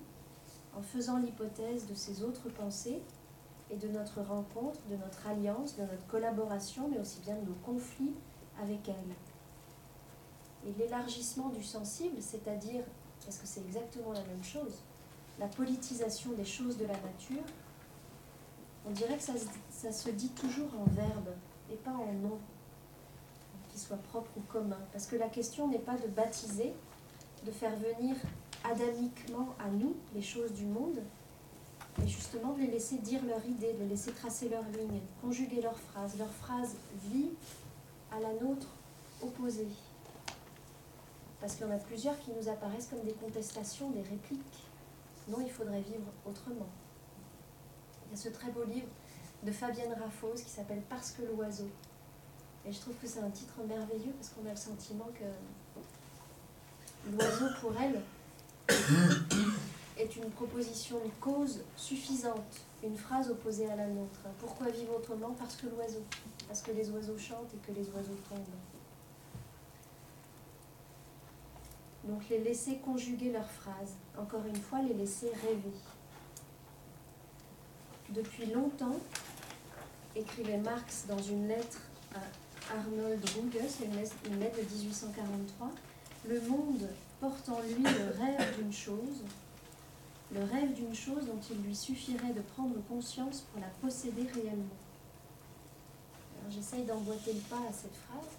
en 0.75 0.81
faisant 0.81 1.17
l'hypothèse 1.17 1.87
de 1.87 1.93
ces 1.93 2.23
autres 2.23 2.49
pensées 2.49 3.01
et 3.69 3.75
de 3.75 3.87
notre 3.87 4.21
rencontre, 4.21 4.79
de 4.89 4.95
notre 4.95 5.27
alliance, 5.27 5.75
de 5.75 5.81
notre 5.81 6.05
collaboration, 6.07 6.87
mais 6.89 6.99
aussi 6.99 7.19
bien 7.21 7.35
de 7.35 7.45
nos 7.45 7.57
conflits 7.65 8.13
avec 8.61 8.87
elles. 8.87 9.28
Et 10.67 10.73
l'élargissement 10.77 11.49
du 11.49 11.63
sensible, 11.63 12.21
c'est-à-dire, 12.21 12.83
parce 13.25 13.37
que 13.37 13.47
c'est 13.47 13.61
exactement 13.61 14.11
la 14.11 14.23
même 14.23 14.43
chose, 14.43 14.79
la 15.39 15.47
politisation 15.47 16.31
des 16.33 16.45
choses 16.45 16.77
de 16.77 16.85
la 16.85 16.93
nature, 16.93 17.43
on 18.85 18.91
dirait 18.91 19.17
que 19.17 19.23
ça, 19.23 19.91
se 19.91 20.09
dit 20.09 20.29
toujours 20.29 20.69
en 20.79 20.89
verbe 20.91 21.29
et 21.71 21.75
pas 21.75 21.91
en 21.91 22.11
nom 22.13 22.37
qui 23.71 23.79
soit 23.79 23.97
propre 23.97 24.31
ou 24.37 24.41
commun. 24.51 24.79
Parce 24.91 25.05
que 25.05 25.15
la 25.15 25.29
question 25.29 25.67
n'est 25.67 25.79
pas 25.79 25.95
de 25.95 26.07
baptiser, 26.07 26.73
de 27.45 27.51
faire 27.51 27.75
venir 27.75 28.15
adamiquement 28.63 29.49
à 29.59 29.69
nous 29.69 29.95
les 30.13 30.21
choses 30.21 30.51
du 30.53 30.65
monde, 30.65 30.99
mais 31.97 32.07
justement 32.07 32.53
de 32.53 32.59
les 32.59 32.67
laisser 32.67 32.97
dire 32.97 33.23
leur 33.25 33.43
idée, 33.45 33.73
de 33.73 33.79
les 33.79 33.89
laisser 33.89 34.11
tracer 34.11 34.49
leur 34.49 34.63
ligne, 34.63 34.99
conjuguer 35.21 35.61
leurs 35.61 35.77
phrases. 35.77 36.17
Leur 36.17 36.31
phrase 36.31 36.75
vit 37.11 37.29
à 38.11 38.19
la 38.19 38.33
nôtre 38.33 38.67
opposée. 39.21 39.67
Parce 41.39 41.55
qu'il 41.55 41.65
y 41.65 41.69
en 41.69 41.73
a 41.73 41.79
plusieurs 41.79 42.19
qui 42.19 42.31
nous 42.31 42.49
apparaissent 42.49 42.87
comme 42.87 43.03
des 43.03 43.13
contestations, 43.13 43.89
des 43.91 44.01
répliques. 44.01 44.67
Non, 45.29 45.37
il 45.41 45.51
faudrait 45.51 45.81
vivre 45.81 46.11
autrement. 46.25 46.67
Il 48.07 48.17
y 48.17 48.19
a 48.19 48.23
ce 48.23 48.29
très 48.29 48.51
beau 48.51 48.63
livre 48.65 48.87
de 49.43 49.51
Fabienne 49.51 49.93
Raffos 49.93 50.33
qui 50.35 50.49
s'appelle 50.49 50.81
Parce 50.89 51.11
que 51.11 51.21
l'oiseau. 51.21 51.69
Et 52.65 52.71
je 52.73 52.79
trouve 52.79 52.95
que 52.95 53.07
c'est 53.07 53.21
un 53.21 53.29
titre 53.29 53.61
merveilleux 53.67 54.11
parce 54.13 54.29
qu'on 54.29 54.45
a 54.47 54.51
le 54.51 54.57
sentiment 54.57 55.07
que 55.13 55.23
l'oiseau 57.11 57.45
pour 57.61 57.73
elle 57.79 58.01
est 59.97 60.15
une 60.15 60.29
proposition, 60.31 60.97
une 61.03 61.11
cause 61.11 61.61
suffisante, 61.75 62.61
une 62.83 62.97
phrase 62.97 63.29
opposée 63.29 63.69
à 63.69 63.75
la 63.75 63.87
nôtre. 63.87 64.21
Pourquoi 64.39 64.69
vivre 64.69 64.95
autrement? 64.97 65.35
Parce 65.37 65.55
que 65.55 65.67
l'oiseau, 65.67 66.03
parce 66.47 66.61
que 66.61 66.71
les 66.71 66.89
oiseaux 66.89 67.17
chantent 67.17 67.53
et 67.53 67.57
que 67.65 67.71
les 67.71 67.87
oiseaux 67.89 68.17
tombent. 68.27 68.78
Donc 72.09 72.27
les 72.27 72.39
laisser 72.39 72.77
conjuguer 72.77 73.31
leurs 73.31 73.51
phrases, 73.51 73.93
encore 74.17 74.43
une 74.47 74.55
fois 74.55 74.81
les 74.81 74.95
laisser 74.95 75.29
rêver. 75.43 75.77
Depuis 78.09 78.47
longtemps, 78.47 78.95
écrivait 80.15 80.57
Marx 80.57 81.05
dans 81.07 81.19
une 81.19 81.47
lettre 81.47 81.81
à 82.15 82.73
Arnold 82.79 83.23
Runges, 83.29 84.11
une 84.25 84.39
lettre 84.39 84.57
de 84.57 84.75
1843, 84.75 85.71
le 86.27 86.41
monde 86.41 86.89
porte 87.19 87.47
en 87.47 87.61
lui 87.61 87.83
le 87.83 88.19
rêve 88.19 88.57
d'une 88.57 88.73
chose, 88.73 89.23
le 90.33 90.43
rêve 90.45 90.73
d'une 90.73 90.95
chose 90.95 91.27
dont 91.27 91.39
il 91.51 91.61
lui 91.61 91.75
suffirait 91.75 92.33
de 92.33 92.41
prendre 92.55 92.75
conscience 92.87 93.41
pour 93.51 93.61
la 93.61 93.67
posséder 93.81 94.23
réellement. 94.33 94.65
J'essaye 96.49 96.85
d'emboîter 96.85 97.33
le 97.33 97.39
pas 97.41 97.69
à 97.69 97.71
cette 97.71 97.95
phrase. 97.95 98.31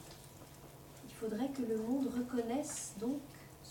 Il 1.08 1.14
faudrait 1.14 1.50
que 1.50 1.62
le 1.62 1.76
monde 1.76 2.08
reconnaisse 2.12 2.94
donc 2.98 3.20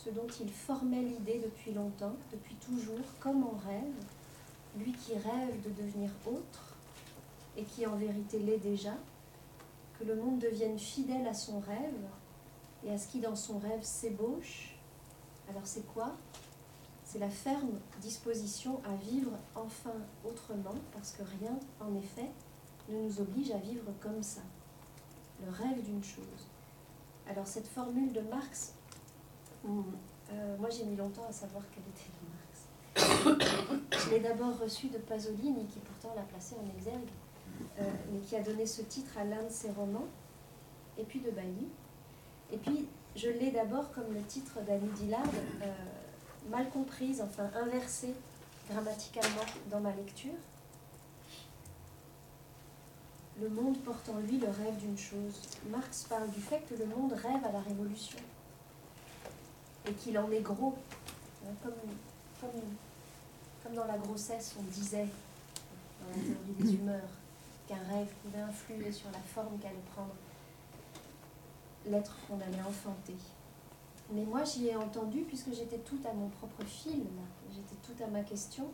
ce 0.03 0.09
dont 0.09 0.27
il 0.39 0.49
formait 0.49 1.01
l'idée 1.01 1.41
depuis 1.43 1.73
longtemps, 1.73 2.15
depuis 2.31 2.55
toujours, 2.55 3.05
comme 3.19 3.43
en 3.43 3.57
rêve, 3.67 4.05
lui 4.77 4.93
qui 4.93 5.13
rêve 5.13 5.61
de 5.63 5.81
devenir 5.81 6.09
autre, 6.25 6.77
et 7.57 7.63
qui 7.63 7.85
en 7.85 7.97
vérité 7.97 8.39
l'est 8.39 8.59
déjà, 8.59 8.93
que 9.99 10.05
le 10.05 10.15
monde 10.15 10.39
devienne 10.39 10.79
fidèle 10.79 11.27
à 11.27 11.33
son 11.33 11.59
rêve 11.59 12.07
et 12.85 12.91
à 12.91 12.97
ce 12.97 13.09
qui 13.09 13.19
dans 13.19 13.35
son 13.35 13.59
rêve 13.59 13.83
s'ébauche. 13.83 14.77
Alors 15.49 15.65
c'est 15.65 15.85
quoi? 15.93 16.15
C'est 17.03 17.19
la 17.19 17.29
ferme 17.29 17.79
disposition 17.99 18.79
à 18.85 18.95
vivre 18.95 19.31
enfin 19.55 19.95
autrement, 20.23 20.75
parce 20.93 21.11
que 21.11 21.23
rien, 21.23 21.59
en 21.81 21.93
effet, 21.95 22.29
ne 22.87 23.01
nous 23.01 23.19
oblige 23.19 23.51
à 23.51 23.57
vivre 23.57 23.91
comme 23.99 24.23
ça. 24.23 24.41
Le 25.43 25.51
rêve 25.51 25.83
d'une 25.83 26.03
chose. 26.03 26.47
Alors 27.27 27.47
cette 27.47 27.67
formule 27.67 28.13
de 28.13 28.21
Marx, 28.21 28.75
euh, 29.66 30.57
moi 30.57 30.70
j'ai 30.70 30.86
mis 30.86 30.95
longtemps 30.95 31.26
à 31.28 31.32
savoir 31.32 31.64
quelle 31.72 31.84
était 31.84 32.12
de 32.12 32.26
Marx. 32.34 34.05
Je 34.05 34.10
l'ai 34.12 34.20
d'abord 34.20 34.57
reçue 34.60 34.88
de 34.88 34.97
Pasolini, 34.97 35.66
qui 35.66 35.80
pourtant 35.80 36.14
l'a 36.16 36.24
placé 36.24 36.55
en 36.55 36.78
exergue 36.78 37.10
euh, 37.80 37.84
mais 38.12 38.20
qui 38.20 38.36
a 38.36 38.41
donné 38.41 38.66
ce 38.66 38.82
titre 38.82 39.18
à 39.18 39.24
l'un 39.24 39.43
de 39.43 39.49
ses 39.49 39.72
romans, 39.72 40.07
et 40.97 41.03
puis 41.03 41.20
de 41.20 41.32
Bailly. 41.32 41.68
Et 42.51 42.57
puis, 42.57 42.88
je 43.16 43.30
l'ai 43.30 43.51
d'abord 43.51 43.91
comme 43.91 44.14
le 44.14 44.22
titre 44.24 44.62
d'Annie 44.62 44.89
Dillard, 44.95 45.24
euh, 45.62 45.74
mal 46.49 46.70
comprise, 46.70 47.22
enfin 47.22 47.49
inversée 47.55 48.14
grammaticalement 48.70 49.45
dans 49.70 49.80
ma 49.80 49.93
lecture. 49.93 50.34
Le 53.41 53.49
monde 53.49 53.78
porte 53.80 54.10
en 54.10 54.20
lui 54.20 54.38
le 54.38 54.47
rêve 54.47 54.78
d'une 54.78 54.97
chose. 54.97 55.41
Marx 55.70 56.03
parle 56.03 56.30
du 56.30 56.41
fait 56.41 56.62
que 56.70 56.76
le 56.76 56.86
monde 56.86 57.14
rêve 57.14 57.45
à 57.45 57.51
la 57.51 57.62
révolution 57.62 58.20
et 59.89 59.93
qu'il 59.93 60.17
en 60.17 60.31
est 60.31 60.41
gros, 60.41 60.75
hein, 61.45 61.53
comme, 61.63 61.73
comme, 62.39 62.61
comme 63.63 63.73
dans 63.73 63.85
la 63.85 63.97
grossesse 63.97 64.55
on 64.59 64.63
disait 64.63 65.07
dans 66.01 66.09
la 66.09 66.21
théorie 66.21 66.55
des 66.59 66.75
humeurs 66.75 67.09
qu'un 67.67 67.81
rêve 67.89 68.07
pouvait 68.23 68.41
influer 68.41 68.91
sur 68.91 69.09
la 69.11 69.19
forme 69.19 69.57
qu'allait 69.59 69.75
prendre 69.93 70.13
l'être 71.85 72.15
qu'on 72.27 72.35
allait 72.35 72.67
enfanter. 72.67 73.15
Mais 74.11 74.23
moi, 74.23 74.43
j'y 74.43 74.67
ai 74.67 74.75
entendu, 74.75 75.21
puisque 75.21 75.53
j'étais 75.53 75.77
tout 75.77 75.99
à 76.09 76.13
mon 76.13 76.29
propre 76.29 76.63
film, 76.63 77.05
j'étais 77.51 77.75
tout 77.83 78.03
à 78.03 78.07
ma 78.07 78.23
question, 78.23 78.65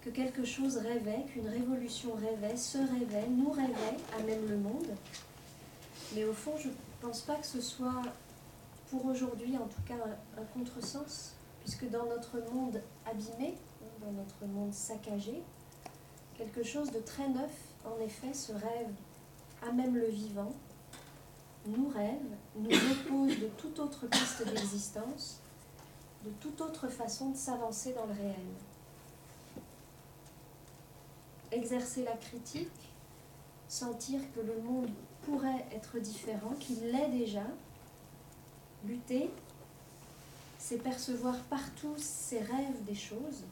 que 0.00 0.08
quelque 0.10 0.44
chose 0.44 0.78
rêvait, 0.78 1.24
qu'une 1.32 1.48
révolution 1.48 2.14
rêvait, 2.14 2.56
se 2.56 2.78
rêvait, 2.78 3.26
nous 3.28 3.50
rêvait, 3.50 3.96
à 4.18 4.22
même 4.22 4.48
le 4.48 4.56
monde. 4.56 4.88
Mais 6.14 6.24
au 6.24 6.32
fond, 6.32 6.52
je 6.58 6.68
ne 6.68 6.74
pense 7.02 7.20
pas 7.20 7.34
que 7.34 7.46
ce 7.46 7.60
soit, 7.60 8.02
pour 8.94 9.06
aujourd'hui 9.06 9.56
en 9.56 9.66
tout 9.66 9.82
cas, 9.86 9.96
un, 10.38 10.44
contresens, 10.44 11.34
puisque 11.60 11.90
dans 11.90 12.06
notre 12.06 12.38
monde 12.52 12.80
abîmé, 13.04 13.58
dans 14.00 14.12
notre 14.12 14.44
monde 14.46 14.72
saccagé, 14.72 15.42
Quelque 16.36 16.64
chose 16.64 16.90
de 16.90 16.98
très 16.98 17.28
neuf, 17.28 17.52
en 17.84 17.96
effet, 18.00 18.34
se 18.34 18.52
rêve 18.52 18.90
à 19.62 19.70
même 19.70 19.94
le 19.96 20.08
vivant, 20.08 20.52
nous 21.64 21.88
rêve, 21.88 22.26
nous 22.56 22.70
oppose 22.70 23.38
de 23.38 23.46
toute 23.56 23.78
autre 23.78 24.08
piste 24.08 24.44
d'existence, 24.44 25.40
de 26.24 26.30
toute 26.40 26.60
autre 26.60 26.88
façon 26.88 27.30
de 27.30 27.36
s'avancer 27.36 27.92
dans 27.92 28.06
le 28.06 28.14
réel. 28.14 28.34
Exercer 31.52 32.02
la 32.02 32.16
critique, 32.16 32.92
sentir 33.68 34.20
que 34.34 34.40
le 34.40 34.60
monde 34.60 34.90
pourrait 35.22 35.66
être 35.70 36.00
différent, 36.00 36.50
qu'il 36.58 36.90
l'est 36.90 37.10
déjà, 37.10 37.46
lutter, 38.86 39.30
c'est 40.58 40.78
percevoir 40.78 41.36
partout 41.44 41.94
ces 41.96 42.38
rêves 42.38 42.84
des 42.84 42.94
choses, 42.94 43.44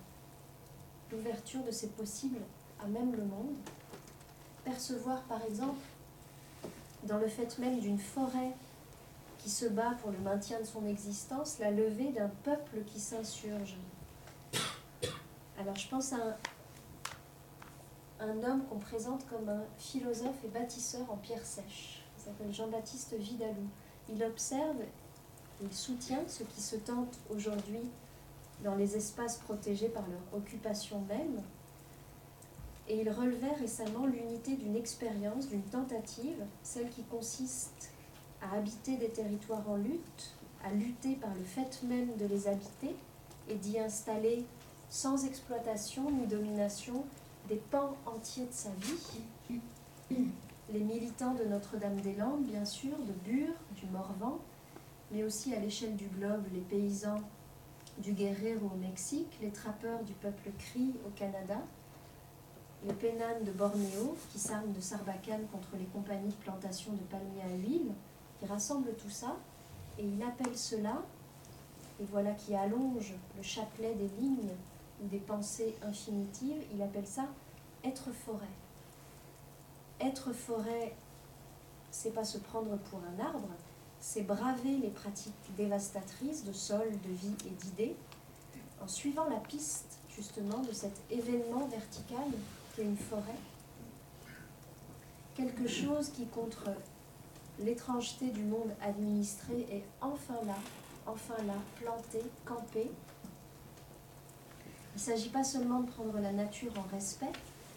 l'ouverture 1.11 1.63
de 1.63 1.71
ces 1.71 1.89
possibles 1.89 2.41
à 2.83 2.87
même 2.87 3.13
le 3.13 3.25
monde. 3.25 3.55
Percevoir 4.65 5.23
par 5.23 5.43
exemple 5.45 5.85
dans 7.05 7.19
le 7.19 7.29
fait 7.29 7.59
même 7.59 7.81
d'une 7.81 7.99
forêt 7.99 8.53
qui 9.39 9.51
se 9.51 9.67
bat 9.67 9.97
pour 10.01 10.13
le 10.13 10.19
maintien 10.19 10.61
de 10.61 10.65
son 10.65 10.87
existence, 10.87 11.59
la 11.59 11.71
levée 11.71 12.13
d'un 12.13 12.29
peuple 12.45 12.79
qui 12.87 13.01
s'insurge. 13.01 13.77
Alors 15.59 15.75
je 15.77 15.89
pense 15.89 16.13
à 16.13 16.17
un, 18.21 18.29
un 18.29 18.43
homme 18.45 18.65
qu'on 18.67 18.79
présente 18.79 19.27
comme 19.29 19.49
un 19.49 19.65
philosophe 19.79 20.45
et 20.45 20.49
bâtisseur 20.49 21.11
en 21.11 21.17
pierre 21.17 21.45
sèche. 21.45 22.05
Il 22.19 22.23
s'appelle 22.25 22.55
Jean-Baptiste 22.55 23.15
Vidalou. 23.15 23.69
Il 24.09 24.23
observe, 24.23 24.77
il 25.63 25.73
soutient 25.73 26.23
ceux 26.29 26.45
qui 26.45 26.61
se 26.61 26.77
tentent 26.77 27.19
aujourd'hui 27.31 27.81
dans 28.65 28.75
les 28.75 28.97
espaces 28.97 29.39
protégés 29.39 29.89
par 29.89 30.05
leur 30.09 30.41
occupation 30.41 31.01
même, 31.09 31.43
Et 32.89 33.01
il 33.01 33.11
relevait 33.11 33.55
récemment 33.61 34.07
l'unité 34.07 34.57
d'une 34.57 34.77
expérience, 34.77 35.49
d'une 35.49 35.63
tentative, 35.63 36.45
celle 36.63 36.91
qui 36.91 37.03
consiste 37.05 37.91
à 38.41 38.57
habiter 38.57 38.97
des 38.97 39.09
territoires 39.09 39.69
en 39.69 39.77
lutte, 39.77 40.35
à 40.65 40.73
lutter 40.73 41.15
par 41.15 41.33
le 41.33 41.45
fait 41.45 41.83
même 41.85 42.17
de 42.17 42.27
les 42.27 42.49
habiter 42.49 42.95
et 43.49 43.55
d'y 43.55 43.79
installer 43.79 44.45
sans 44.91 45.25
exploitation 45.25 46.11
ni 46.11 46.27
domination 46.27 47.05
des 47.49 47.57
pans 47.71 47.97
entiers 48.05 48.47
de 48.47 48.53
sa 48.53 48.71
vie. 48.71 49.61
Les 50.73 50.81
militants 50.81 51.35
de 51.35 51.45
Notre-Dame-des-Landes, 51.45 52.45
bien 52.45 52.65
sûr, 52.65 52.97
de 52.99 53.13
Bure, 53.31 53.55
du 53.77 53.87
Morvan, 53.87 54.39
mais 55.13 55.23
aussi 55.25 55.55
à 55.55 55.61
l'échelle 55.61 55.95
du 55.95 56.07
globe, 56.07 56.45
les 56.53 56.61
paysans 56.61 57.21
du 57.99 58.13
Guerrero 58.13 58.71
au 58.73 58.77
Mexique, 58.77 59.39
les 59.43 59.51
trappeurs 59.51 60.03
du 60.03 60.15
peuple 60.15 60.51
Cri 60.59 60.95
au 61.07 61.11
Canada, 61.11 61.59
les 62.85 62.95
pénanes 62.95 63.45
de 63.45 63.53
Bornéo 63.53 64.17
qui 64.33 64.39
s'arment 64.39 64.73
de 64.73 64.81
sarbacane 64.81 65.47
contre 65.53 65.77
les 65.79 65.85
compagnies 65.85 66.31
de 66.31 66.45
plantation 66.45 66.93
de 66.93 67.03
palmiers 67.03 67.43
à 67.43 67.57
huile, 67.57 67.93
qui 68.41 68.47
rassemblent 68.47 68.95
tout 68.95 69.11
ça, 69.11 69.37
et 69.99 70.05
il 70.05 70.23
appelle 70.23 70.57
cela, 70.57 71.03
et 72.01 72.05
voilà 72.11 72.33
qui 72.33 72.55
allonge 72.55 73.13
le 73.37 73.43
chapelet 73.43 73.95
des 73.95 74.09
lignes 74.21 74.51
ou 75.03 75.07
des 75.09 75.19
pensées 75.19 75.77
infinitives, 75.83 76.63
il 76.73 76.83
appelle 76.83 77.07
ça 77.07 77.27
être 77.85 78.11
forêt. 78.11 78.47
Être 80.01 80.33
forêt, 80.33 80.97
c'est 81.91 82.15
pas 82.15 82.25
se 82.25 82.39
prendre 82.39 82.77
pour 82.79 83.01
un 83.01 83.23
arbre, 83.23 83.49
c'est 84.03 84.23
braver 84.23 84.79
les 84.79 84.91
pratiques 84.91 85.33
dévastatrices 85.57 86.45
de 86.45 86.53
sol, 86.53 86.91
de 86.91 87.13
vie 87.13 87.37
et 87.47 87.51
d'idées, 87.51 87.97
en 88.83 88.89
suivant 88.89 89.29
la 89.29 89.37
piste 89.37 90.01
justement 90.11 90.59
de 90.59 90.73
cet 90.73 91.01
événement 91.09 91.69
vertical 91.69 92.27
qu'est 92.75 92.83
une 92.83 92.97
forêt. 92.97 93.39
Quelque 95.37 95.69
chose 95.69 96.11
qui, 96.11 96.27
contre 96.27 96.71
l'étrangeté 97.61 98.27
du 98.31 98.43
monde 98.43 98.75
administré, 98.83 99.69
est 99.71 99.85
enfin 100.01 100.39
là, 100.47 100.59
enfin 101.07 101.41
là, 101.47 101.55
planté, 101.77 102.23
campé. 102.45 102.91
Il 104.95 104.97
ne 104.97 105.01
s'agit 105.01 105.31
pas 105.31 105.45
seulement 105.45 105.81
de 105.81 105.91
prendre 105.91 106.19
la 106.19 106.33
nature 106.33 106.73
en 106.77 106.93
respect, 106.93 107.33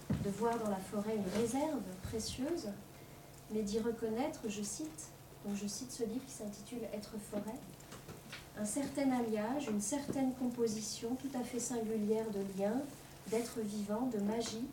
de 0.09 0.29
voir 0.31 0.57
dans 0.57 0.71
la 0.71 0.79
forêt 0.79 1.15
une 1.15 1.39
réserve 1.39 1.83
précieuse, 2.01 2.69
mais 3.51 3.61
d'y 3.61 3.79
reconnaître, 3.79 4.39
je 4.49 4.63
cite, 4.63 5.11
je 5.53 5.67
cite 5.67 5.91
ce 5.91 6.03
livre 6.03 6.25
qui 6.25 6.31
s'intitule 6.31 6.83
Être 6.93 7.17
forêt, 7.29 7.59
un 8.57 8.65
certain 8.65 9.11
alliage, 9.11 9.67
une 9.67 9.81
certaine 9.81 10.33
composition 10.33 11.15
tout 11.15 11.37
à 11.37 11.43
fait 11.43 11.59
singulière 11.59 12.25
de 12.31 12.59
liens, 12.59 12.81
d'êtres 13.27 13.59
vivants, 13.59 14.07
de 14.13 14.19
magie, 14.19 14.65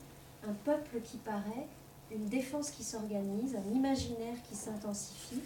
un 0.48 0.52
peuple 0.64 1.00
qui 1.02 1.16
paraît, 1.18 1.66
une 2.10 2.26
défense 2.26 2.70
qui 2.70 2.84
s'organise, 2.84 3.56
un 3.56 3.74
imaginaire 3.74 4.36
qui 4.48 4.54
s'intensifie. 4.54 5.42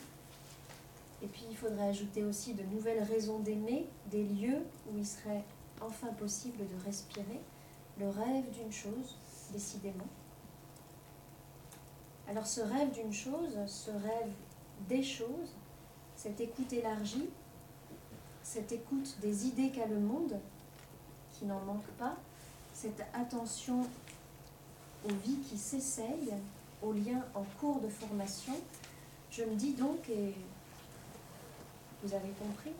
Et 1.22 1.26
puis 1.26 1.44
il 1.50 1.56
faudrait 1.56 1.88
ajouter 1.88 2.24
aussi 2.24 2.54
de 2.54 2.62
nouvelles 2.64 3.02
raisons 3.02 3.38
d'aimer, 3.38 3.86
des 4.10 4.24
lieux 4.24 4.62
où 4.90 4.98
il 4.98 5.06
serait 5.06 5.44
enfin 5.80 6.08
possible 6.18 6.58
de 6.58 6.84
respirer, 6.84 7.40
le 7.98 8.08
rêve 8.08 8.50
d'une 8.52 8.72
chose, 8.72 9.16
décidément. 9.52 10.06
Alors 12.28 12.46
ce 12.46 12.60
rêve 12.60 12.92
d'une 12.92 13.12
chose, 13.12 13.56
ce 13.66 13.90
rêve 13.90 14.32
des 14.88 15.02
choses, 15.02 15.54
cette 16.14 16.40
écoute 16.40 16.72
élargie, 16.72 17.28
cette 18.42 18.72
écoute 18.72 19.16
des 19.20 19.46
idées 19.46 19.70
qu'a 19.70 19.86
le 19.86 19.98
monde, 19.98 20.38
qui 21.32 21.44
n'en 21.44 21.60
manque 21.60 21.86
pas, 21.98 22.16
cette 22.72 23.02
attention 23.12 23.80
aux 25.04 25.14
vies 25.24 25.38
qui 25.48 25.58
s'essayent, 25.58 26.34
aux 26.82 26.92
liens 26.92 27.24
en 27.34 27.44
cours 27.58 27.80
de 27.80 27.88
formation, 27.88 28.54
je 29.30 29.42
me 29.42 29.54
dis 29.54 29.72
donc, 29.72 30.08
et 30.08 30.34
vous 32.02 32.14
avez 32.14 32.30
compris, 32.38 32.72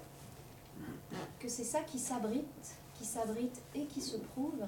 que 1.38 1.49
c'est 1.49 1.64
ça 1.64 1.80
qui 1.80 1.99
s'abrite, 1.99 2.76
qui 2.99 3.05
s'abrite 3.05 3.61
et 3.74 3.84
qui 3.84 4.01
se 4.01 4.16
prouve 4.16 4.66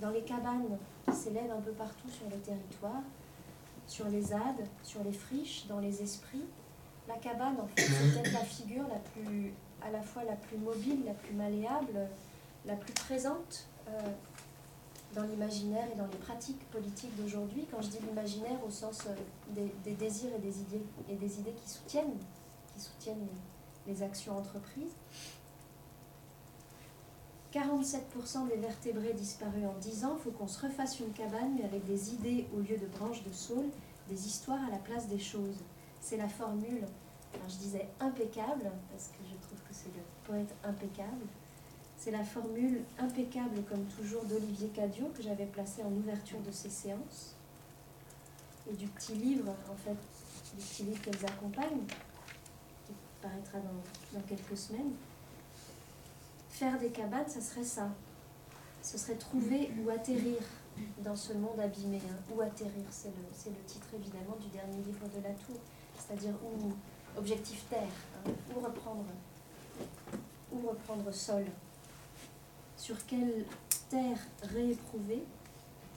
dans 0.00 0.10
les 0.10 0.22
cabanes 0.22 0.78
qui 1.06 1.14
s'élèvent 1.14 1.50
un 1.50 1.60
peu 1.60 1.72
partout 1.72 2.08
sur 2.08 2.28
le 2.28 2.36
territoire, 2.38 3.02
sur 3.86 4.08
les 4.08 4.32
ades, 4.32 4.66
sur 4.82 5.02
les 5.04 5.12
friches, 5.12 5.66
dans 5.68 5.78
les 5.78 6.02
esprits. 6.02 6.44
La 7.08 7.16
cabane, 7.16 7.56
en 7.60 7.66
fait, 7.68 7.82
c'est 7.82 8.12
peut-être 8.12 8.32
la 8.32 8.44
figure 8.44 8.84
la 8.88 8.98
plus, 8.98 9.52
à 9.82 9.90
la 9.90 10.02
fois 10.02 10.24
la 10.24 10.34
plus 10.34 10.58
mobile, 10.58 11.04
la 11.06 11.14
plus 11.14 11.34
malléable, 11.34 12.08
la 12.64 12.74
plus 12.74 12.92
présente 12.92 13.68
euh, 13.88 14.00
dans 15.14 15.22
l'imaginaire 15.22 15.86
et 15.92 15.96
dans 15.96 16.06
les 16.06 16.18
pratiques 16.18 16.68
politiques 16.70 17.14
d'aujourd'hui. 17.16 17.66
Quand 17.70 17.80
je 17.80 17.88
dis 17.88 17.98
l'imaginaire 18.06 18.58
au 18.66 18.70
sens 18.70 19.04
euh, 19.06 19.66
des, 19.84 19.92
désirs 19.92 20.34
et 20.34 20.40
des 20.40 20.60
idées, 20.60 20.82
et 21.08 21.14
des 21.14 21.38
idées 21.38 21.54
qui 21.54 21.70
soutiennent 21.70 23.28
les 23.86 24.02
actions 24.02 24.36
entreprises. 24.36 24.92
47% 27.52 28.48
des 28.48 28.56
vertébrés 28.56 29.12
disparus 29.12 29.64
en 29.66 29.78
10 29.78 30.04
ans, 30.04 30.16
faut 30.22 30.30
qu'on 30.30 30.48
se 30.48 30.66
refasse 30.66 31.00
une 31.00 31.12
cabane, 31.12 31.54
mais 31.56 31.64
avec 31.64 31.84
des 31.86 32.14
idées 32.14 32.46
au 32.54 32.60
lieu 32.60 32.76
de 32.76 32.86
branches 32.86 33.22
de 33.22 33.32
saule, 33.32 33.68
des 34.08 34.26
histoires 34.26 34.62
à 34.66 34.70
la 34.70 34.78
place 34.78 35.08
des 35.08 35.18
choses. 35.18 35.56
C'est 36.00 36.16
la 36.16 36.28
formule, 36.28 36.84
je 37.48 37.56
disais 37.56 37.88
impeccable, 38.00 38.70
parce 38.90 39.08
que 39.08 39.18
je 39.24 39.36
trouve 39.46 39.58
que 39.58 39.72
c'est 39.72 39.94
le 39.94 40.02
poète 40.24 40.54
impeccable. 40.64 41.26
C'est 41.96 42.10
la 42.10 42.24
formule 42.24 42.82
impeccable, 42.98 43.62
comme 43.68 43.84
toujours, 43.84 44.24
d'Olivier 44.24 44.68
Cadio, 44.68 45.06
que 45.16 45.22
j'avais 45.22 45.46
placé 45.46 45.82
en 45.82 45.92
ouverture 45.92 46.40
de 46.40 46.50
ces 46.50 46.70
séances. 46.70 47.34
Et 48.70 48.74
du 48.74 48.86
petit 48.88 49.14
livre, 49.14 49.54
en 49.70 49.76
fait, 49.76 49.96
du 50.56 50.62
petit 50.62 50.82
livre 50.82 51.00
qu'elles 51.00 51.24
accompagnent, 51.24 51.86
qui 52.86 52.92
paraîtra 53.22 53.58
dans 54.12 54.20
quelques 54.22 54.56
semaines 54.56 54.92
faire 56.56 56.78
des 56.78 56.88
cabanes, 56.88 57.28
ça 57.28 57.40
serait 57.40 57.64
ça. 57.64 57.90
Ce 58.80 58.96
serait 58.96 59.16
trouver 59.16 59.70
où 59.78 59.90
atterrir 59.90 60.38
dans 61.04 61.14
ce 61.14 61.34
monde 61.34 61.60
abîmé. 61.60 62.00
Hein. 62.08 62.16
Où 62.34 62.40
atterrir, 62.40 62.86
c'est 62.90 63.08
le, 63.10 63.52
le, 63.52 63.64
titre 63.66 63.86
évidemment 63.94 64.36
du 64.40 64.48
dernier 64.48 64.78
livre 64.78 65.06
de 65.14 65.22
la 65.22 65.34
tour. 65.34 65.56
C'est-à-dire 65.98 66.32
où, 66.42 66.72
objectif 67.18 67.68
terre, 67.68 67.82
hein. 68.24 68.30
où 68.54 68.60
reprendre, 68.60 69.04
où 70.50 70.66
reprendre 70.66 71.12
sol. 71.12 71.44
Sur 72.76 73.04
quelle 73.04 73.44
terre 73.90 74.18
rééprouvée, 74.42 75.24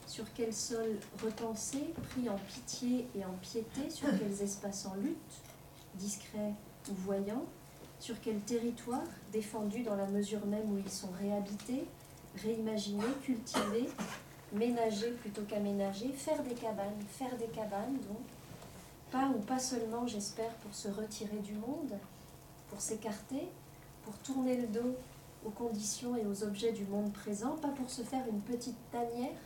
sur 0.08 0.26
quel 0.34 0.54
sol 0.54 0.98
repensé, 1.24 1.94
pris 2.10 2.28
en 2.28 2.38
pitié 2.38 3.08
et 3.16 3.24
en 3.24 3.34
piété, 3.42 3.90
sur 3.90 4.10
quels 4.10 4.42
espaces 4.42 4.86
en 4.86 4.96
lutte, 4.96 5.42
discrets 5.96 6.54
ou 6.90 6.94
voyants, 6.96 7.46
sur 8.00 8.20
quel 8.22 8.40
territoire, 8.40 9.04
défendu 9.32 9.84
dans 9.84 9.96
la 9.96 10.08
mesure 10.08 10.46
même 10.46 10.72
où 10.72 10.78
ils 10.78 10.90
sont 10.90 11.12
réhabités, 11.20 11.86
réimaginés, 12.38 13.04
cultivés, 13.24 13.90
ménagés 14.54 15.12
plutôt 15.12 15.42
qu'aménagés, 15.44 16.12
faire 16.14 16.42
des 16.44 16.56
cabanes, 16.56 17.02
faire 17.08 17.36
des 17.38 17.48
cabanes 17.48 17.98
donc, 18.08 18.22
pas 19.12 19.28
ou 19.36 19.40
pas 19.40 19.60
seulement, 19.60 20.08
j'espère, 20.08 20.52
pour 20.56 20.74
se 20.74 20.88
retirer 20.88 21.38
du 21.38 21.54
monde, 21.54 21.98
pour 22.70 22.80
s'écarter, 22.80 23.50
pour 24.04 24.18
tourner 24.20 24.56
le 24.56 24.68
dos 24.68 24.96
aux 25.46 25.50
conditions 25.50 26.16
et 26.16 26.26
aux 26.26 26.44
objets 26.44 26.72
du 26.72 26.86
monde 26.86 27.12
présent, 27.12 27.56
pas 27.58 27.70
pour 27.70 27.90
se 27.90 28.02
faire 28.02 28.26
une 28.28 28.42
petite 28.42 28.78
tanière 28.92 29.40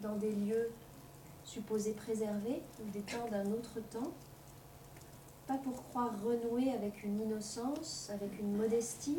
dans 0.00 0.16
des 0.16 0.32
lieux 0.32 0.70
supposés 1.44 1.92
préservés 1.92 2.62
ou 2.80 2.90
des 2.90 3.00
temps 3.00 3.28
d'un 3.30 3.46
autre 3.52 3.80
temps, 3.90 4.12
pas 5.50 5.58
pour 5.58 5.82
croire 5.88 6.12
renouer 6.22 6.70
avec 6.70 7.02
une 7.02 7.20
innocence, 7.20 8.08
avec 8.14 8.38
une 8.38 8.56
modestie, 8.56 9.18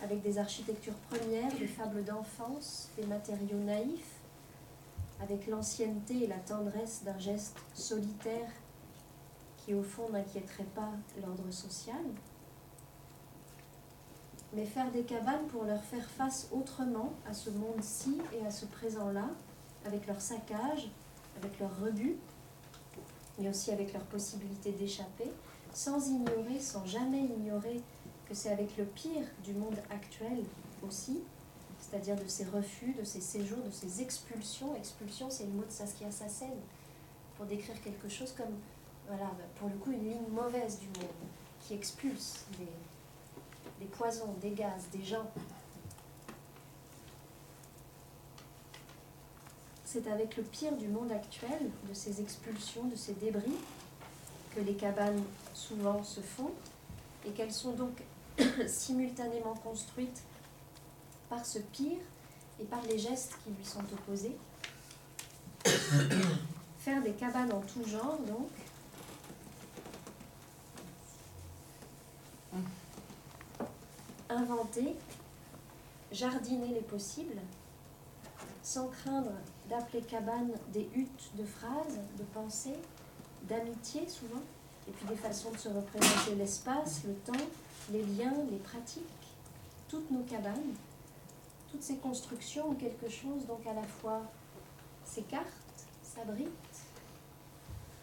avec 0.00 0.22
des 0.22 0.38
architectures 0.38 0.94
premières, 1.10 1.52
des 1.58 1.66
fables 1.66 2.04
d'enfance, 2.04 2.90
des 2.96 3.04
matériaux 3.06 3.58
naïfs, 3.58 4.20
avec 5.20 5.48
l'ancienneté 5.48 6.22
et 6.22 6.26
la 6.28 6.38
tendresse 6.38 7.02
d'un 7.04 7.18
geste 7.18 7.56
solitaire 7.72 8.48
qui 9.56 9.74
au 9.74 9.82
fond 9.82 10.08
n'inquiéterait 10.10 10.70
pas 10.76 10.90
l'ordre 11.20 11.50
social, 11.50 12.04
mais 14.52 14.64
faire 14.64 14.92
des 14.92 15.02
cabanes 15.02 15.48
pour 15.48 15.64
leur 15.64 15.82
faire 15.82 16.08
face 16.08 16.46
autrement 16.52 17.12
à 17.28 17.34
ce 17.34 17.50
monde-ci 17.50 18.18
et 18.32 18.46
à 18.46 18.52
ce 18.52 18.66
présent-là, 18.66 19.26
avec 19.86 20.06
leur 20.06 20.20
saccage, 20.20 20.88
avec 21.42 21.58
leur 21.58 21.80
rebut, 21.80 22.16
mais 23.38 23.48
aussi 23.48 23.70
avec 23.70 23.92
leur 23.92 24.02
possibilité 24.04 24.72
d'échapper, 24.72 25.30
sans 25.72 26.08
ignorer, 26.08 26.60
sans 26.60 26.84
jamais 26.86 27.24
ignorer 27.24 27.80
que 28.28 28.34
c'est 28.34 28.50
avec 28.50 28.76
le 28.76 28.84
pire 28.84 29.26
du 29.42 29.52
monde 29.52 29.76
actuel 29.90 30.44
aussi, 30.86 31.20
c'est-à-dire 31.80 32.16
de 32.16 32.26
ces 32.26 32.44
refus, 32.44 32.94
de 32.94 33.04
ces 33.04 33.20
séjours, 33.20 33.58
de 33.64 33.70
ces 33.70 34.00
expulsions. 34.00 34.74
Expulsion, 34.76 35.28
c'est 35.30 35.44
le 35.44 35.52
mot 35.52 35.64
de 35.64 35.70
Saskia 35.70 36.10
Sassen, 36.10 36.54
pour 37.36 37.46
décrire 37.46 37.80
quelque 37.82 38.08
chose 38.08 38.32
comme, 38.32 38.54
voilà, 39.08 39.30
pour 39.56 39.68
le 39.68 39.74
coup, 39.76 39.92
une 39.92 40.04
ligne 40.04 40.28
mauvaise 40.30 40.78
du 40.78 40.86
monde, 40.86 41.10
qui 41.60 41.74
expulse 41.74 42.46
des, 42.58 43.84
des 43.84 43.90
poisons, 43.90 44.34
des 44.40 44.50
gaz, 44.50 44.84
des 44.92 45.02
gens. 45.02 45.30
C'est 49.94 50.10
avec 50.10 50.36
le 50.36 50.42
pire 50.42 50.76
du 50.76 50.88
monde 50.88 51.12
actuel, 51.12 51.70
de 51.88 51.94
ces 51.94 52.20
expulsions, 52.20 52.82
de 52.84 52.96
ces 52.96 53.12
débris, 53.12 53.54
que 54.52 54.60
les 54.60 54.74
cabanes 54.74 55.22
souvent 55.54 56.02
se 56.02 56.20
font, 56.20 56.50
et 57.24 57.30
qu'elles 57.30 57.52
sont 57.52 57.74
donc 57.74 58.02
simultanément 58.66 59.54
construites 59.54 60.24
par 61.28 61.46
ce 61.46 61.60
pire 61.60 61.98
et 62.60 62.64
par 62.64 62.82
les 62.82 62.98
gestes 62.98 63.34
qui 63.44 63.50
lui 63.50 63.64
sont 63.64 63.84
opposés. 63.92 64.36
Faire 66.78 67.00
des 67.00 67.12
cabanes 67.12 67.52
en 67.52 67.60
tout 67.60 67.86
genre, 67.86 68.18
donc. 68.26 68.50
Inventer, 74.28 74.96
jardiner 76.10 76.74
les 76.74 76.80
possibles, 76.82 77.38
sans 78.60 78.88
craindre 78.88 79.30
d'appeler 79.68 80.02
cabane 80.02 80.52
des 80.72 80.88
huttes 80.94 81.30
de 81.36 81.44
phrases, 81.44 81.98
de 82.18 82.24
pensées, 82.34 82.78
d'amitié 83.42 84.08
souvent, 84.08 84.42
et 84.88 84.92
puis 84.92 85.06
des 85.06 85.16
façons 85.16 85.50
de 85.50 85.56
se 85.56 85.68
représenter 85.68 86.34
l'espace, 86.36 87.02
le 87.04 87.14
temps, 87.14 87.46
les 87.90 88.02
liens, 88.02 88.34
les 88.50 88.58
pratiques, 88.58 89.04
toutes 89.88 90.10
nos 90.10 90.22
cabanes, 90.22 90.74
toutes 91.70 91.82
ces 91.82 91.96
constructions 91.96 92.70
ont 92.70 92.74
quelque 92.74 93.08
chose 93.08 93.46
donc 93.46 93.66
à 93.66 93.74
la 93.74 93.82
fois 93.82 94.22
s'écartent, 95.04 95.44
s'abritent, 96.02 96.48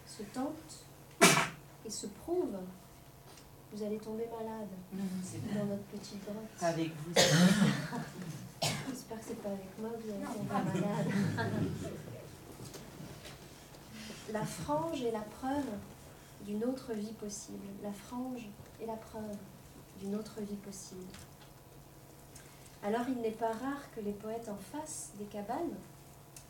se 0.05 0.23
tentent 0.23 0.85
et 1.85 1.89
se 1.89 2.07
prouvent. 2.07 2.59
Vous 3.73 3.83
allez 3.83 3.97
tomber 3.97 4.27
malade 4.27 4.67
dans 5.55 5.65
notre 5.65 5.83
petite 5.83 6.21
grotte. 6.25 6.35
Avec 6.61 6.91
vous. 7.05 7.13
J'espère 9.11 9.19
que 9.19 9.25
c'est 9.27 9.43
pas 9.43 9.49
avec 9.49 9.79
moi 9.79 9.89
que 9.89 10.03
vous 10.03 10.09
allez 10.09 10.23
tomber 10.23 10.79
malade. 10.79 11.07
La 14.31 14.45
frange 14.45 15.03
est 15.03 15.11
la 15.11 15.19
preuve 15.19 15.65
d'une 16.45 16.63
autre 16.63 16.93
vie 16.93 17.11
possible. 17.13 17.67
La 17.83 17.91
frange 17.91 18.47
est 18.81 18.85
la 18.85 18.95
preuve 18.95 19.35
d'une 19.99 20.15
autre 20.15 20.39
vie 20.39 20.55
possible. 20.55 21.03
Alors 22.83 23.01
il 23.09 23.21
n'est 23.21 23.31
pas 23.31 23.51
rare 23.51 23.91
que 23.93 23.99
les 23.99 24.13
poètes 24.13 24.47
en 24.47 24.55
fassent 24.55 25.11
des 25.19 25.25
cabanes, 25.25 25.75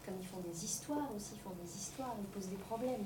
comme 0.05 0.15
ils 0.19 0.27
font 0.27 0.41
des 0.41 0.63
histoires 0.63 1.09
aussi, 1.15 1.31
ils 1.35 1.41
font 1.41 1.55
des 1.63 1.75
histoires, 1.75 2.15
ils 2.19 2.27
posent 2.27 2.49
des 2.49 2.57
problèmes. 2.57 3.05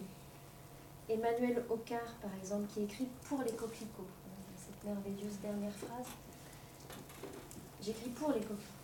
Emmanuel 1.07 1.63
Ocard, 1.69 2.13
par 2.21 2.31
exemple, 2.41 2.65
qui 2.73 2.83
écrit 2.83 3.07
pour 3.29 3.41
les 3.43 3.53
coquelicots, 3.53 4.09
cette 4.57 4.83
merveilleuse 4.83 5.39
dernière 5.41 5.73
phrase. 5.73 6.07
J'écris 7.81 8.09
pour 8.09 8.29
les 8.29 8.41
coquelicots, 8.41 8.74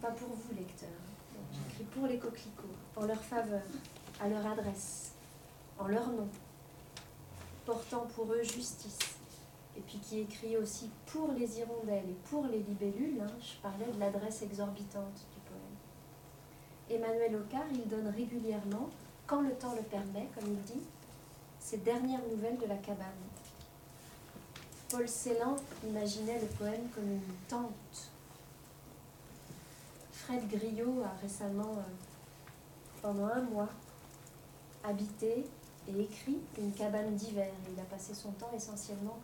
pas 0.00 0.10
pour 0.10 0.28
vous, 0.28 0.54
lecteurs. 0.56 0.88
J'écris 1.52 1.84
pour 1.84 2.06
les 2.06 2.18
coquelicots, 2.18 2.76
en 2.96 3.06
leur 3.06 3.22
faveur, 3.22 3.62
à 4.20 4.28
leur 4.28 4.44
adresse, 4.46 5.12
en 5.78 5.86
leur 5.86 6.08
nom, 6.08 6.28
portant 7.64 8.06
pour 8.14 8.32
eux 8.32 8.42
justice, 8.42 8.98
et 9.76 9.80
puis 9.80 9.98
qui 9.98 10.20
écrit 10.20 10.56
aussi 10.56 10.90
pour 11.06 11.32
les 11.32 11.58
hirondelles 11.58 12.10
et 12.10 12.28
pour 12.28 12.46
les 12.46 12.58
libellules. 12.58 13.20
Hein, 13.20 13.32
je 13.40 13.60
parlais 13.62 13.92
de 13.92 13.98
l'adresse 14.00 14.42
exorbitante 14.42 15.26
du 15.32 15.40
poème. 15.46 15.78
Emmanuel 16.90 17.36
Ocard, 17.36 17.66
il 17.72 17.86
donne 17.88 18.08
régulièrement, 18.08 18.88
quand 19.26 19.42
le 19.42 19.52
temps 19.52 19.74
le 19.74 19.82
permet, 19.82 20.28
comme 20.34 20.50
il 20.50 20.62
dit, 20.62 20.82
ses 21.60 21.78
dernières 21.78 22.26
nouvelles 22.30 22.58
de 22.58 22.66
la 22.66 22.76
cabane. 22.76 23.06
Paul 24.88 25.06
Celan 25.06 25.56
imaginait 25.86 26.40
le 26.40 26.46
poème 26.46 26.88
comme 26.94 27.10
une 27.10 27.20
tente. 27.46 28.10
Fred 30.28 30.46
Griot 30.46 31.02
a 31.02 31.16
récemment, 31.22 31.72
euh, 31.78 33.00
pendant 33.00 33.28
un 33.28 33.40
mois, 33.40 33.70
habité 34.84 35.46
et 35.88 36.00
écrit 36.02 36.36
une 36.58 36.70
cabane 36.72 37.16
d'hiver. 37.16 37.50
Il 37.72 37.80
a 37.80 37.84
passé 37.84 38.12
son 38.12 38.32
temps 38.32 38.50
essentiellement 38.54 39.18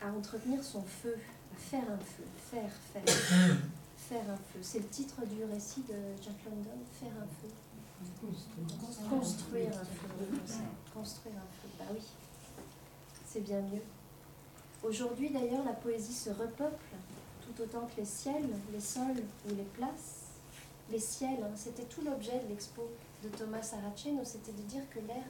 à 0.00 0.12
entretenir 0.12 0.62
son 0.62 0.82
feu, 0.82 1.16
à 1.52 1.56
faire 1.56 1.82
un 1.90 1.98
feu, 1.98 2.22
faire, 2.52 2.70
faire, 2.92 3.02
faire 3.96 4.30
un 4.30 4.36
feu. 4.36 4.60
C'est 4.62 4.78
le 4.78 4.86
titre 4.86 5.26
du 5.26 5.42
récit 5.42 5.80
de 5.80 6.22
Jack 6.22 6.36
London, 6.44 6.78
faire 7.00 7.12
un 7.20 7.26
feu. 7.42 7.50
Construire 9.10 9.70
un 9.70 9.84
feu. 9.84 10.62
Construire 10.94 11.34
un 11.34 11.50
feu, 11.60 11.68
bah 11.80 11.86
oui, 11.92 12.02
c'est 13.26 13.40
bien 13.40 13.60
mieux. 13.60 13.82
Aujourd'hui 14.84 15.30
d'ailleurs, 15.30 15.64
la 15.64 15.72
poésie 15.72 16.14
se 16.14 16.30
repeuple 16.30 16.84
tout 17.54 17.62
autant 17.62 17.86
que 17.86 18.00
les 18.00 18.06
ciels, 18.06 18.48
les 18.72 18.80
sols 18.80 19.22
ou 19.46 19.54
les 19.54 19.64
places. 19.74 20.30
Les 20.90 20.98
ciels, 20.98 21.42
hein, 21.42 21.54
c'était 21.56 21.84
tout 21.84 22.02
l'objet 22.02 22.40
de 22.44 22.48
l'expo 22.48 22.88
de 23.22 23.28
Thomas 23.28 23.62
Saraceno, 23.62 24.22
c'était 24.24 24.52
de 24.52 24.62
dire 24.62 24.82
que 24.90 24.98
l'air 24.98 25.24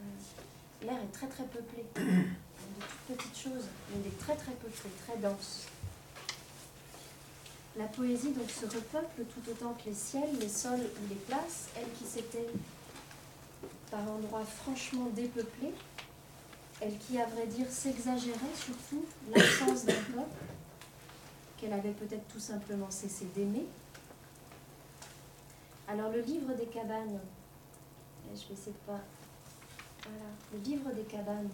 euh, 0.00 0.86
l'air 0.86 0.96
est 1.02 1.12
très 1.12 1.26
très 1.26 1.44
peuplé 1.44 1.84
de 1.96 2.02
toutes 3.08 3.16
petites 3.16 3.36
choses, 3.36 3.64
mais 3.90 4.00
il 4.04 4.06
est 4.08 4.18
très 4.18 4.36
très 4.36 4.52
peuplé, 4.52 4.90
très 5.06 5.16
dense. 5.18 5.66
La 7.76 7.86
poésie 7.86 8.32
donc 8.32 8.50
se 8.50 8.66
repeuple 8.66 9.24
tout 9.24 9.50
autant 9.50 9.74
que 9.74 9.88
les 9.88 9.94
ciels, 9.94 10.38
les 10.40 10.48
sols 10.48 10.80
ou 10.80 11.08
les 11.08 11.14
places, 11.14 11.68
elle 11.76 11.90
qui 11.98 12.04
s'était 12.04 12.46
par 13.90 14.00
endroits 14.08 14.44
franchement 14.44 15.06
dépeuplée, 15.14 15.72
elle 16.80 16.96
qui, 16.98 17.18
à 17.18 17.26
vrai 17.26 17.46
dire, 17.46 17.66
s'exagérait 17.70 18.54
surtout 18.54 19.04
l'absence 19.34 19.84
d'un 19.84 19.94
peuple, 19.94 20.49
qu'elle 21.60 21.72
avait 21.72 21.92
peut-être 21.92 22.26
tout 22.28 22.40
simplement 22.40 22.90
cessé 22.90 23.26
d'aimer. 23.34 23.66
Alors 25.86 26.10
le 26.10 26.20
livre 26.20 26.54
des 26.54 26.66
cabanes, 26.66 27.20
je 28.32 28.48
vais 28.48 28.54
essayer 28.54 28.72
de 28.72 28.86
pas... 28.86 29.00
Voilà, 30.02 30.30
le 30.52 30.58
livre 30.60 30.90
des 30.92 31.02
cabanes, 31.02 31.50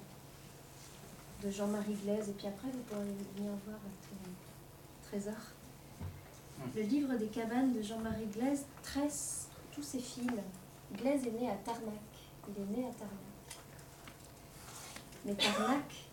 de 1.42 1.50
Jean-Marie 1.50 1.94
Glaise, 1.94 2.28
et 2.30 2.32
puis 2.32 2.46
après 2.46 2.68
vous 2.68 2.78
pourrez 2.80 3.04
venir 3.36 3.50
voir 3.66 3.78
votre 3.78 5.08
trésor. 5.08 5.34
Le 6.74 6.82
livre 6.82 7.14
des 7.16 7.26
cabanes 7.26 7.72
de 7.72 7.82
Jean-Marie 7.82 8.26
Glaise 8.26 8.64
tresse 8.82 9.48
tous 9.72 9.82
ses 9.82 9.98
fils. 9.98 10.30
Glaise 10.94 11.26
est 11.26 11.32
né 11.32 11.50
à 11.50 11.56
Tarnac. 11.56 12.00
Il 12.48 12.62
est 12.62 12.78
né 12.78 12.86
à 12.86 12.92
Tarnac. 12.92 13.18
Mais 15.24 15.34
Tarnac 15.34 16.05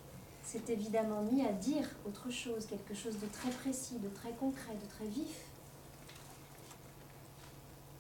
s'est 0.44 0.64
évidemment 0.70 1.22
mis 1.24 1.46
à 1.46 1.52
dire 1.52 1.88
autre 2.06 2.30
chose, 2.30 2.66
quelque 2.66 2.94
chose 2.94 3.18
de 3.20 3.28
très 3.28 3.50
précis, 3.50 4.00
de 4.00 4.10
très 4.10 4.32
concret, 4.32 4.74
de 4.74 4.90
très 4.90 5.06
vif. 5.06 5.46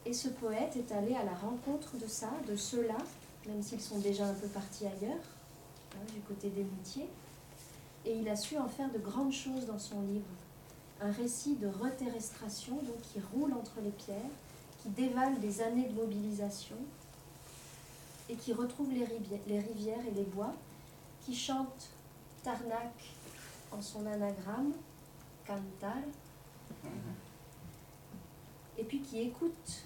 Et 0.06 0.14
ce 0.14 0.28
poète 0.28 0.76
est 0.76 0.92
allé 0.92 1.16
à 1.16 1.24
la 1.24 1.34
rencontre 1.34 1.98
de 1.98 2.08
ça, 2.08 2.30
de 2.48 2.56
ceux-là, 2.56 2.98
même 3.48 3.64
s'ils 3.64 3.82
sont 3.82 4.00
déjà 4.00 4.26
un 4.26 4.34
peu 4.34 4.48
partis 4.48 4.86
ailleurs, 4.86 5.24
Hein, 5.96 6.06
du 6.14 6.22
côté 6.22 6.50
des 6.50 6.64
moutiers, 6.64 7.10
et 8.06 8.18
il 8.18 8.28
a 8.28 8.36
su 8.36 8.58
en 8.58 8.68
faire 8.68 8.92
de 8.92 8.98
grandes 8.98 9.32
choses 9.32 9.66
dans 9.68 9.80
son 9.80 10.02
livre. 10.02 10.26
Un 11.02 11.12
récit 11.12 11.56
de 11.56 11.68
reterrestration, 11.68 12.76
donc 12.76 13.02
qui 13.02 13.20
roule 13.34 13.54
entre 13.54 13.80
les 13.84 13.92
pierres, 13.92 14.18
qui 14.82 14.90
dévale 14.90 15.40
des 15.40 15.62
années 15.62 15.88
de 15.88 15.94
mobilisation, 15.94 16.76
et 18.30 18.36
qui 18.36 18.54
retrouve 18.54 18.90
les 18.92 19.60
rivières 19.60 20.06
et 20.08 20.12
les 20.16 20.24
bois, 20.24 20.54
qui 21.22 21.36
chante 21.36 21.90
Tarnac 22.44 22.94
en 23.72 23.82
son 23.82 24.06
anagramme, 24.06 24.74
Cantal, 25.48 26.04
et 28.78 28.84
puis 28.84 29.00
qui 29.00 29.22
écoute 29.22 29.84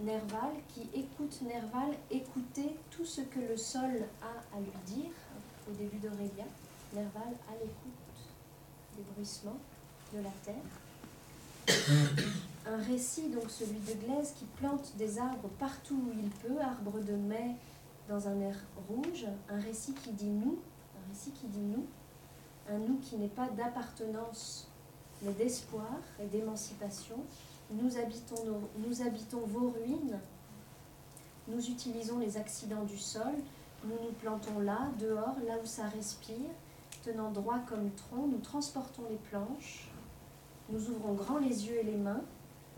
Nerval, 0.00 0.52
qui 0.68 0.88
écoute 0.94 1.40
Nerval 1.42 1.96
écouter 2.10 2.76
tout 2.90 3.04
ce 3.04 3.22
que 3.22 3.40
le 3.40 3.56
sol 3.56 4.04
a 4.22 4.56
à 4.56 4.60
lui 4.60 4.70
dire, 4.86 5.10
au 5.68 5.72
début 5.72 5.96
d'Aurélia, 5.96 6.44
Nerval 6.92 7.34
à 7.48 7.52
l'écoute 7.52 7.96
des 8.96 9.02
bruissements 9.14 9.58
de 10.12 10.20
la 10.20 10.30
terre. 10.44 10.54
Un 12.66 12.76
récit, 12.82 13.28
donc 13.28 13.50
celui 13.50 13.78
de 13.78 13.94
Glaise, 14.04 14.34
qui 14.38 14.44
plante 14.60 14.92
des 14.96 15.18
arbres 15.18 15.48
partout 15.58 15.94
où 15.94 16.12
il 16.12 16.30
peut, 16.30 16.60
arbres 16.60 17.00
de 17.00 17.14
mai 17.14 17.56
dans 18.08 18.28
un 18.28 18.40
air 18.40 18.56
rouge, 18.88 19.26
un 19.48 19.60
récit 19.60 19.94
qui 19.94 20.12
dit 20.12 20.26
nous, 20.30 20.58
un 21.06 21.12
récit 21.12 21.30
qui 21.32 21.46
dit 21.46 21.60
nous, 21.60 21.86
un 22.68 22.78
nous 22.78 22.98
qui 22.98 23.16
n'est 23.16 23.28
pas 23.28 23.48
d'appartenance, 23.48 24.68
mais 25.22 25.32
d'espoir 25.32 25.98
et 26.20 26.26
d'émancipation. 26.26 27.16
Nous 27.70 27.96
habitons, 27.96 29.40
vos 29.46 29.70
ruines, 29.70 30.18
nous 31.48 31.68
utilisons 31.68 32.18
les 32.18 32.36
accidents 32.36 32.84
du 32.84 32.98
sol, 32.98 33.34
nous 33.84 33.96
nous 34.04 34.12
plantons 34.20 34.60
là, 34.60 34.88
dehors, 34.98 35.36
là 35.46 35.54
où 35.62 35.66
ça 35.66 35.86
respire, 35.88 36.50
tenant 37.04 37.30
droit 37.30 37.58
comme 37.68 37.90
tronc, 37.92 38.26
nous 38.28 38.38
transportons 38.38 39.04
les 39.10 39.16
planches, 39.30 39.88
nous 40.70 40.90
ouvrons 40.90 41.14
grand 41.14 41.38
les 41.38 41.66
yeux 41.66 41.78
et 41.78 41.84
les 41.84 41.96
mains, 41.96 42.22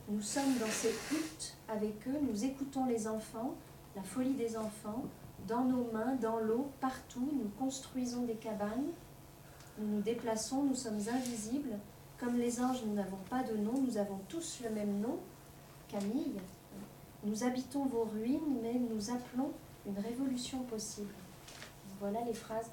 nous 0.08 0.22
sommes 0.22 0.58
dans 0.58 0.70
ces 0.70 0.92
huttes 1.12 1.54
avec 1.68 2.06
eux, 2.08 2.18
nous 2.30 2.44
écoutons 2.44 2.86
les 2.86 3.06
enfants, 3.06 3.54
la 3.94 4.02
folie 4.02 4.34
des 4.34 4.56
enfants, 4.56 5.04
dans 5.46 5.64
nos 5.64 5.90
mains, 5.92 6.16
dans 6.16 6.38
l'eau, 6.40 6.70
partout, 6.80 7.28
nous 7.32 7.48
construisons 7.58 8.22
des 8.22 8.34
cabanes, 8.34 8.88
nous 9.78 9.96
nous 9.96 10.00
déplaçons, 10.00 10.64
nous 10.64 10.74
sommes 10.74 11.00
invisibles, 11.12 11.78
comme 12.18 12.36
les 12.36 12.60
anges, 12.60 12.82
nous 12.84 12.94
n'avons 12.94 13.18
pas 13.30 13.42
de 13.44 13.56
nom, 13.56 13.80
nous 13.80 13.96
avons 13.96 14.18
tous 14.28 14.60
le 14.64 14.70
même 14.70 15.00
nom, 15.00 15.18
Camille. 15.88 16.40
Nous 17.24 17.44
habitons 17.44 17.86
vos 17.86 18.04
ruines, 18.04 18.58
mais 18.62 18.74
nous 18.74 19.10
appelons 19.10 19.52
une 19.86 19.98
révolution 19.98 20.62
possible. 20.64 21.14
Voilà 22.00 22.20
les 22.24 22.34
phrases 22.34 22.70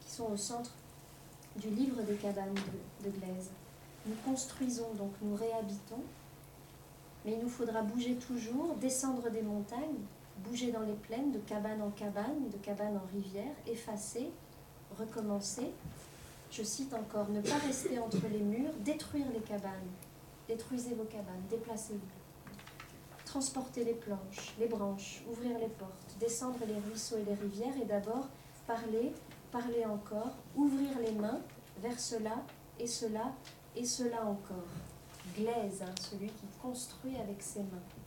qui 0.00 0.10
sont 0.10 0.32
au 0.32 0.36
centre 0.36 0.72
du 1.56 1.68
livre 1.68 2.02
des 2.02 2.16
cabanes 2.16 2.54
de, 2.54 3.08
de 3.08 3.16
Glaise. 3.16 3.50
Nous 4.06 4.16
construisons, 4.24 4.92
donc 4.94 5.12
nous 5.20 5.36
réhabitons, 5.36 6.02
mais 7.24 7.32
il 7.32 7.40
nous 7.40 7.48
faudra 7.48 7.82
bouger 7.82 8.14
toujours, 8.16 8.74
descendre 8.76 9.28
des 9.30 9.42
montagnes, 9.42 10.00
bouger 10.44 10.72
dans 10.72 10.82
les 10.82 10.94
plaines, 10.94 11.32
de 11.32 11.38
cabane 11.38 11.82
en 11.82 11.90
cabane, 11.90 12.48
de 12.50 12.56
cabane 12.58 12.96
en 12.96 13.06
rivière, 13.12 13.54
effacer, 13.66 14.30
recommencer. 14.98 15.70
Je 16.50 16.62
cite 16.62 16.92
encore, 16.94 17.28
ne 17.30 17.40
pas 17.40 17.58
rester 17.58 17.98
entre 17.98 18.26
les 18.30 18.40
murs, 18.40 18.72
détruire 18.80 19.26
les 19.32 19.40
cabanes, 19.40 19.90
détruisez 20.48 20.94
vos 20.94 21.04
cabanes, 21.04 21.42
déplacez-vous. 21.48 22.00
Transporter 23.24 23.84
les 23.84 23.94
planches, 23.94 24.54
les 24.58 24.66
branches, 24.66 25.22
ouvrir 25.30 25.56
les 25.58 25.68
portes, 25.68 26.16
descendre 26.18 26.58
les 26.66 26.74
ruisseaux 26.74 27.16
et 27.18 27.24
les 27.24 27.34
rivières 27.34 27.76
et 27.80 27.84
d'abord 27.84 28.26
parler, 28.66 29.12
parler 29.52 29.84
encore, 29.84 30.32
ouvrir 30.56 30.98
les 30.98 31.12
mains 31.12 31.40
vers 31.80 31.98
cela 31.98 32.42
et 32.78 32.86
cela 32.86 33.32
et 33.76 33.84
cela 33.84 34.26
encore. 34.26 34.66
Glaise, 35.36 35.82
hein, 35.82 35.94
celui 36.00 36.26
qui 36.26 36.46
construit 36.60 37.16
avec 37.16 37.40
ses 37.40 37.60
mains. 37.60 37.99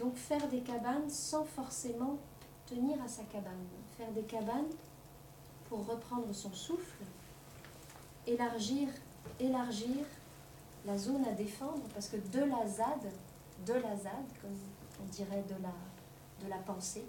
Donc 0.00 0.16
faire 0.16 0.48
des 0.48 0.60
cabanes 0.60 1.10
sans 1.10 1.44
forcément 1.44 2.16
tenir 2.64 2.96
à 3.02 3.06
sa 3.06 3.22
cabane. 3.24 3.66
Faire 3.98 4.10
des 4.12 4.22
cabanes 4.22 4.70
pour 5.68 5.86
reprendre 5.86 6.32
son 6.32 6.52
souffle, 6.54 7.04
élargir, 8.26 8.88
élargir 9.38 10.06
la 10.86 10.96
zone 10.96 11.22
à 11.26 11.32
défendre, 11.32 11.82
parce 11.92 12.08
que 12.08 12.16
de 12.16 12.40
la 12.40 12.66
ZAD, 12.66 13.12
de 13.66 13.74
la 13.74 13.94
ZAD, 13.94 14.24
comme 14.40 14.56
on 15.02 15.04
dirait 15.12 15.44
de 15.46 15.62
la, 15.62 15.74
de 16.42 16.48
la 16.48 16.58
pensée, 16.58 17.04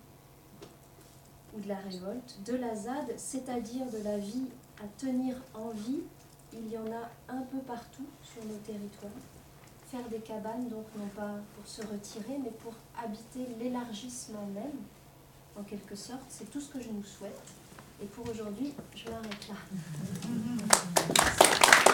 ou 1.55 1.61
de 1.61 1.69
la 1.69 1.77
révolte, 1.77 2.39
de 2.45 2.55
la 2.55 2.75
ZAD, 2.75 3.13
c'est-à-dire 3.15 3.89
de 3.89 4.03
la 4.03 4.17
vie 4.17 4.47
à 4.83 4.87
tenir 4.99 5.37
en 5.53 5.69
vie, 5.69 6.01
il 6.51 6.69
y 6.69 6.77
en 6.77 6.87
a 6.87 7.09
un 7.29 7.41
peu 7.43 7.59
partout 7.59 8.05
sur 8.21 8.43
nos 8.43 8.57
territoires. 8.57 9.11
Faire 9.91 10.07
des 10.09 10.19
cabanes, 10.19 10.69
donc 10.69 10.85
non 10.97 11.07
pas 11.07 11.35
pour 11.53 11.67
se 11.67 11.81
retirer, 11.81 12.37
mais 12.41 12.51
pour 12.51 12.73
habiter 12.97 13.45
l'élargissement 13.59 14.45
même, 14.53 14.79
en 15.59 15.63
quelque 15.63 15.97
sorte. 15.97 16.23
C'est 16.29 16.49
tout 16.49 16.61
ce 16.61 16.69
que 16.69 16.81
je 16.81 16.87
nous 16.87 17.03
souhaite. 17.03 17.41
Et 18.01 18.05
pour 18.05 18.29
aujourd'hui, 18.29 18.73
je 18.95 19.09
m'arrête 19.09 19.49
là. 19.49 19.55